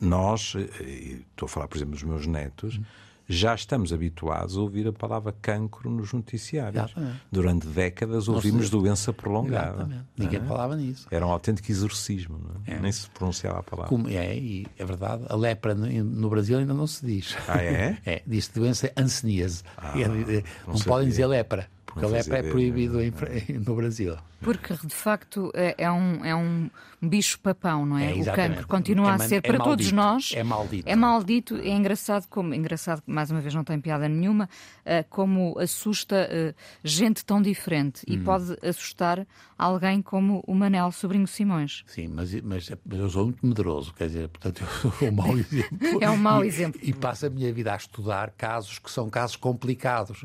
nós, 0.00 0.54
eh, 0.56 1.20
estou 1.30 1.46
a 1.46 1.48
falar, 1.48 1.68
por 1.68 1.76
exemplo, 1.76 1.94
dos 1.94 2.02
meus 2.02 2.26
netos, 2.26 2.80
já 3.28 3.54
estamos 3.54 3.92
habituados 3.92 4.56
a 4.56 4.60
ouvir 4.60 4.88
a 4.88 4.92
palavra 4.92 5.34
cancro 5.42 5.90
nos 5.90 6.12
noticiários. 6.14 6.82
Exatamente. 6.82 7.20
Durante 7.30 7.66
décadas 7.66 8.26
ouvimos 8.26 8.70
doença 8.70 9.12
prolongada. 9.12 9.82
Exatamente. 9.82 10.04
Ninguém 10.16 10.40
é? 10.40 10.44
falava 10.44 10.76
nisso. 10.76 11.06
Era 11.10 11.26
um 11.26 11.30
autêntico 11.30 11.70
exorcismo, 11.70 12.40
é? 12.66 12.78
nem 12.78 12.90
se 12.90 13.08
pronunciava 13.10 13.58
a 13.58 13.62
palavra. 13.62 13.90
Como 13.90 14.08
é, 14.08 14.34
e 14.34 14.66
é 14.78 14.84
verdade, 14.84 15.24
a 15.28 15.36
lepra 15.36 15.74
no, 15.74 16.30
Brasil 16.30 16.58
ainda 16.58 16.72
não 16.72 16.86
se 16.86 17.04
diz. 17.04 17.36
Ah, 17.46 17.62
é? 17.62 17.98
É, 18.08 18.22
diz 18.26 18.48
doença 18.48 18.90
anseníase. 18.96 19.62
Ah, 19.76 19.92
não, 19.94 20.74
não 20.74 20.80
podem 20.80 21.08
dizer 21.08 21.26
lepra. 21.26 21.68
Porque 21.84 22.04
a 22.04 22.08
lepra 22.08 22.38
é 22.38 22.42
proibido 22.42 23.02
em, 23.02 23.12
no 23.66 23.74
Brasil. 23.74 24.16
Porque, 24.40 24.74
de 24.74 24.94
facto, 24.94 25.50
é, 25.54 25.74
é 25.76 25.90
um, 25.90 26.24
é 26.24 26.34
um 26.34 26.70
bicho-papão, 27.00 27.86
não 27.86 27.98
é? 27.98 28.18
é 28.18 28.22
o 28.22 28.24
cancro 28.24 28.66
continua 28.66 29.12
é, 29.12 29.14
a 29.14 29.18
ser, 29.18 29.36
é 29.36 29.40
para 29.40 29.58
todos 29.58 29.92
nós... 29.92 30.32
É 30.34 30.42
maldito. 30.42 30.88
É 30.88 30.96
maldito. 30.96 31.56
É 31.56 31.70
engraçado, 31.70 32.26
como, 32.28 32.54
engraçado, 32.54 33.02
mais 33.06 33.30
uma 33.30 33.40
vez 33.40 33.54
não 33.54 33.64
tem 33.64 33.80
piada 33.80 34.08
nenhuma, 34.08 34.48
uh, 34.84 35.04
como 35.08 35.58
assusta 35.58 36.28
uh, 36.28 36.54
gente 36.82 37.24
tão 37.24 37.40
diferente. 37.40 38.02
Hum. 38.08 38.14
E 38.14 38.18
pode 38.18 38.56
assustar 38.66 39.26
alguém 39.56 40.00
como 40.00 40.42
o 40.46 40.54
Manel 40.54 40.92
Sobrinho 40.92 41.26
Simões. 41.26 41.82
Sim, 41.86 42.08
mas, 42.08 42.32
mas, 42.42 42.70
mas 42.84 42.98
eu 42.98 43.08
sou 43.10 43.24
muito 43.24 43.46
medroso, 43.46 43.92
quer 43.94 44.06
dizer, 44.06 44.28
portanto, 44.28 44.62
eu 44.62 44.92
sou 44.92 45.08
um 45.08 45.12
mau 45.12 45.36
exemplo. 45.38 45.78
é 46.00 46.10
um 46.10 46.16
mau 46.16 46.44
exemplo. 46.44 46.80
E, 46.82 46.90
e 46.90 46.92
passo 46.92 47.26
a 47.26 47.30
minha 47.30 47.52
vida 47.52 47.72
a 47.72 47.76
estudar 47.76 48.30
casos 48.30 48.78
que 48.78 48.90
são 48.90 49.10
casos 49.10 49.36
complicados. 49.36 50.24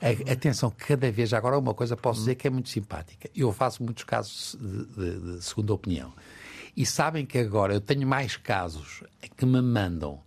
A, 0.00 0.32
atenção, 0.32 0.72
cada 0.76 1.10
vez, 1.10 1.32
agora 1.32 1.58
uma 1.58 1.74
coisa 1.74 1.96
posso 1.96 2.20
dizer 2.20 2.34
que 2.34 2.46
é 2.46 2.50
muito 2.50 2.68
simpática. 2.68 3.28
Eu 3.34 3.52
faço 3.52 3.82
muitos 3.82 4.04
casos 4.04 4.56
de, 4.60 4.86
de, 4.86 5.36
de 5.36 5.44
segunda 5.44 5.74
opinião. 5.74 6.09
E 6.76 6.86
sabem 6.86 7.26
que 7.26 7.38
agora 7.38 7.74
eu 7.74 7.80
tenho 7.80 8.06
mais 8.06 8.36
casos 8.36 9.02
que 9.36 9.44
me 9.44 9.60
mandam, 9.60 10.20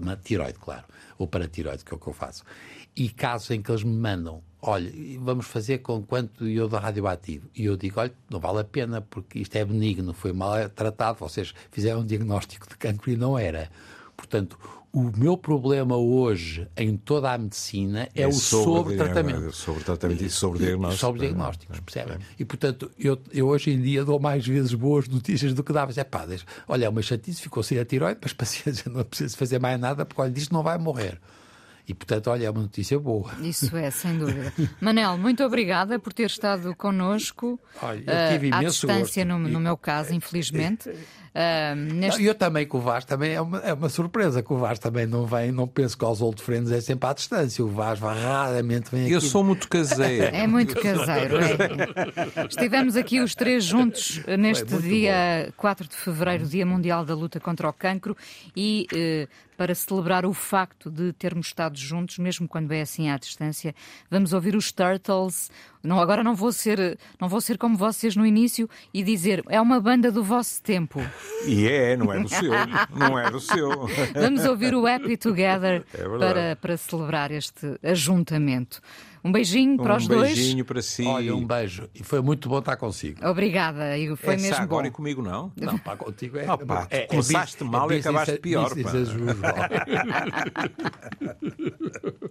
uma 0.00 0.16
tiroide, 0.16 0.58
claro, 0.58 0.84
ou 1.18 1.26
para 1.26 1.48
tiroide, 1.48 1.84
que 1.84 1.92
é 1.92 1.96
o 1.96 2.00
que 2.00 2.06
eu 2.06 2.12
faço, 2.12 2.44
e 2.94 3.08
casos 3.08 3.50
em 3.50 3.60
que 3.60 3.70
eles 3.70 3.82
me 3.82 3.96
mandam 3.96 4.42
olha, 4.66 4.92
vamos 5.20 5.46
fazer 5.46 5.78
com 5.78 6.02
quanto 6.02 6.46
iodo 6.46 6.76
radioativo. 6.76 7.48
E 7.54 7.64
eu 7.64 7.76
digo, 7.76 8.00
olha, 8.00 8.12
não 8.28 8.40
vale 8.40 8.60
a 8.60 8.64
pena, 8.64 9.00
porque 9.00 9.38
isto 9.38 9.54
é 9.56 9.64
benigno, 9.64 10.12
foi 10.12 10.32
mal 10.32 10.68
tratado, 10.70 11.18
vocês 11.18 11.54
fizeram 11.70 12.00
um 12.00 12.06
diagnóstico 12.06 12.68
de 12.68 12.76
cancro 12.76 13.10
e 13.10 13.16
não 13.16 13.38
era. 13.38 13.70
Portanto, 14.16 14.58
o 14.96 15.12
meu 15.14 15.36
problema 15.36 15.94
hoje 15.94 16.66
em 16.74 16.96
toda 16.96 17.30
a 17.30 17.36
medicina 17.36 18.08
é, 18.14 18.22
é 18.22 18.26
o 18.26 18.32
sobre-tratamento. 18.32 19.52
Sobre 19.52 19.84
tratamento 19.84 20.24
e 20.24 20.30
sobre 20.30 20.60
diagnósticos. 20.60 21.00
Sobre 21.00 21.20
diagnósticos, 21.20 21.80
percebem? 21.80 22.18
E, 22.38 22.46
portanto, 22.46 22.90
eu, 22.98 23.20
eu 23.30 23.46
hoje 23.46 23.72
em 23.72 23.82
dia 23.82 24.06
dou 24.06 24.18
mais 24.18 24.46
vezes 24.46 24.72
boas 24.72 25.06
notícias 25.06 25.52
do 25.52 25.62
que 25.62 25.70
dava. 25.70 25.92
É 25.94 26.02
pá, 26.02 26.26
olha, 26.66 26.86
é 26.86 26.88
uma 26.88 27.02
chatice, 27.02 27.42
ficou 27.42 27.62
sem 27.62 27.78
a 27.78 27.84
tiroide, 27.84 28.20
mas 28.22 28.32
paciência, 28.34 28.90
não 28.90 29.04
precisa 29.04 29.36
fazer 29.36 29.58
mais 29.58 29.78
nada, 29.78 30.06
porque 30.06 30.18
olha, 30.18 30.30
disto 30.30 30.54
não 30.54 30.62
vai 30.62 30.78
morrer. 30.78 31.20
E, 31.88 31.94
portanto, 31.94 32.30
olha, 32.30 32.46
é 32.46 32.50
uma 32.50 32.62
notícia 32.62 32.98
boa. 32.98 33.30
Isso 33.40 33.76
é, 33.76 33.90
sem 33.92 34.18
dúvida. 34.18 34.52
Manel, 34.80 35.16
muito 35.16 35.44
obrigada 35.44 36.00
por 36.00 36.12
ter 36.12 36.24
estado 36.24 36.74
connosco. 36.74 37.60
Olha, 37.80 37.98
eu 37.98 38.32
tive 38.32 38.50
uh, 38.50 38.54
à 38.56 38.64
distância, 38.64 39.24
no, 39.24 39.38
no, 39.38 39.60
meu 39.60 39.76
caso, 39.76 40.12
infelizmente. 40.12 40.88
Uh, 40.88 41.76
neste... 41.76 42.22
não, 42.22 42.26
eu 42.26 42.34
também 42.34 42.66
com 42.66 42.78
o 42.78 42.80
Vaz 42.80 43.04
também 43.04 43.34
é 43.34 43.40
uma, 43.40 43.58
é 43.58 43.72
uma 43.72 43.90
surpresa 43.90 44.42
que 44.42 44.52
o 44.52 44.56
Vaz 44.56 44.78
também 44.78 45.06
não 45.06 45.26
vem, 45.26 45.52
não 45.52 45.68
penso 45.68 45.96
que 45.96 46.04
aos 46.04 46.22
old 46.22 46.42
friends 46.42 46.72
é 46.72 46.80
sempre 46.80 47.08
à 47.08 47.12
distância. 47.12 47.64
O 47.64 47.68
Vaz 47.68 48.00
raramente 48.00 48.90
vem 48.90 49.04
aqui. 49.04 49.12
Eu 49.12 49.20
sou 49.20 49.44
muito 49.44 49.68
caseiro. 49.68 50.24
É 50.34 50.46
muito 50.46 50.74
caseiro. 50.80 51.36
É. 51.38 52.46
Estivemos 52.48 52.96
aqui 52.96 53.20
os 53.20 53.34
três 53.36 53.62
juntos 53.62 54.22
neste 54.38 54.76
dia 54.78 55.44
bom. 55.46 55.52
4 55.58 55.86
de 55.86 55.94
fevereiro, 55.94 56.46
Dia 56.46 56.66
Mundial 56.66 57.04
da 57.04 57.14
Luta 57.14 57.38
contra 57.38 57.68
o 57.68 57.72
Cancro, 57.72 58.16
e 58.56 58.88
uh, 58.92 59.45
para 59.56 59.74
celebrar 59.74 60.26
o 60.26 60.32
facto 60.32 60.90
de 60.90 61.12
termos 61.12 61.48
estado 61.48 61.76
juntos, 61.78 62.18
mesmo 62.18 62.46
quando 62.46 62.72
é 62.72 62.82
assim 62.82 63.10
à 63.10 63.16
distância. 63.16 63.74
Vamos 64.10 64.32
ouvir 64.32 64.54
os 64.54 64.70
Turtles. 64.72 65.50
Não, 65.82 66.00
agora 66.00 66.22
não 66.24 66.34
vou 66.34 66.52
ser, 66.52 66.98
não 67.20 67.28
vou 67.28 67.40
ser 67.40 67.58
como 67.58 67.76
vocês 67.76 68.16
no 68.16 68.26
início 68.26 68.68
e 68.92 69.02
dizer 69.02 69.42
é 69.48 69.60
uma 69.60 69.80
banda 69.80 70.10
do 70.10 70.22
vosso 70.22 70.60
tempo. 70.62 71.00
E 71.46 71.68
é, 71.68 71.96
não 71.96 72.12
é 72.12 72.20
do 72.20 72.28
seu, 72.28 72.52
não 72.94 73.18
é 73.18 73.30
do 73.30 73.40
seu. 73.40 73.86
Vamos 74.14 74.44
ouvir 74.44 74.74
o 74.74 74.86
Happy 74.86 75.16
Together 75.16 75.84
É 75.94 76.18
para, 76.18 76.56
para 76.56 76.76
celebrar 76.76 77.30
este 77.30 77.78
ajuntamento. 77.82 78.80
Um 79.26 79.32
beijinho 79.32 79.76
para 79.76 79.94
um 79.94 79.96
os 79.96 80.06
dois. 80.06 80.34
beijinho 80.34 80.64
para 80.64 80.80
si. 80.80 81.04
Olha, 81.04 81.34
um 81.34 81.44
beijo. 81.44 81.88
E 81.94 82.04
foi 82.04 82.20
muito 82.22 82.48
bom 82.48 82.58
estar 82.60 82.76
consigo. 82.76 83.26
Obrigada, 83.26 83.98
e 83.98 84.14
foi 84.16 84.34
Essa 84.34 84.42
mesmo 84.48 84.62
agora 84.62 84.82
bom. 84.84 84.88
e 84.88 84.90
comigo 84.92 85.20
não? 85.22 85.50
Não, 85.56 85.76
pá, 85.78 85.96
contigo 85.96 86.38
é. 86.38 86.46
Ah, 86.46 86.56
pá, 86.56 86.86
é, 86.90 87.06
começaste 87.06 87.64
mal 87.64 87.90
e 87.90 87.96
business- 87.96 88.06
acabaste 88.06 88.38
pior, 88.38 88.68
pá. 88.70 88.88
as 88.90 88.94
usual. 88.94 89.34